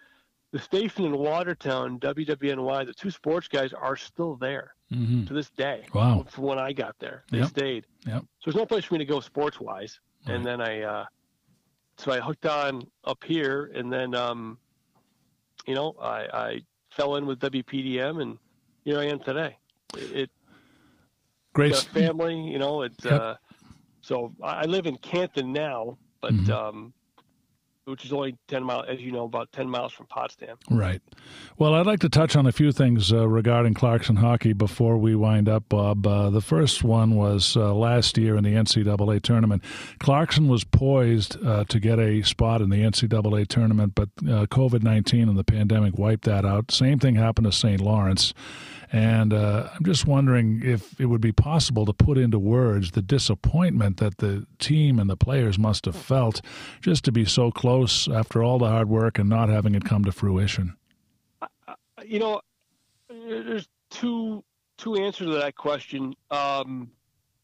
the 0.51 0.57
station 0.57 1.05
in 1.05 1.15
Watertown, 1.15 1.99
WWNY, 1.99 2.87
the 2.87 2.93
two 2.93 3.11
sports 3.11 3.47
guys 3.47 3.71
are 3.71 3.95
still 3.95 4.35
there 4.35 4.73
mm-hmm. 4.91 5.25
to 5.25 5.33
this 5.33 5.51
day. 5.51 5.83
Wow! 5.93 6.25
From 6.27 6.45
when 6.45 6.57
I 6.57 6.73
got 6.73 6.95
there, 6.97 7.23
they 7.29 7.39
yep. 7.39 7.49
stayed. 7.49 7.85
Yep. 8.07 8.21
So 8.21 8.45
there's 8.45 8.55
no 8.55 8.65
place 8.65 8.85
for 8.85 8.95
me 8.95 8.97
to 8.97 9.05
go 9.05 9.19
sports 9.19 9.59
wise. 9.59 9.99
Right. 10.25 10.35
And 10.35 10.43
then 10.43 10.61
I, 10.61 10.81
uh, 10.81 11.05
so 11.97 12.11
I 12.11 12.19
hooked 12.19 12.47
on 12.47 12.81
up 13.03 13.23
here, 13.23 13.71
and 13.75 13.93
then, 13.93 14.15
um, 14.15 14.57
you 15.67 15.75
know, 15.75 15.95
I, 16.01 16.25
I 16.33 16.61
fell 16.89 17.17
in 17.17 17.27
with 17.27 17.39
WPDM, 17.41 18.23
and 18.23 18.39
here 18.85 18.97
I 18.97 19.05
am 19.05 19.19
today. 19.19 19.55
It, 19.95 20.11
it 20.15 20.29
great 21.53 21.75
family, 21.75 22.39
you 22.39 22.57
know. 22.57 22.81
It's 22.81 23.05
yep. 23.05 23.21
uh, 23.21 23.35
so 24.01 24.33
I 24.41 24.65
live 24.65 24.87
in 24.87 24.97
Canton 24.97 25.53
now, 25.53 25.99
but 26.21 26.33
mm-hmm. 26.33 26.51
um, 26.51 26.93
which 27.85 28.03
is 28.03 28.11
only 28.11 28.35
10 28.47 28.63
miles, 28.63 28.85
as 28.89 28.99
you 28.99 29.11
know, 29.11 29.25
about 29.25 29.51
10 29.51 29.69
miles 29.69 29.93
from 29.93 30.07
Potsdam. 30.07 30.57
Right. 30.69 31.01
Well, 31.57 31.75
I'd 31.75 31.85
like 31.85 31.99
to 31.99 32.09
touch 32.09 32.35
on 32.35 32.47
a 32.47 32.51
few 32.51 32.71
things 32.71 33.13
uh, 33.13 33.27
regarding 33.27 33.75
Clarkson 33.75 34.17
hockey 34.17 34.53
before 34.53 34.97
we 34.97 35.15
wind 35.15 35.47
up, 35.47 35.69
Bob. 35.69 36.05
Uh, 36.05 36.29
the 36.29 36.41
first 36.41 36.83
one 36.83 37.15
was 37.15 37.55
uh, 37.55 37.73
last 37.73 38.17
year 38.17 38.35
in 38.35 38.43
the 38.43 38.53
NCAA 38.53 39.21
tournament. 39.21 39.63
Clarkson 39.99 40.47
was 40.47 40.63
poised 40.63 41.43
uh, 41.45 41.63
to 41.65 41.79
get 41.79 41.99
a 41.99 42.23
spot 42.23 42.61
in 42.61 42.69
the 42.69 42.77
NCAA 42.77 43.47
tournament, 43.47 43.93
but 43.95 44.09
uh, 44.23 44.45
COVID 44.47 44.83
19 44.83 45.29
and 45.29 45.37
the 45.37 45.43
pandemic 45.43 45.97
wiped 45.97 46.25
that 46.25 46.43
out. 46.43 46.71
Same 46.71 46.97
thing 46.99 47.15
happened 47.15 47.45
to 47.45 47.51
St. 47.51 47.79
Lawrence. 47.79 48.33
And 48.91 49.33
uh, 49.33 49.69
I'm 49.73 49.83
just 49.83 50.05
wondering 50.05 50.61
if 50.63 50.99
it 50.99 51.05
would 51.05 51.21
be 51.21 51.31
possible 51.31 51.85
to 51.85 51.93
put 51.93 52.17
into 52.17 52.39
words 52.39 52.91
the 52.91 53.01
disappointment 53.01 53.97
that 53.97 54.17
the 54.17 54.45
team 54.59 54.99
and 54.99 55.09
the 55.09 55.17
players 55.17 55.57
must 55.57 55.85
have 55.85 55.95
felt 55.95 56.41
just 56.81 57.03
to 57.05 57.11
be 57.11 57.25
so 57.25 57.51
close 57.51 58.07
after 58.07 58.43
all 58.43 58.59
the 58.59 58.67
hard 58.67 58.89
work 58.89 59.19
and 59.19 59.29
not 59.29 59.49
having 59.49 59.75
it 59.75 59.85
come 59.85 60.03
to 60.05 60.11
fruition. 60.11 60.75
You 62.03 62.19
know, 62.19 62.41
there's 63.09 63.67
two 63.89 64.43
two 64.77 64.95
answers 64.95 65.27
to 65.27 65.33
that 65.35 65.55
question. 65.55 66.13
Um, 66.31 66.91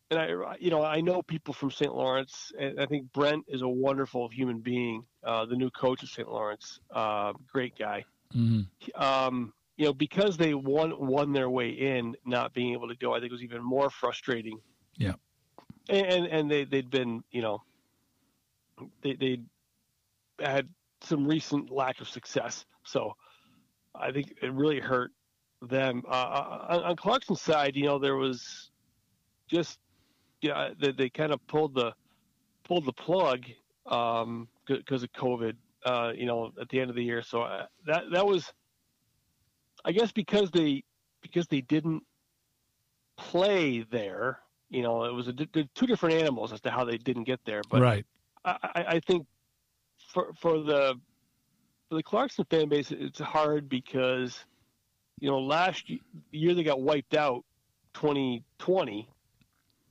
and 0.09 0.19
I, 0.19 0.57
you 0.59 0.69
know, 0.69 0.83
I 0.83 0.99
know 0.99 1.21
people 1.21 1.53
from 1.53 1.71
St. 1.71 1.93
Lawrence, 1.93 2.51
and 2.59 2.79
I 2.79 2.85
think 2.85 3.11
Brent 3.13 3.45
is 3.47 3.61
a 3.61 3.67
wonderful 3.67 4.27
human 4.27 4.59
being. 4.59 5.05
Uh, 5.23 5.45
the 5.45 5.55
new 5.55 5.69
coach 5.69 6.03
of 6.03 6.09
St. 6.09 6.27
Lawrence, 6.27 6.81
uh, 6.93 7.31
great 7.51 7.77
guy. 7.79 8.03
Mm-hmm. 8.35 9.01
Um, 9.01 9.53
you 9.82 9.88
know, 9.88 9.93
because 9.93 10.38
they 10.38 10.53
won 10.53 10.93
won 10.99 11.34
their 11.34 11.49
way 11.49 11.69
in, 11.69 12.15
not 12.23 12.53
being 12.53 12.73
able 12.73 12.88
to 12.88 12.95
go, 12.95 13.15
I 13.15 13.19
think 13.19 13.32
was 13.32 13.41
even 13.41 13.63
more 13.63 13.89
frustrating. 13.89 14.59
Yeah. 14.95 15.13
And 15.89 16.27
and 16.27 16.51
they 16.51 16.65
they'd 16.65 16.91
been, 16.91 17.23
you 17.32 17.41
know, 17.41 17.63
they 19.01 19.15
they 19.15 19.39
had 20.39 20.69
some 21.01 21.25
recent 21.25 21.71
lack 21.71 21.99
of 21.99 22.07
success, 22.07 22.63
so 22.84 23.15
I 23.95 24.11
think 24.11 24.36
it 24.39 24.53
really 24.53 24.79
hurt 24.79 25.09
them. 25.63 26.03
Uh, 26.07 26.11
uh 26.11 26.65
on, 26.69 26.84
on 26.84 26.95
Clarkson's 26.95 27.41
side, 27.41 27.75
you 27.75 27.86
know, 27.86 27.97
there 27.97 28.17
was 28.17 28.69
just 29.49 29.79
yeah, 30.41 30.69
they, 30.79 30.91
they 30.91 31.09
kind 31.09 31.34
of 31.34 31.39
pulled 31.47 31.73
the 31.73 31.91
pulled 32.65 32.86
the 32.86 32.93
plug 32.93 33.45
because 33.86 34.23
um, 34.25 34.47
of 34.67 35.11
COVID. 35.13 35.55
Uh, 35.84 36.11
you 36.15 36.27
know, 36.27 36.51
at 36.61 36.69
the 36.69 36.79
end 36.79 36.91
of 36.91 36.95
the 36.95 37.03
year, 37.03 37.23
so 37.23 37.41
uh, 37.41 37.65
that 37.88 38.03
that 38.13 38.23
was, 38.23 38.53
I 39.86 39.91
guess, 39.91 40.11
because 40.11 40.51
they 40.51 40.84
because 41.21 41.47
they 41.47 41.61
didn't 41.61 42.03
play 43.17 43.86
there. 43.91 44.39
You 44.69 44.84
know, 44.84 45.03
it 45.03 45.13
was 45.13 45.27
a, 45.27 45.34
two 45.34 45.88
different 45.88 46.15
animals 46.15 46.53
as 46.53 46.61
to 46.61 46.71
how 46.71 46.86
they 46.86 46.97
didn't 46.97 47.25
get 47.25 47.39
there. 47.45 47.61
But 47.69 47.82
right. 47.82 48.05
I, 48.45 48.57
I 48.73 48.99
think 48.99 49.27
for 50.13 50.32
for 50.39 50.59
the 50.59 50.99
for 51.89 51.95
the 51.95 52.03
Clarkson 52.03 52.45
fan 52.49 52.69
base, 52.69 52.91
it's 52.91 53.19
hard 53.19 53.69
because 53.69 54.45
you 55.19 55.29
know 55.29 55.39
last 55.39 55.91
year 56.32 56.53
they 56.53 56.63
got 56.63 56.82
wiped 56.82 57.15
out, 57.15 57.43
2020. 57.93 59.09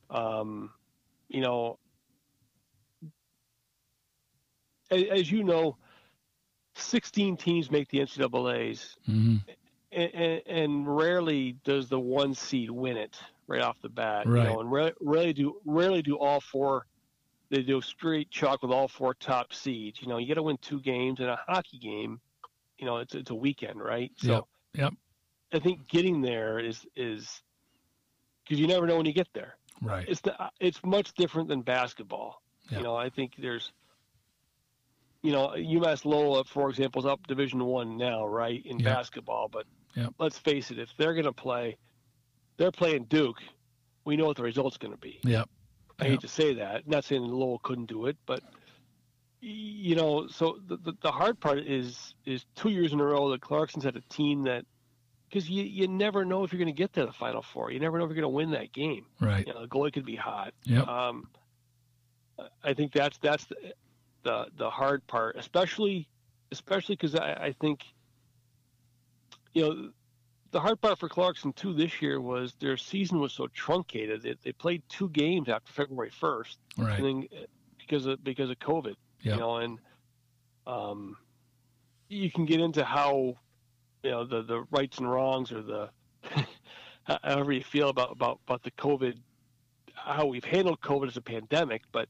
Um, 0.09 0.71
you 1.29 1.41
know, 1.41 1.79
as, 4.91 5.05
as, 5.11 5.31
you 5.31 5.45
know, 5.45 5.77
16 6.75 7.37
teams 7.37 7.71
make 7.71 7.89
the 7.91 7.99
NCAA's, 8.01 8.97
mm-hmm. 9.09 9.37
And, 9.93 10.15
and, 10.15 10.43
and, 10.47 10.97
rarely 10.97 11.57
does 11.65 11.89
the 11.89 11.99
one 11.99 12.35
seed 12.35 12.71
win 12.71 12.97
it 12.97 13.19
right 13.47 13.61
off 13.61 13.77
the 13.83 13.89
bat. 13.89 14.27
Right. 14.27 14.45
You 14.45 14.49
know, 14.49 14.61
and 14.61 14.71
rarely, 14.71 14.93
rarely 15.01 15.33
do 15.33 15.57
rarely 15.65 16.03
do 16.03 16.17
all 16.17 16.41
four 16.41 16.87
they 17.51 17.63
do 17.63 17.81
straight 17.81 18.31
chalk 18.31 18.63
with 18.63 18.71
all 18.71 18.89
four 18.89 19.15
top 19.15 19.53
seeds. 19.53 20.01
You 20.01 20.09
know, 20.09 20.19
you 20.19 20.29
got 20.29 20.35
to 20.35 20.43
win 20.43 20.57
two 20.63 20.81
games 20.81 21.19
in 21.21 21.27
a 21.27 21.37
hockey 21.37 21.79
game. 21.79 22.21
You 22.79 22.87
know, 22.87 22.99
it's 22.99 23.15
it's 23.15 23.31
a 23.31 23.35
weekend, 23.35 23.81
right? 23.81 24.13
So, 24.17 24.29
yep. 24.29 24.45
yep. 24.75 24.93
I 25.53 25.59
think 25.59 25.89
getting 25.89 26.23
there 26.23 26.59
is 26.61 26.87
is 26.97 27.43
because 28.45 28.61
you 28.61 28.67
never 28.67 28.87
know 28.87 28.97
when 28.97 29.07
you 29.07 29.13
get 29.13 29.29
there. 29.35 29.57
Right. 29.83 30.09
It's 30.09 30.21
the 30.21 30.35
it's 30.61 30.81
much 30.85 31.13
different 31.15 31.49
than 31.49 31.63
basketball. 31.63 32.41
Yep. 32.71 32.81
You 32.81 32.85
know, 32.85 32.97
I 32.97 33.11
think 33.11 33.33
there's. 33.39 33.73
You 35.23 35.33
know, 35.33 35.49
UMass 35.49 36.07
Lowell, 36.07 36.43
for 36.45 36.71
example, 36.71 37.03
is 37.03 37.05
up 37.05 37.27
Division 37.27 37.63
One 37.63 37.99
now, 37.99 38.27
right, 38.27 38.65
in 38.65 38.79
yep. 38.79 38.97
basketball. 38.97 39.51
But 39.53 39.67
yep. 39.95 40.15
let's 40.19 40.39
face 40.39 40.71
it, 40.71 40.79
if 40.79 40.89
they're 40.97 41.15
going 41.15 41.25
to 41.25 41.33
play, 41.33 41.77
they're 42.57 42.73
playing 42.73 43.05
Duke. 43.05 43.39
We 44.05 44.17
know 44.17 44.27
what 44.27 44.37
the 44.37 44.43
result's 44.43 44.77
going 44.77 44.93
to 44.93 44.99
be. 44.99 45.21
Yep. 45.25 45.49
I 45.99 46.05
hate 46.05 46.21
to 46.21 46.29
say 46.29 46.55
that. 46.55 46.89
Not 46.89 47.05
saying 47.05 47.23
Lowell 47.23 47.61
couldn't 47.63 47.87
do 47.87 48.07
it, 48.07 48.17
but 48.25 48.43
you 49.41 49.95
know, 49.95 50.27
so 50.29 50.59
the, 50.67 50.77
the, 50.77 50.93
the 51.03 51.11
hard 51.11 51.41
part 51.41 51.59
is 51.61 52.15
is 52.25 52.45
two 52.55 52.71
years 52.71 52.93
in 52.93 53.01
a 53.01 53.05
row 53.05 53.31
that 53.31 53.41
Clarkson's 53.41 53.85
had 53.85 53.97
a 53.97 54.03
team 54.03 54.45
that 54.45 54.65
because 55.29 55.49
you 55.49 55.63
you 55.63 55.89
never 55.89 56.25
know 56.25 56.45
if 56.45 56.53
you're 56.53 56.59
going 56.59 56.75
to 56.75 56.77
get 56.77 56.93
to 56.95 57.07
the 57.07 57.13
final 57.13 57.43
four. 57.43 57.71
You 57.71 57.81
never 57.81 57.99
know 57.99 58.05
if 58.05 58.09
you're 58.09 58.21
going 58.21 58.33
to 58.33 58.37
win 58.37 58.51
that 58.51 58.73
game. 58.73 59.07
Right. 59.21 59.47
You 59.47 59.55
know, 59.55 59.63
the 59.63 59.69
goalie 59.69 59.93
could 59.93 60.05
be 60.05 60.17
hot. 60.17 60.53
Yeah. 60.65 60.83
Um, 60.83 61.29
I 62.63 62.75
think 62.75 62.93
that's 62.93 63.19
that's 63.19 63.45
the 63.47 63.57
the, 64.23 64.47
the 64.57 64.71
hard 64.71 65.07
part, 65.07 65.37
especially 65.37 66.09
especially 66.53 66.97
because 66.97 67.15
I, 67.15 67.33
I 67.33 67.55
think 67.61 67.85
you 69.53 69.63
know 69.63 69.91
the 70.53 70.61
hard 70.61 70.81
part 70.81 70.99
for 70.99 71.09
Clarkson 71.09 71.53
too 71.53 71.73
this 71.73 72.03
year 72.03 72.21
was 72.21 72.55
their 72.61 72.77
season 72.77 73.21
was 73.21 73.33
so 73.33 73.47
truncated. 73.49 74.23
They, 74.23 74.35
they 74.43 74.53
played 74.53 74.83
two 74.89 75.09
games 75.09 75.49
after 75.49 75.73
February 75.73 76.11
first, 76.11 76.59
right? 76.77 77.01
Then, 77.01 77.29
because 77.79 78.07
of 78.07 78.23
because 78.23 78.51
of 78.51 78.59
COVID, 78.59 78.95
yep. 79.23 79.35
you 79.35 79.37
know, 79.37 79.57
and 79.57 79.79
um, 80.67 81.17
you 82.09 82.31
can 82.31 82.47
get 82.47 82.61
into 82.61 82.85
how 82.85 83.37
you 84.03 84.11
know 84.11 84.25
the 84.25 84.43
the 84.43 84.65
rights 84.71 84.99
and 84.99 85.11
wrongs 85.11 85.53
or 85.53 85.63
the 85.63 85.91
however 87.05 87.53
you 87.53 87.63
feel 87.63 87.89
about 87.89 88.13
about 88.13 88.41
about 88.47 88.63
the 88.63 88.71
COVID, 88.73 89.17
how 89.95 90.27
we've 90.27 90.45
handled 90.45 90.81
COVID 90.81 91.09
as 91.09 91.17
a 91.17 91.23
pandemic, 91.23 91.83
but 91.93 92.09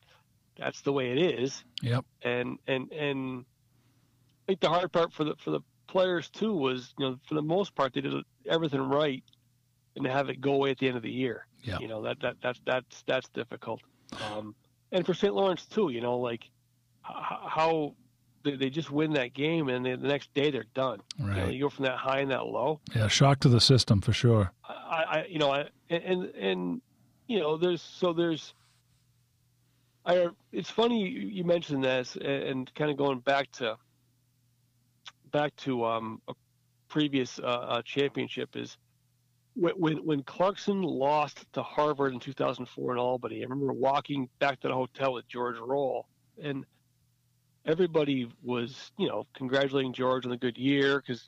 that's 0.56 0.80
the 0.82 0.92
way 0.92 1.10
it 1.10 1.18
is. 1.18 1.62
Yep. 1.82 2.04
And 2.22 2.58
and 2.66 2.90
and 2.92 3.44
I 4.44 4.52
think 4.52 4.60
the 4.60 4.68
hard 4.68 4.92
part 4.92 5.12
for 5.12 5.24
the 5.24 5.34
for 5.36 5.50
the 5.50 5.60
players 5.90 6.30
too 6.30 6.54
was 6.54 6.94
you 6.98 7.06
know 7.06 7.18
for 7.26 7.34
the 7.34 7.42
most 7.42 7.74
part 7.74 7.92
they 7.92 8.00
did 8.00 8.14
everything 8.48 8.80
right 8.80 9.24
and 9.96 10.04
to 10.04 10.10
have 10.10 10.28
it 10.28 10.40
go 10.40 10.52
away 10.52 10.70
at 10.70 10.78
the 10.78 10.86
end 10.86 10.96
of 10.96 11.02
the 11.02 11.10
year. 11.10 11.46
Yeah. 11.62 11.78
You 11.80 11.88
know 11.88 12.02
that 12.02 12.20
that 12.20 12.36
that's 12.40 12.60
that's 12.64 13.02
that's 13.06 13.28
difficult. 13.30 13.80
Um, 14.32 14.54
and 14.92 15.04
for 15.04 15.14
St. 15.14 15.34
Lawrence 15.34 15.66
too, 15.66 15.90
you 15.90 16.00
know, 16.00 16.18
like 16.18 16.48
how 17.02 17.94
they, 18.44 18.56
they 18.56 18.70
just 18.70 18.90
win 18.90 19.12
that 19.14 19.34
game 19.34 19.68
and 19.68 19.84
the 19.84 19.96
next 19.96 20.32
day 20.34 20.50
they're 20.50 20.64
done. 20.74 21.00
Right. 21.18 21.36
You, 21.36 21.42
know, 21.42 21.48
you, 21.50 21.60
go 21.62 21.68
from 21.68 21.84
that 21.84 21.96
high 21.96 22.20
and 22.20 22.30
that 22.30 22.46
low. 22.46 22.80
Yeah, 22.94 23.08
shock 23.08 23.40
to 23.40 23.48
the 23.48 23.60
system 23.60 24.00
for 24.00 24.12
sure. 24.12 24.52
I, 24.64 25.04
I 25.08 25.26
you 25.28 25.38
know, 25.38 25.52
I, 25.52 25.68
and 25.90 26.24
and 26.34 26.80
you 27.26 27.40
know, 27.40 27.56
there's 27.56 27.82
so 27.82 28.12
there's. 28.12 28.54
I, 30.06 30.28
it's 30.50 30.70
funny 30.70 31.06
you 31.06 31.44
mentioned 31.44 31.84
this 31.84 32.16
and, 32.16 32.24
and 32.24 32.74
kind 32.74 32.90
of 32.90 32.96
going 32.96 33.18
back 33.18 33.52
to 33.52 33.76
back 35.30 35.54
to 35.56 35.84
um, 35.84 36.20
a 36.28 36.34
previous 36.88 37.38
uh, 37.38 37.42
uh, 37.42 37.82
championship 37.82 38.56
is 38.56 38.76
when 39.56 39.96
when 40.04 40.22
Clarkson 40.22 40.82
lost 40.82 41.44
to 41.52 41.62
Harvard 41.62 42.12
in 42.12 42.20
2004 42.20 42.92
in 42.92 42.98
Albany. 42.98 43.40
I 43.40 43.48
remember 43.48 43.72
walking 43.72 44.28
back 44.38 44.60
to 44.60 44.68
the 44.68 44.74
hotel 44.74 45.14
with 45.14 45.26
George 45.28 45.56
Roll, 45.58 46.06
and 46.42 46.64
everybody 47.64 48.28
was 48.42 48.92
you 48.96 49.08
know 49.08 49.26
congratulating 49.34 49.92
George 49.92 50.24
on 50.24 50.30
the 50.30 50.36
good 50.36 50.58
year 50.58 51.00
because 51.00 51.24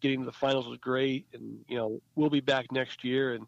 getting 0.00 0.20
to 0.20 0.26
the 0.26 0.32
finals 0.32 0.66
was 0.66 0.78
great, 0.78 1.26
and 1.32 1.58
you 1.68 1.76
know 1.76 2.00
we'll 2.14 2.30
be 2.30 2.40
back 2.40 2.70
next 2.72 3.04
year. 3.04 3.34
And 3.34 3.46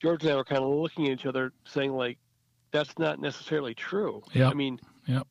George 0.00 0.22
and 0.22 0.32
I 0.32 0.36
were 0.36 0.44
kind 0.44 0.62
of 0.62 0.70
looking 0.70 1.06
at 1.06 1.12
each 1.12 1.26
other, 1.26 1.52
saying 1.64 1.92
like, 1.92 2.18
"That's 2.70 2.98
not 2.98 3.20
necessarily 3.20 3.74
true." 3.74 4.22
Yeah. 4.32 4.48
I 4.48 4.54
mean, 4.54 4.78
yeah. 5.06 5.22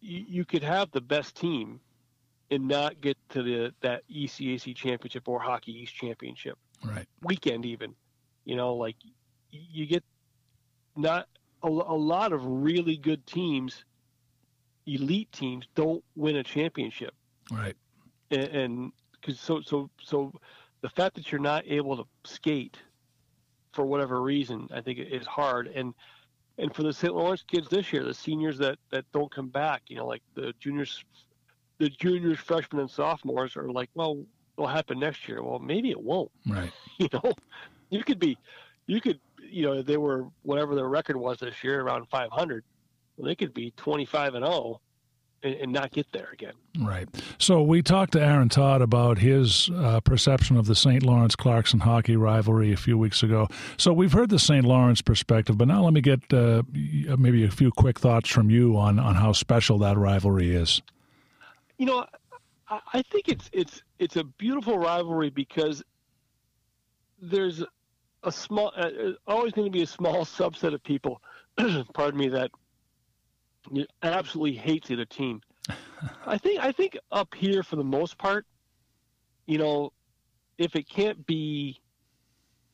You, 0.00 0.24
you 0.28 0.44
could 0.44 0.62
have 0.62 0.90
the 0.92 1.00
best 1.00 1.36
team 1.36 1.80
and 2.50 2.66
not 2.66 3.00
get 3.00 3.16
to 3.30 3.42
the 3.42 3.72
that 3.80 4.02
ECAC 4.08 4.74
championship 4.74 5.28
or 5.28 5.40
Hockey 5.40 5.72
East 5.82 5.94
championship 5.94 6.58
right 6.84 7.06
weekend 7.22 7.66
even. 7.66 7.94
You 8.44 8.56
know, 8.56 8.74
like 8.74 8.96
you 9.50 9.86
get 9.86 10.04
not 10.96 11.28
a, 11.62 11.68
a 11.68 11.68
lot 11.68 12.32
of 12.32 12.44
really 12.44 12.96
good 12.96 13.26
teams, 13.26 13.84
elite 14.86 15.30
teams 15.32 15.66
don't 15.74 16.02
win 16.16 16.36
a 16.36 16.42
championship. 16.42 17.14
Right. 17.50 17.76
And 18.30 18.92
because 19.12 19.40
so 19.40 19.60
so 19.60 19.90
so 20.02 20.32
the 20.80 20.88
fact 20.88 21.16
that 21.16 21.32
you're 21.32 21.40
not 21.40 21.64
able 21.66 21.96
to 21.96 22.04
skate 22.24 22.76
for 23.72 23.84
whatever 23.84 24.22
reason, 24.22 24.68
I 24.72 24.80
think 24.80 24.98
is 24.98 25.26
hard. 25.26 25.68
And 25.68 25.94
and 26.58 26.74
for 26.74 26.82
the 26.82 26.92
St. 26.92 27.14
Lawrence 27.14 27.44
kids 27.46 27.68
this 27.68 27.92
year, 27.92 28.02
the 28.02 28.14
seniors 28.14 28.58
that 28.58 28.78
that 28.90 29.04
don't 29.12 29.30
come 29.30 29.48
back, 29.48 29.82
you 29.88 29.96
know, 29.96 30.06
like 30.06 30.22
the 30.34 30.52
juniors 30.58 31.04
the 31.78 31.88
juniors, 31.88 32.38
freshmen, 32.38 32.80
and 32.80 32.90
sophomores 32.90 33.56
are 33.56 33.70
like, 33.70 33.90
well, 33.94 34.24
it'll 34.56 34.68
happen 34.68 34.98
next 34.98 35.28
year. 35.28 35.42
Well, 35.42 35.58
maybe 35.58 35.90
it 35.90 36.00
won't. 36.00 36.30
Right. 36.46 36.72
You 36.98 37.08
know, 37.12 37.32
you 37.90 38.02
could 38.02 38.18
be, 38.18 38.36
you 38.86 39.00
could, 39.00 39.20
you 39.40 39.62
know, 39.62 39.82
they 39.82 39.96
were 39.96 40.26
whatever 40.42 40.74
their 40.74 40.88
record 40.88 41.16
was 41.16 41.38
this 41.38 41.62
year, 41.62 41.80
around 41.80 42.06
500. 42.08 42.64
Well, 43.16 43.26
they 43.26 43.36
could 43.36 43.54
be 43.54 43.72
25 43.76 44.34
and 44.34 44.44
0 44.44 44.80
and, 45.44 45.54
and, 45.54 45.72
not 45.72 45.92
get 45.92 46.10
there 46.12 46.30
again. 46.32 46.54
Right. 46.80 47.08
So 47.38 47.62
we 47.62 47.82
talked 47.82 48.14
to 48.14 48.20
Aaron 48.20 48.48
Todd 48.48 48.82
about 48.82 49.18
his 49.18 49.70
uh, 49.76 50.00
perception 50.00 50.56
of 50.56 50.66
the 50.66 50.74
St. 50.74 51.04
Lawrence 51.04 51.36
Clarkson 51.36 51.80
hockey 51.80 52.16
rivalry 52.16 52.72
a 52.72 52.76
few 52.76 52.98
weeks 52.98 53.22
ago. 53.22 53.46
So 53.76 53.92
we've 53.92 54.12
heard 54.12 54.30
the 54.30 54.40
St. 54.40 54.64
Lawrence 54.64 55.00
perspective, 55.00 55.56
but 55.56 55.68
now 55.68 55.84
let 55.84 55.92
me 55.92 56.00
get 56.00 56.20
uh, 56.32 56.62
maybe 56.72 57.44
a 57.44 57.50
few 57.50 57.70
quick 57.70 58.00
thoughts 58.00 58.28
from 58.28 58.50
you 58.50 58.76
on 58.76 58.98
on 58.98 59.14
how 59.14 59.32
special 59.32 59.78
that 59.78 59.96
rivalry 59.96 60.54
is 60.54 60.82
you 61.78 61.86
know, 61.86 62.04
I, 62.68 62.80
I 62.92 63.02
think 63.02 63.28
it's 63.28 63.48
it's 63.52 63.82
it's 63.98 64.16
a 64.16 64.24
beautiful 64.24 64.78
rivalry 64.78 65.30
because 65.30 65.82
there's 67.20 67.64
a 68.22 68.32
small, 68.32 68.72
uh, 68.76 68.80
uh 68.80 69.12
always 69.26 69.52
going 69.52 69.66
to 69.66 69.76
be 69.76 69.82
a 69.82 69.86
small 69.86 70.24
subset 70.24 70.74
of 70.74 70.82
people, 70.82 71.22
pardon 71.94 72.18
me, 72.18 72.28
that 72.28 72.50
absolutely 74.02 74.56
hates 74.56 74.88
the 74.88 74.94
other 74.94 75.04
team. 75.04 75.40
I 76.26 76.38
think 76.38 76.60
I 76.60 76.72
think 76.72 76.98
up 77.12 77.34
here 77.34 77.62
for 77.62 77.76
the 77.76 77.84
most 77.84 78.18
part, 78.18 78.46
you 79.46 79.58
know, 79.58 79.92
if 80.58 80.74
it 80.76 80.88
can't 80.88 81.24
be 81.26 81.80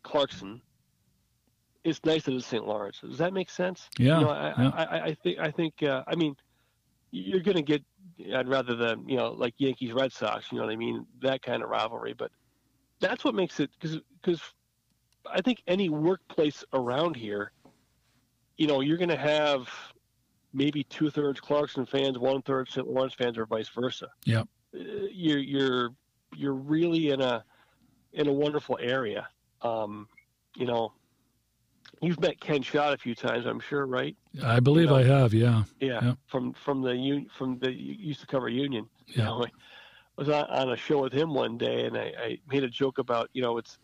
Clarkson, 0.03 0.61
it's 1.83 2.01
nice 2.05 2.25
that 2.25 2.35
it's 2.35 2.47
St. 2.47 2.67
Lawrence. 2.67 3.01
Does 3.01 3.19
that 3.19 3.33
make 3.33 3.51
sense? 3.51 3.89
Yeah. 3.99 4.19
You 4.19 4.25
know, 4.25 4.31
I, 4.31 4.55
yeah. 4.59 4.69
I, 4.71 5.01
I, 5.01 5.15
think 5.15 5.39
I 5.39 5.51
think 5.51 5.83
uh, 5.83 6.03
I 6.07 6.15
mean, 6.15 6.37
you're 7.11 7.41
going 7.41 7.57
to 7.57 7.63
get 7.63 7.83
I'd 8.35 8.49
rather 8.49 8.75
than 8.75 9.09
you 9.09 9.17
know 9.17 9.33
like 9.33 9.55
Yankees 9.59 9.93
Red 9.93 10.13
Sox. 10.13 10.51
You 10.51 10.59
know 10.59 10.65
what 10.65 10.73
I 10.73 10.77
mean? 10.77 11.07
That 11.23 11.43
kind 11.43 11.63
of 11.63 11.69
rivalry. 11.69 12.15
But 12.15 12.31
that's 13.01 13.25
what 13.25 13.35
makes 13.35 13.61
it 13.61 13.71
because 13.79 13.99
because 14.21 14.41
I 15.31 15.41
think 15.41 15.63
any 15.67 15.89
workplace 15.89 16.65
around 16.73 17.17
here, 17.17 17.53
you 18.57 18.67
know, 18.67 18.81
you're 18.81 18.99
going 18.99 19.09
to 19.09 19.17
have 19.17 19.69
maybe 20.53 20.85
two 20.85 21.11
thirds 21.11 21.41
Clarkson 21.41 21.87
fans, 21.87 22.19
one 22.19 22.43
third 22.43 22.69
St. 22.71 22.87
Lawrence 22.87 23.15
fans, 23.15 23.37
or 23.37 23.47
vice 23.47 23.69
versa. 23.69 24.09
Yeah, 24.25 24.41
uh, 24.41 24.45
you're 25.13 25.39
you're 25.39 25.91
you're 26.37 26.55
really 26.55 27.11
in 27.11 27.21
a 27.21 27.45
in 28.13 28.29
a 28.29 28.33
wonderful 28.33 28.79
area. 28.81 29.29
Um, 29.63 30.09
you 30.57 30.67
know, 30.67 30.93
You've 32.01 32.21
met 32.21 32.41
Ken 32.41 32.63
Schott 32.63 32.93
a 32.93 32.99
few 32.99 33.15
times, 33.15 33.47
I'm 33.47 33.61
sure, 33.61 33.87
right? 33.87 34.17
I 34.43 34.61
believe 34.61 34.85
You 34.85 34.91
know, 34.91 34.97
I 34.97 35.05
have. 35.05 35.35
Yeah. 35.35 35.65
Yeah, 35.81 36.05
Yep. 36.05 36.19
from 36.27 36.53
from 36.55 36.83
the 36.83 37.27
from 37.37 37.59
the 37.59 37.73
used 37.73 38.21
to 38.21 38.27
cover 38.27 38.49
Union. 38.49 38.89
You 39.07 39.15
Yeah. 39.19 39.25
know, 39.27 39.45
I 39.45 39.51
was 40.17 40.29
on, 40.29 40.71
a 40.71 40.77
show 40.77 41.03
with 41.03 41.13
him 41.13 41.35
one 41.35 41.59
day, 41.59 41.87
and 41.87 41.97
I, 41.97 42.13
I 42.19 42.39
made 42.51 42.65
a 42.65 42.69
joke 42.69 42.99
about 42.99 43.31
you 43.33 43.43
know 43.43 43.59
it's 43.59 43.79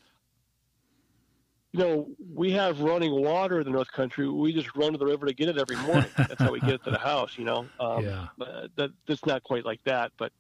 you 1.72 1.80
know 1.80 2.08
we 2.34 2.52
have 2.52 2.80
running 2.80 3.12
water 3.12 3.61
in 3.61 3.64
the 3.64 3.70
North 3.70 3.90
Country. 3.92 4.28
We 4.28 4.52
just 4.52 4.74
run 4.76 4.92
to 4.92 4.98
the 4.98 5.06
river 5.06 5.26
to 5.26 5.34
get 5.34 5.48
it 5.48 5.58
every 5.58 5.76
morning. 5.76 6.12
That's 6.28 6.42
how 6.42 6.52
we 6.52 6.61
get 6.61 6.74
it 6.74 6.84
to 6.84 6.90
the 6.90 6.98
house. 6.98 7.36
You 7.38 7.44
know, 7.44 7.70
um, 7.78 8.04
yeah. 8.04 8.26
but 8.36 8.70
that 8.76 8.90
that's 9.06 9.24
not 9.26 9.42
quite 9.42 9.64
like 9.64 9.82
that, 9.84 10.12
but 10.18 10.32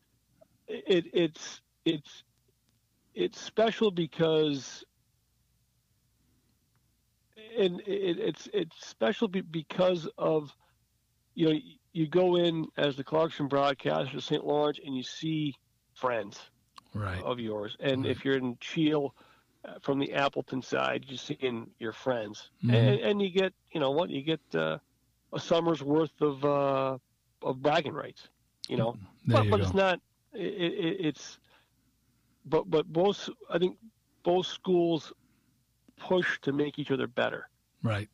it 0.68 1.06
it's 1.12 1.60
it's 1.84 2.24
it's 3.14 3.40
special 3.40 3.90
because 3.90 4.84
and 7.58 7.80
it, 7.86 8.18
it's 8.18 8.48
it's 8.52 8.86
special 8.86 9.28
because 9.28 10.08
of 10.18 10.54
you 11.34 11.48
know 11.48 11.58
you 11.92 12.08
go 12.08 12.36
in 12.36 12.66
as 12.76 12.96
the 12.96 13.04
Clarkson 13.04 13.48
broadcaster 13.48 14.12
to 14.12 14.20
St. 14.20 14.44
Lawrence 14.44 14.78
and 14.84 14.94
you 14.96 15.02
see 15.02 15.54
friends 15.94 16.50
Right. 16.94 17.26
of 17.26 17.38
yours, 17.38 17.76
and 17.80 18.04
Right. 18.04 18.06
if 18.06 18.24
you're 18.24 18.36
in 18.36 18.56
Cheel 18.60 19.14
uh, 19.66 19.74
from 19.82 19.98
the 19.98 20.12
Appleton 20.14 20.62
side, 20.62 21.04
you're 21.06 21.18
seeing 21.18 21.70
your 21.78 21.92
friends, 21.92 22.50
Mhm. 22.62 22.68
and, 22.68 23.00
and 23.00 23.22
you 23.22 23.30
get 23.30 23.52
you 23.72 23.80
know 23.80 23.90
what 23.90 24.10
you 24.10 24.22
get 24.22 24.40
uh, 24.54 24.78
a 25.32 25.38
summer's 25.40 25.82
worth 25.82 26.20
of 26.20 26.44
uh, 26.44 26.98
of 27.42 27.62
bragging 27.62 27.92
rights, 27.94 28.28
you 28.68 28.76
know. 28.76 28.96
There 29.26 29.38
but 29.38 29.48
you 29.48 29.50
but 29.50 29.60
go. 29.60 29.60
it's 29.60 29.74
not. 29.74 30.00
It, 30.32 30.72
it, 30.72 31.06
it's 31.06 31.38
but 32.44 32.68
but 32.70 32.86
both 32.86 33.28
I 33.50 33.58
think 33.58 33.78
both 34.24 34.46
schools 34.46 35.12
push 36.00 36.40
to 36.42 36.52
make 36.52 36.78
each 36.78 36.90
other 36.90 37.06
better. 37.06 37.48
Right. 37.82 38.08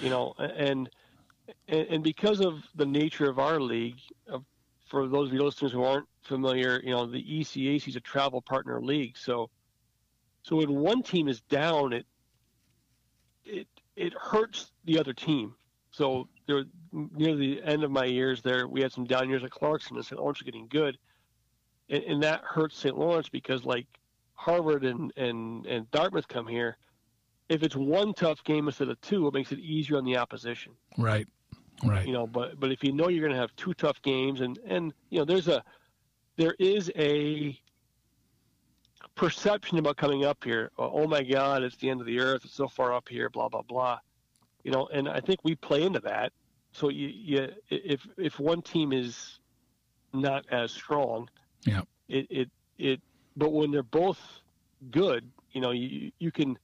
You 0.00 0.10
know, 0.10 0.34
and 0.38 0.88
and, 1.68 1.86
and 1.88 2.04
because 2.04 2.40
of 2.40 2.62
the 2.74 2.86
nature 2.86 3.28
of 3.28 3.38
our 3.38 3.60
league, 3.60 3.98
for 4.86 5.08
those 5.08 5.28
of 5.28 5.34
your 5.34 5.42
listeners 5.42 5.72
who 5.72 5.82
aren't 5.82 6.06
familiar, 6.22 6.80
you 6.82 6.90
know, 6.90 7.06
the 7.06 7.22
ECAC 7.22 7.88
is 7.88 7.96
a 7.96 8.00
travel 8.00 8.40
partner 8.40 8.80
league. 8.80 9.16
So 9.16 9.50
so 10.42 10.56
when 10.56 10.74
one 10.74 11.02
team 11.02 11.28
is 11.28 11.40
down, 11.42 11.92
it 11.92 12.06
it 13.44 13.66
it 13.96 14.12
hurts 14.14 14.72
the 14.84 14.98
other 14.98 15.12
team. 15.12 15.54
So 15.90 16.28
there, 16.46 16.64
near 16.92 17.36
the 17.36 17.62
end 17.62 17.84
of 17.84 17.90
my 17.90 18.04
years 18.04 18.42
there, 18.42 18.66
we 18.66 18.82
had 18.82 18.92
some 18.92 19.04
down 19.04 19.28
years 19.28 19.44
at 19.44 19.50
Clarkson 19.50 19.96
and 19.96 20.04
St. 20.04 20.20
Lawrence 20.20 20.42
getting 20.42 20.66
good, 20.66 20.98
and, 21.88 22.02
and 22.04 22.22
that 22.22 22.42
hurts 22.44 22.76
St. 22.76 22.96
Lawrence 22.98 23.28
because 23.28 23.64
like 23.64 23.86
Harvard 24.34 24.84
and, 24.84 25.12
and 25.16 25.66
and 25.66 25.90
Dartmouth 25.90 26.28
come 26.28 26.46
here. 26.46 26.76
If 27.54 27.62
it's 27.62 27.76
one 27.76 28.12
tough 28.14 28.42
game 28.44 28.66
instead 28.66 28.88
of 28.88 29.00
two, 29.00 29.28
it 29.28 29.34
makes 29.34 29.52
it 29.52 29.60
easier 29.60 29.96
on 29.96 30.04
the 30.04 30.16
opposition. 30.16 30.72
Right. 30.98 31.26
Right. 31.84 32.06
You 32.06 32.12
know, 32.12 32.26
but 32.26 32.58
but 32.58 32.72
if 32.72 32.82
you 32.82 32.92
know 32.92 33.08
you're 33.08 33.20
going 33.22 33.32
to 33.34 33.38
have 33.40 33.54
two 33.56 33.74
tough 33.74 34.00
games, 34.02 34.40
and 34.40 34.58
and 34.66 34.92
you 35.10 35.18
know 35.18 35.24
there's 35.24 35.48
a 35.48 35.62
there 36.36 36.54
is 36.58 36.90
a 36.96 37.58
perception 39.14 39.78
about 39.78 39.96
coming 39.96 40.24
up 40.24 40.42
here. 40.42 40.70
Oh, 40.78 40.90
oh 41.02 41.06
my 41.06 41.22
God, 41.22 41.62
it's 41.62 41.76
the 41.76 41.90
end 41.90 42.00
of 42.00 42.06
the 42.06 42.20
earth. 42.20 42.44
It's 42.44 42.54
so 42.54 42.68
far 42.68 42.92
up 42.92 43.08
here. 43.08 43.30
Blah 43.30 43.48
blah 43.48 43.62
blah. 43.62 43.98
You 44.62 44.72
know, 44.72 44.88
and 44.92 45.08
I 45.08 45.20
think 45.20 45.40
we 45.44 45.54
play 45.54 45.82
into 45.82 46.00
that. 46.00 46.32
So 46.72 46.88
you, 46.88 47.08
you 47.08 47.48
if 47.70 48.06
if 48.16 48.40
one 48.40 48.62
team 48.62 48.92
is 48.92 49.38
not 50.12 50.44
as 50.50 50.72
strong, 50.72 51.28
Yeah. 51.66 51.82
it 52.08 52.26
it 52.30 52.50
it. 52.78 53.00
But 53.36 53.52
when 53.52 53.70
they're 53.72 53.82
both 53.82 54.20
good, 54.90 55.28
you 55.52 55.60
know, 55.60 55.72
you 55.72 56.12
you 56.18 56.30
can 56.30 56.58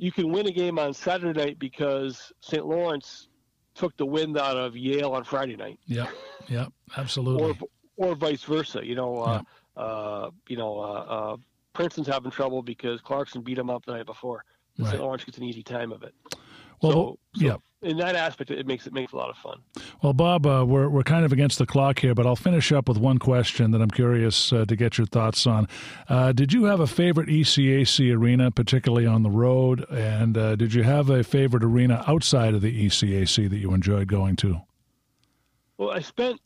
you 0.00 0.10
can 0.10 0.32
win 0.32 0.46
a 0.46 0.50
game 0.50 0.78
on 0.78 0.94
Saturday 0.94 1.38
night 1.38 1.58
because 1.58 2.32
St. 2.40 2.64
Lawrence 2.64 3.28
took 3.74 3.94
the 3.98 4.06
wind 4.06 4.38
out 4.38 4.56
of 4.56 4.76
Yale 4.76 5.12
on 5.12 5.24
Friday 5.24 5.56
night, 5.56 5.78
Yep. 5.86 6.08
Yep. 6.48 6.72
Absolutely. 6.96 7.56
or 7.98 8.08
or 8.08 8.14
vice 8.14 8.42
versa. 8.42 8.80
You 8.84 8.94
know, 8.94 9.18
uh, 9.18 9.42
uh, 9.76 10.30
you 10.48 10.56
know, 10.56 10.78
uh, 10.78 10.82
uh, 10.82 11.36
Princeton's 11.74 12.08
having 12.08 12.30
trouble 12.30 12.62
because 12.62 13.00
Clarkson 13.02 13.42
beat 13.42 13.56
them 13.56 13.68
up 13.68 13.84
the 13.84 13.92
night 13.92 14.06
before. 14.06 14.44
Right. 14.78 14.88
St. 14.90 15.02
Lawrence 15.02 15.24
gets 15.24 15.36
an 15.36 15.44
easy 15.44 15.62
time 15.62 15.92
of 15.92 16.02
it. 16.02 16.14
Well, 16.82 16.92
so, 16.92 17.18
so 17.34 17.44
yeah. 17.46 17.56
In 17.82 17.96
that 17.96 18.14
aspect, 18.14 18.50
it 18.50 18.66
makes 18.66 18.86
it 18.86 18.92
makes 18.92 19.12
a 19.12 19.16
lot 19.16 19.30
of 19.30 19.38
fun. 19.38 19.58
Well, 20.02 20.12
Bob, 20.12 20.46
uh, 20.46 20.66
we're 20.68 20.90
we're 20.90 21.02
kind 21.02 21.24
of 21.24 21.32
against 21.32 21.58
the 21.58 21.64
clock 21.64 21.98
here, 21.98 22.14
but 22.14 22.26
I'll 22.26 22.36
finish 22.36 22.72
up 22.72 22.88
with 22.88 22.98
one 22.98 23.18
question 23.18 23.70
that 23.70 23.80
I'm 23.80 23.90
curious 23.90 24.52
uh, 24.52 24.66
to 24.66 24.76
get 24.76 24.98
your 24.98 25.06
thoughts 25.06 25.46
on. 25.46 25.66
Uh, 26.06 26.32
did 26.32 26.52
you 26.52 26.64
have 26.64 26.80
a 26.80 26.86
favorite 26.86 27.30
ECAC 27.30 28.14
arena, 28.14 28.50
particularly 28.50 29.06
on 29.06 29.22
the 29.22 29.30
road, 29.30 29.88
and 29.90 30.36
uh, 30.36 30.56
did 30.56 30.74
you 30.74 30.82
have 30.82 31.08
a 31.08 31.24
favorite 31.24 31.64
arena 31.64 32.04
outside 32.06 32.52
of 32.52 32.60
the 32.60 32.86
ECAC 32.86 33.48
that 33.48 33.56
you 33.56 33.72
enjoyed 33.72 34.08
going 34.08 34.36
to? 34.36 34.60
Well, 35.78 35.90
I 35.90 36.00
spent 36.00 36.38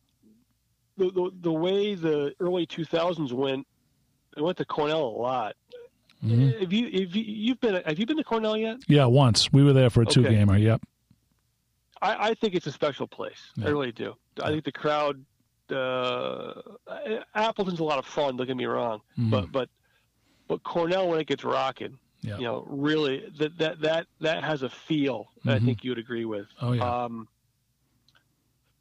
the 0.96 1.10
the, 1.10 1.32
the 1.40 1.52
way 1.52 1.96
the 1.96 2.32
early 2.38 2.64
2000s 2.64 3.32
went. 3.32 3.66
I 4.36 4.40
went 4.40 4.56
to 4.58 4.64
Cornell 4.64 5.02
a 5.02 5.18
lot. 5.18 5.56
Mhm. 6.24 6.60
Have 6.60 6.72
you 6.72 6.84
have 7.02 7.14
you 7.16 7.22
you've 7.24 7.60
been 7.60 7.82
have 7.84 7.98
you 7.98 8.06
been 8.06 8.16
to 8.16 8.24
Cornell 8.24 8.56
yet? 8.56 8.78
Yeah, 8.88 9.04
once 9.06 9.52
we 9.52 9.62
were 9.62 9.72
there 9.72 9.90
for 9.90 10.00
a 10.00 10.04
Okay. 10.04 10.14
two 10.14 10.22
gamer. 10.22 10.56
Yep. 10.56 10.82
I, 12.00 12.30
I 12.30 12.34
think 12.34 12.54
it's 12.54 12.66
a 12.66 12.72
special 12.72 13.06
place. 13.06 13.52
Yeah. 13.56 13.66
I 13.66 13.70
really 13.70 13.92
do. 13.92 14.14
I 14.42 14.48
think 14.50 14.64
the 14.64 14.72
crowd. 14.72 15.24
Uh, 15.70 16.52
Appleton's 17.34 17.80
a 17.80 17.84
lot 17.84 17.98
of 17.98 18.04
fun. 18.04 18.36
Don't 18.36 18.46
get 18.46 18.56
me 18.56 18.66
wrong, 18.66 19.00
Mhm. 19.18 19.30
but 19.30 19.50
but 19.52 19.68
but 20.46 20.62
Cornell 20.62 21.08
when 21.08 21.20
it 21.20 21.26
gets 21.26 21.42
rocking, 21.42 21.98
Yeah. 22.20 22.36
you 22.36 22.44
know, 22.44 22.66
really 22.68 23.24
that 23.38 23.56
that 23.58 23.80
that 23.80 24.06
that 24.20 24.44
has 24.44 24.62
a 24.62 24.68
feel. 24.68 25.28
that 25.44 25.50
Mhm. 25.58 25.62
I 25.62 25.64
think 25.64 25.84
you 25.84 25.90
would 25.90 25.98
agree 25.98 26.26
with. 26.26 26.46
Oh 26.60 26.72
yeah. 26.72 27.04
Um, 27.04 27.28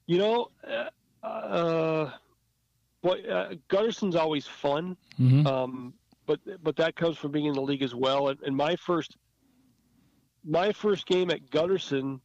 you 0.08 0.18
know, 0.18 0.52
uh, 0.68 1.26
uh, 1.26 2.12
boy, 3.02 3.22
uh, 3.24 3.54
Gutterson's 3.70 4.16
always 4.18 4.46
fun, 4.46 4.98
hmm 5.18 5.48
um, 5.48 5.94
but 6.46 6.64
but 6.64 6.76
that 6.78 6.96
comes 6.96 7.18
from 7.18 7.32
being 7.32 7.46
in 7.46 7.54
the 7.54 7.62
league 7.62 7.84
as 7.84 7.94
well. 7.96 8.30
And, 8.30 8.40
and 8.44 8.56
my 8.56 8.76
first 8.76 9.18
my 10.44 10.72
first 10.74 11.06
game 11.06 11.30
at 11.32 11.50
Gutterson 11.50 12.20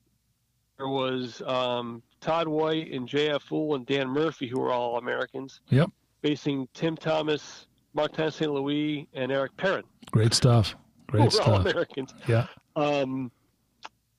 there 0.77 0.89
was 0.89 1.43
um, 1.43 2.03
Todd 2.21 2.47
White 2.47 2.93
and 2.93 3.09
J.F. 3.09 3.43
Houle 3.49 3.75
and 3.75 3.85
Dan 3.85 4.09
Murphy, 4.09 4.47
who 4.47 4.61
were 4.61 4.71
all 4.73 4.97
Americans, 4.97 5.61
Yep. 5.71 5.91
facing 6.23 6.69
Tim 6.73 6.97
Thomas, 6.97 7.67
Martin 7.95 8.31
St. 8.31 8.49
Louis, 8.53 9.09
and 9.13 9.33
Eric 9.33 9.57
Perrin, 9.57 9.83
Great 10.13 10.33
stuff. 10.35 10.77
Great 11.09 11.21
were 11.21 11.25
all 11.25 11.31
stuff. 11.31 11.61
Americans. 11.67 12.15
Yeah. 12.29 12.47
Um, 12.77 13.33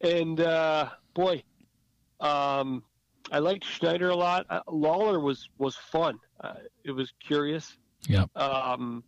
and 0.02 0.42
uh, 0.42 0.90
boy, 1.14 1.44
um, 2.20 2.84
I 3.32 3.40
liked 3.40 3.64
Schneider 3.64 4.10
a 4.10 4.16
lot. 4.16 4.46
Uh, 4.50 4.60
Lawler 4.70 5.20
was 5.22 5.48
was 5.60 5.76
fun. 5.78 6.20
Uh, 6.42 6.56
it 6.84 6.92
was 6.92 7.14
curious. 7.26 7.78
Yeah. 8.08 8.26
Um, 8.36 9.04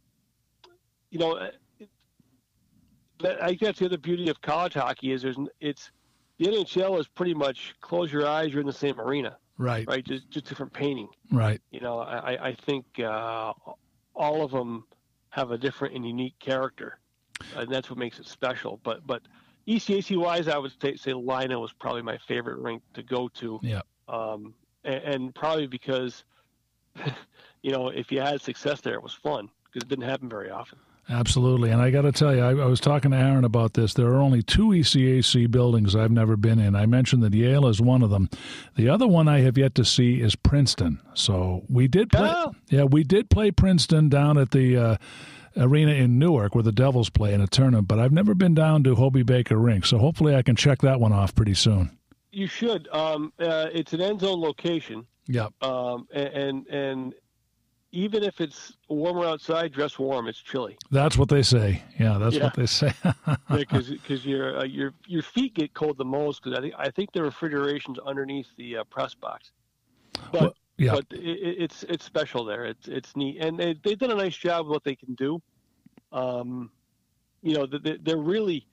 you 1.11 1.19
know, 1.19 1.33
uh, 1.33 1.49
it, 1.79 1.89
I 3.41 3.47
think 3.49 3.59
that's 3.61 3.79
the 3.79 3.85
other 3.85 3.97
beauty 3.97 4.29
of 4.29 4.41
college 4.41 4.73
hockey 4.73 5.11
is 5.11 5.21
there's 5.21 5.37
it's 5.59 5.91
the 6.39 6.45
NHL 6.47 6.99
is 6.99 7.07
pretty 7.07 7.33
much 7.35 7.75
close 7.81 8.11
your 8.11 8.25
eyes, 8.25 8.51
you're 8.51 8.61
in 8.61 8.65
the 8.67 8.73
same 8.73 8.99
arena, 8.99 9.37
Right. 9.57 9.87
right? 9.87 10.03
Just 10.03 10.29
just 10.31 10.47
different 10.47 10.73
painting. 10.73 11.09
Right. 11.31 11.61
You 11.71 11.81
know, 11.81 11.99
I, 11.99 12.47
I- 12.49 12.55
think 12.55 12.85
uh, 12.99 13.53
all 14.15 14.43
of 14.43 14.51
them 14.51 14.85
have 15.29 15.51
a 15.51 15.57
different 15.57 15.95
and 15.95 16.05
unique 16.05 16.37
character, 16.39 16.97
and 17.55 17.69
that's 17.71 17.89
what 17.89 17.99
makes 17.99 18.19
it 18.19 18.25
special. 18.25 18.79
But 18.83 19.05
but 19.05 19.21
ECAC 19.67 20.17
wise, 20.17 20.47
I 20.47 20.57
would 20.57 20.71
say, 20.81 20.95
say 20.95 21.11
Lynah 21.11 21.61
was 21.61 21.71
probably 21.73 22.01
my 22.01 22.17
favorite 22.27 22.57
rink 22.59 22.81
to 22.95 23.03
go 23.03 23.27
to. 23.35 23.59
Yeah. 23.61 23.81
Um, 24.07 24.55
and, 24.83 25.03
and 25.03 25.35
probably 25.35 25.67
because, 25.67 26.23
you 27.61 27.71
know, 27.71 27.89
if 27.89 28.11
you 28.11 28.19
had 28.19 28.41
success 28.41 28.81
there, 28.81 28.95
it 28.95 29.03
was 29.03 29.13
fun 29.13 29.47
because 29.65 29.83
it 29.85 29.89
didn't 29.89 30.09
happen 30.09 30.27
very 30.27 30.49
often. 30.49 30.79
Absolutely. 31.09 31.71
And 31.71 31.81
I 31.81 31.89
got 31.91 32.03
to 32.03 32.11
tell 32.11 32.33
you, 32.35 32.41
I, 32.41 32.49
I 32.51 32.65
was 32.65 32.79
talking 32.79 33.11
to 33.11 33.17
Aaron 33.17 33.43
about 33.43 33.73
this. 33.73 33.93
There 33.93 34.07
are 34.07 34.19
only 34.21 34.41
two 34.41 34.67
ECAC 34.69 35.49
buildings 35.51 35.95
I've 35.95 36.11
never 36.11 36.37
been 36.37 36.59
in. 36.59 36.75
I 36.75 36.85
mentioned 36.85 37.21
that 37.23 37.33
Yale 37.33 37.67
is 37.67 37.81
one 37.81 38.01
of 38.01 38.09
them. 38.09 38.29
The 38.75 38.87
other 38.87 39.07
one 39.07 39.27
I 39.27 39.39
have 39.41 39.57
yet 39.57 39.75
to 39.75 39.85
see 39.85 40.21
is 40.21 40.35
Princeton. 40.35 40.99
So 41.13 41.63
we 41.69 41.87
did 41.87 42.11
play. 42.11 42.31
Oh. 42.33 42.53
Yeah, 42.69 42.83
we 42.83 43.03
did 43.03 43.29
play 43.29 43.51
Princeton 43.51 44.07
down 44.09 44.37
at 44.37 44.51
the 44.51 44.77
uh, 44.77 44.97
arena 45.57 45.91
in 45.91 46.17
Newark 46.17 46.55
where 46.55 46.63
the 46.63 46.71
Devils 46.71 47.09
play 47.09 47.33
in 47.33 47.41
a 47.41 47.47
tournament, 47.47 47.87
but 47.89 47.99
I've 47.99 48.13
never 48.13 48.33
been 48.33 48.53
down 48.53 48.83
to 48.85 48.95
Hobey 48.95 49.23
Baker 49.23 49.57
Rink. 49.57 49.85
So 49.85 49.97
hopefully 49.97 50.35
I 50.35 50.43
can 50.43 50.55
check 50.55 50.79
that 50.81 50.99
one 51.01 51.11
off 51.11 51.35
pretty 51.35 51.55
soon. 51.55 51.97
You 52.31 52.47
should. 52.47 52.87
Um, 52.93 53.33
uh, 53.37 53.67
it's 53.73 53.91
an 53.91 53.99
end 53.99 54.21
zone 54.21 54.39
location, 54.39 55.05
Yep. 55.27 55.51
um, 55.61 56.07
and, 56.13 56.27
and 56.33 56.67
and 56.67 57.13
even 57.91 58.23
if 58.23 58.39
it's 58.39 58.73
warmer 58.87 59.25
outside, 59.25 59.73
dress 59.73 59.99
warm. 59.99 60.27
It's 60.27 60.39
chilly. 60.39 60.77
That's 60.91 61.17
what 61.17 61.29
they 61.29 61.41
say. 61.43 61.83
Yeah, 61.99 62.17
that's 62.17 62.35
Yeah. 62.35 62.45
what 62.45 62.55
they 62.55 62.65
say. 62.65 62.93
because 63.55 63.89
because 63.89 64.25
your 64.25 64.59
uh, 64.59 64.63
your 64.63 64.93
your 65.07 65.21
feet 65.23 65.53
get 65.53 65.73
cold 65.73 65.97
the 65.97 66.05
most 66.05 66.41
because 66.43 66.57
I 66.57 66.61
think 66.61 66.73
I 66.77 66.89
think 66.89 67.11
the 67.11 67.21
refrigeration's 67.23 67.99
underneath 67.99 68.47
the 68.57 68.77
uh, 68.77 68.83
press 68.85 69.13
box. 69.13 69.51
But 70.31 70.41
Well, 70.41 70.53
yeah. 70.77 70.91
but 70.93 71.05
it, 71.11 71.19
it- 71.19 71.61
it's 71.63 71.83
it's 71.83 72.05
special 72.05 72.45
there. 72.45 72.65
It's 72.65 72.87
it's 72.87 73.15
neat, 73.15 73.43
and 73.43 73.59
they 73.59 73.75
they've 73.83 73.97
done 73.99 74.11
a 74.11 74.15
nice 74.15 74.35
job 74.37 74.65
with 74.67 74.71
what 74.73 74.83
they 74.83 74.95
can 74.95 75.13
do. 75.15 75.41
Um, 76.11 76.71
you 77.41 77.55
know 77.55 77.65
they 77.65 77.97
they're 77.97 78.17
really 78.17 78.67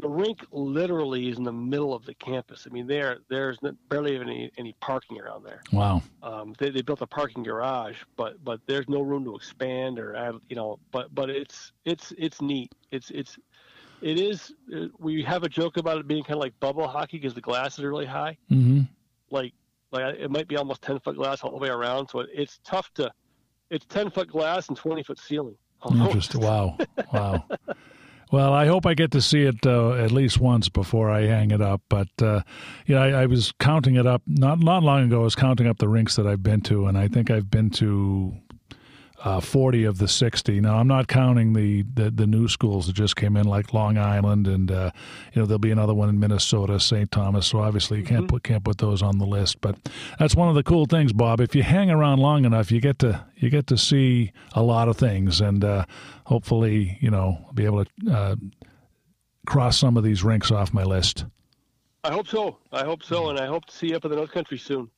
the 0.00 0.08
rink 0.08 0.44
literally 0.50 1.28
is 1.28 1.38
in 1.38 1.44
the 1.44 1.52
middle 1.52 1.94
of 1.94 2.04
the 2.04 2.14
campus. 2.14 2.66
I 2.68 2.72
mean, 2.72 2.86
there 2.86 3.18
there's 3.28 3.58
barely 3.88 4.18
any 4.18 4.50
any 4.58 4.74
parking 4.80 5.20
around 5.20 5.44
there. 5.44 5.62
Wow. 5.72 6.02
Um, 6.22 6.54
they, 6.58 6.70
they 6.70 6.82
built 6.82 7.00
a 7.00 7.06
parking 7.06 7.42
garage, 7.42 7.96
but 8.16 8.42
but 8.44 8.60
there's 8.66 8.88
no 8.88 9.00
room 9.02 9.24
to 9.24 9.36
expand 9.36 9.98
or 9.98 10.16
add, 10.16 10.34
you 10.48 10.56
know. 10.56 10.78
But 10.90 11.14
but 11.14 11.30
it's 11.30 11.72
it's 11.84 12.12
it's 12.18 12.42
neat. 12.42 12.72
It's 12.90 13.10
it's 13.10 13.38
it 14.02 14.18
is. 14.18 14.52
Uh, 14.74 14.86
we 14.98 15.22
have 15.22 15.44
a 15.44 15.48
joke 15.48 15.76
about 15.76 15.98
it 15.98 16.08
being 16.08 16.24
kind 16.24 16.34
of 16.34 16.40
like 16.40 16.58
bubble 16.60 16.88
hockey 16.88 17.18
because 17.18 17.34
the 17.34 17.40
glass 17.40 17.78
is 17.78 17.84
really 17.84 18.06
high. 18.06 18.36
Mm-hmm. 18.50 18.80
Like 19.30 19.52
like 19.92 20.16
it 20.16 20.30
might 20.30 20.48
be 20.48 20.56
almost 20.56 20.82
ten 20.82 20.98
foot 20.98 21.16
glass 21.16 21.42
all 21.42 21.52
the 21.52 21.58
way 21.58 21.68
around. 21.68 22.08
So 22.08 22.20
it, 22.20 22.30
it's 22.34 22.58
tough 22.64 22.92
to. 22.94 23.12
It's 23.70 23.86
ten 23.86 24.10
foot 24.10 24.28
glass 24.28 24.68
and 24.68 24.76
twenty 24.76 25.02
foot 25.02 25.18
ceiling. 25.18 25.56
Interesting. 25.90 26.40
Wow. 26.40 26.78
Wow. 27.12 27.44
Well, 28.32 28.52
I 28.52 28.66
hope 28.66 28.86
I 28.86 28.94
get 28.94 29.10
to 29.12 29.22
see 29.22 29.42
it 29.42 29.66
uh, 29.66 29.92
at 29.94 30.10
least 30.10 30.40
once 30.40 30.68
before 30.68 31.10
I 31.10 31.22
hang 31.22 31.50
it 31.50 31.60
up. 31.60 31.82
But 31.88 32.08
uh, 32.20 32.42
yeah, 32.86 33.00
I, 33.00 33.22
I, 33.22 33.26
was 33.26 33.52
counting 33.58 33.96
it 33.96 34.06
up 34.06 34.22
not 34.26 34.60
not 34.60 34.82
long 34.82 35.04
ago. 35.04 35.20
I 35.20 35.24
was 35.24 35.34
counting 35.34 35.66
up 35.66 35.78
the 35.78 35.88
rinks 35.88 36.16
that 36.16 36.26
I've 36.26 36.42
been 36.42 36.60
to, 36.62 36.86
and 36.86 36.98
I 36.98 37.08
think 37.08 37.30
I've 37.30 37.50
been 37.50 37.70
to 37.70 38.34
uh, 39.24 39.40
40 39.40 39.84
of 39.84 39.96
the 39.96 40.06
60. 40.06 40.60
Now, 40.60 40.76
I'm 40.76 40.86
not 40.86 41.08
counting 41.08 41.54
the, 41.54 41.82
the, 41.94 42.10
the, 42.10 42.26
new 42.26 42.46
schools 42.46 42.86
that 42.86 42.92
just 42.92 43.16
came 43.16 43.38
in, 43.38 43.46
like 43.46 43.72
Long 43.72 43.96
Island, 43.96 44.46
and 44.46 44.70
uh, 44.70 44.90
you 45.32 45.40
know 45.40 45.46
there'll 45.46 45.58
be 45.58 45.70
another 45.70 45.94
one 45.94 46.10
in 46.10 46.20
Minnesota, 46.20 46.78
St. 46.78 47.10
Thomas. 47.10 47.46
So 47.46 47.60
obviously 47.60 47.98
you 47.98 48.04
can't 48.04 48.20
mm-hmm. 48.20 48.26
put 48.26 48.42
can't 48.42 48.62
put 48.62 48.78
those 48.78 49.02
on 49.02 49.18
the 49.18 49.24
list. 49.24 49.62
But 49.62 49.76
that's 50.18 50.36
one 50.36 50.50
of 50.50 50.54
the 50.54 50.62
cool 50.62 50.84
things, 50.84 51.14
Bob. 51.14 51.40
If 51.40 51.54
you 51.54 51.62
hang 51.62 51.90
around 51.90 52.20
long 52.20 52.44
enough, 52.44 52.70
you 52.70 52.80
get 52.80 52.98
to 52.98 53.24
you 53.36 53.48
get 53.48 53.66
to 53.68 53.78
see 53.78 54.32
a 54.52 54.62
lot 54.62 54.88
of 54.88 54.98
things, 54.98 55.40
and 55.40 55.64
uh, 55.64 55.86
hopefully, 56.26 56.98
you 57.00 57.10
know, 57.10 57.48
be 57.54 57.64
able 57.64 57.84
to 57.84 58.12
uh, 58.12 58.36
cross 59.46 59.78
some 59.78 59.96
of 59.96 60.04
these 60.04 60.22
rinks 60.22 60.50
off 60.50 60.74
my 60.74 60.84
list. 60.84 61.24
I 62.02 62.12
hope 62.12 62.26
so. 62.26 62.58
I 62.72 62.84
hope 62.84 63.02
so, 63.02 63.30
and 63.30 63.40
I 63.40 63.46
hope 63.46 63.64
to 63.66 63.74
see 63.74 63.88
you 63.88 63.96
up 63.96 64.04
in 64.04 64.10
the 64.10 64.16
North 64.16 64.32
Country 64.32 64.58
soon. 64.58 64.90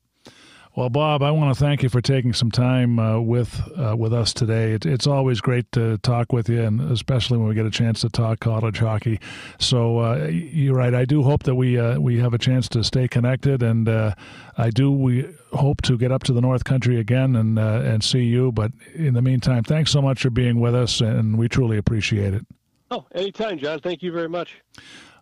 Well, 0.77 0.91
Bob, 0.91 1.23
I 1.23 1.31
want 1.31 1.57
to 1.57 1.59
thank 1.59 1.81
you 1.81 1.89
for 1.89 2.01
taking 2.01 2.33
some 2.33 2.51
time 2.51 2.99
uh, 2.99 3.19
with 3.19 3.59
uh, 3.75 3.95
with 3.97 4.13
us 4.13 4.31
today. 4.31 4.73
It, 4.73 4.85
it's 4.85 5.07
always 5.07 5.41
great 5.41 5.71
to 5.71 5.97
talk 5.97 6.31
with 6.31 6.47
you, 6.49 6.61
and 6.61 6.91
especially 6.91 7.39
when 7.39 7.47
we 7.47 7.55
get 7.55 7.65
a 7.65 7.71
chance 7.71 8.01
to 8.01 8.09
talk 8.09 8.41
college 8.41 8.77
hockey. 8.77 9.19
So 9.57 9.97
uh, 9.97 10.27
you're 10.27 10.75
right. 10.75 10.93
I 10.93 11.03
do 11.03 11.23
hope 11.23 11.41
that 11.43 11.55
we 11.55 11.79
uh, 11.79 11.99
we 11.99 12.19
have 12.19 12.35
a 12.35 12.37
chance 12.37 12.69
to 12.69 12.83
stay 12.83 13.07
connected, 13.07 13.63
and 13.63 13.89
uh, 13.89 14.13
I 14.59 14.69
do. 14.69 14.91
We 14.91 15.27
hope 15.51 15.81
to 15.81 15.97
get 15.97 16.11
up 16.11 16.21
to 16.25 16.33
the 16.33 16.41
North 16.41 16.63
Country 16.63 16.99
again 16.99 17.35
and 17.35 17.57
uh, 17.57 17.81
and 17.83 18.03
see 18.03 18.25
you. 18.25 18.51
But 18.51 18.71
in 18.93 19.15
the 19.15 19.21
meantime, 19.23 19.63
thanks 19.63 19.89
so 19.89 19.99
much 19.99 20.21
for 20.21 20.29
being 20.29 20.59
with 20.59 20.75
us, 20.75 21.01
and 21.01 21.39
we 21.39 21.49
truly 21.49 21.79
appreciate 21.79 22.35
it. 22.35 22.45
Oh, 22.91 23.03
anytime, 23.15 23.57
John. 23.57 23.79
Thank 23.79 24.03
you 24.03 24.11
very 24.11 24.29
much. 24.29 24.61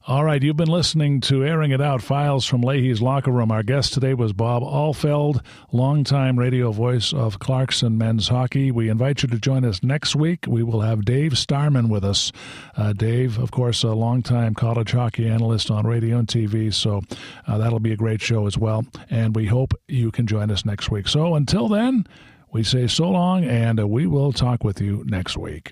All 0.07 0.23
right, 0.23 0.43
you've 0.43 0.55
been 0.55 0.67
listening 0.67 1.19
to 1.21 1.43
Airing 1.43 1.71
It 1.71 1.81
Out 1.81 1.99
Files 1.99 2.45
from 2.45 2.61
Leahy's 2.61 3.01
Locker 3.01 3.31
Room. 3.31 3.49
Our 3.49 3.63
guest 3.63 3.91
today 3.91 4.13
was 4.13 4.33
Bob 4.33 4.61
Ahlfeld, 4.61 5.43
longtime 5.71 6.37
radio 6.37 6.71
voice 6.71 7.11
of 7.11 7.39
Clarkson 7.39 7.97
men's 7.97 8.27
hockey. 8.27 8.69
We 8.69 8.87
invite 8.87 9.23
you 9.23 9.29
to 9.29 9.39
join 9.39 9.65
us 9.65 9.81
next 9.81 10.15
week. 10.15 10.45
We 10.47 10.61
will 10.61 10.81
have 10.81 11.05
Dave 11.05 11.35
Starman 11.39 11.89
with 11.89 12.03
us. 12.03 12.31
Uh, 12.77 12.93
Dave, 12.93 13.39
of 13.39 13.49
course, 13.49 13.81
a 13.81 13.93
longtime 13.93 14.53
college 14.53 14.91
hockey 14.91 15.27
analyst 15.27 15.71
on 15.71 15.87
radio 15.87 16.19
and 16.19 16.27
TV, 16.27 16.71
so 16.71 17.01
uh, 17.47 17.57
that'll 17.57 17.79
be 17.79 17.91
a 17.93 17.97
great 17.97 18.21
show 18.21 18.45
as 18.45 18.59
well. 18.59 18.85
And 19.09 19.35
we 19.35 19.47
hope 19.47 19.73
you 19.87 20.11
can 20.11 20.27
join 20.27 20.51
us 20.51 20.65
next 20.65 20.91
week. 20.91 21.07
So 21.07 21.33
until 21.33 21.67
then, 21.67 22.05
we 22.51 22.61
say 22.61 22.85
so 22.85 23.09
long, 23.09 23.43
and 23.43 23.79
uh, 23.79 23.87
we 23.87 24.05
will 24.05 24.33
talk 24.33 24.63
with 24.63 24.79
you 24.79 25.03
next 25.07 25.35
week. 25.35 25.71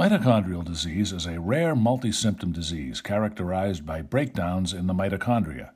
Mitochondrial 0.00 0.64
disease 0.64 1.12
is 1.12 1.26
a 1.26 1.38
rare 1.38 1.76
multi-symptom 1.76 2.52
disease 2.52 3.02
characterized 3.02 3.84
by 3.84 4.00
breakdowns 4.00 4.72
in 4.72 4.86
the 4.86 4.94
mitochondria, 4.94 5.72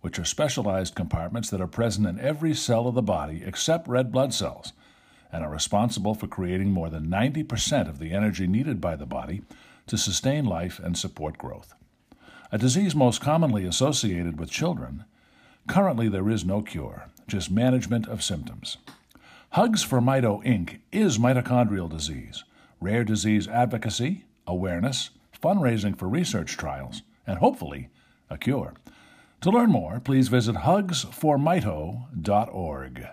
which 0.00 0.16
are 0.16 0.24
specialized 0.24 0.94
compartments 0.94 1.50
that 1.50 1.60
are 1.60 1.66
present 1.66 2.06
in 2.06 2.20
every 2.20 2.54
cell 2.54 2.86
of 2.86 2.94
the 2.94 3.02
body 3.02 3.42
except 3.44 3.88
red 3.88 4.12
blood 4.12 4.32
cells 4.32 4.74
and 5.32 5.42
are 5.42 5.50
responsible 5.50 6.14
for 6.14 6.28
creating 6.28 6.70
more 6.70 6.88
than 6.88 7.08
90% 7.08 7.88
of 7.88 7.98
the 7.98 8.12
energy 8.12 8.46
needed 8.46 8.80
by 8.80 8.94
the 8.94 9.06
body 9.06 9.42
to 9.88 9.98
sustain 9.98 10.44
life 10.44 10.78
and 10.78 10.96
support 10.96 11.36
growth. 11.36 11.74
A 12.52 12.58
disease 12.58 12.94
most 12.94 13.20
commonly 13.20 13.64
associated 13.64 14.38
with 14.38 14.52
children, 14.52 15.04
currently 15.66 16.08
there 16.08 16.30
is 16.30 16.44
no 16.44 16.62
cure, 16.62 17.08
just 17.26 17.50
management 17.50 18.06
of 18.06 18.22
symptoms. 18.22 18.76
Hugs 19.50 19.82
for 19.82 20.00
Mito 20.00 20.44
Inc. 20.44 20.78
is 20.92 21.18
mitochondrial 21.18 21.90
disease 21.90 22.44
rare 22.80 23.04
disease 23.04 23.46
advocacy, 23.48 24.24
awareness, 24.46 25.10
fundraising 25.42 25.98
for 25.98 26.08
research 26.08 26.56
trials, 26.56 27.02
and 27.26 27.38
hopefully 27.38 27.88
a 28.30 28.38
cure. 28.38 28.74
To 29.42 29.50
learn 29.50 29.70
more, 29.70 30.00
please 30.00 30.28
visit 30.28 30.56
hugsformito.org. 30.56 33.06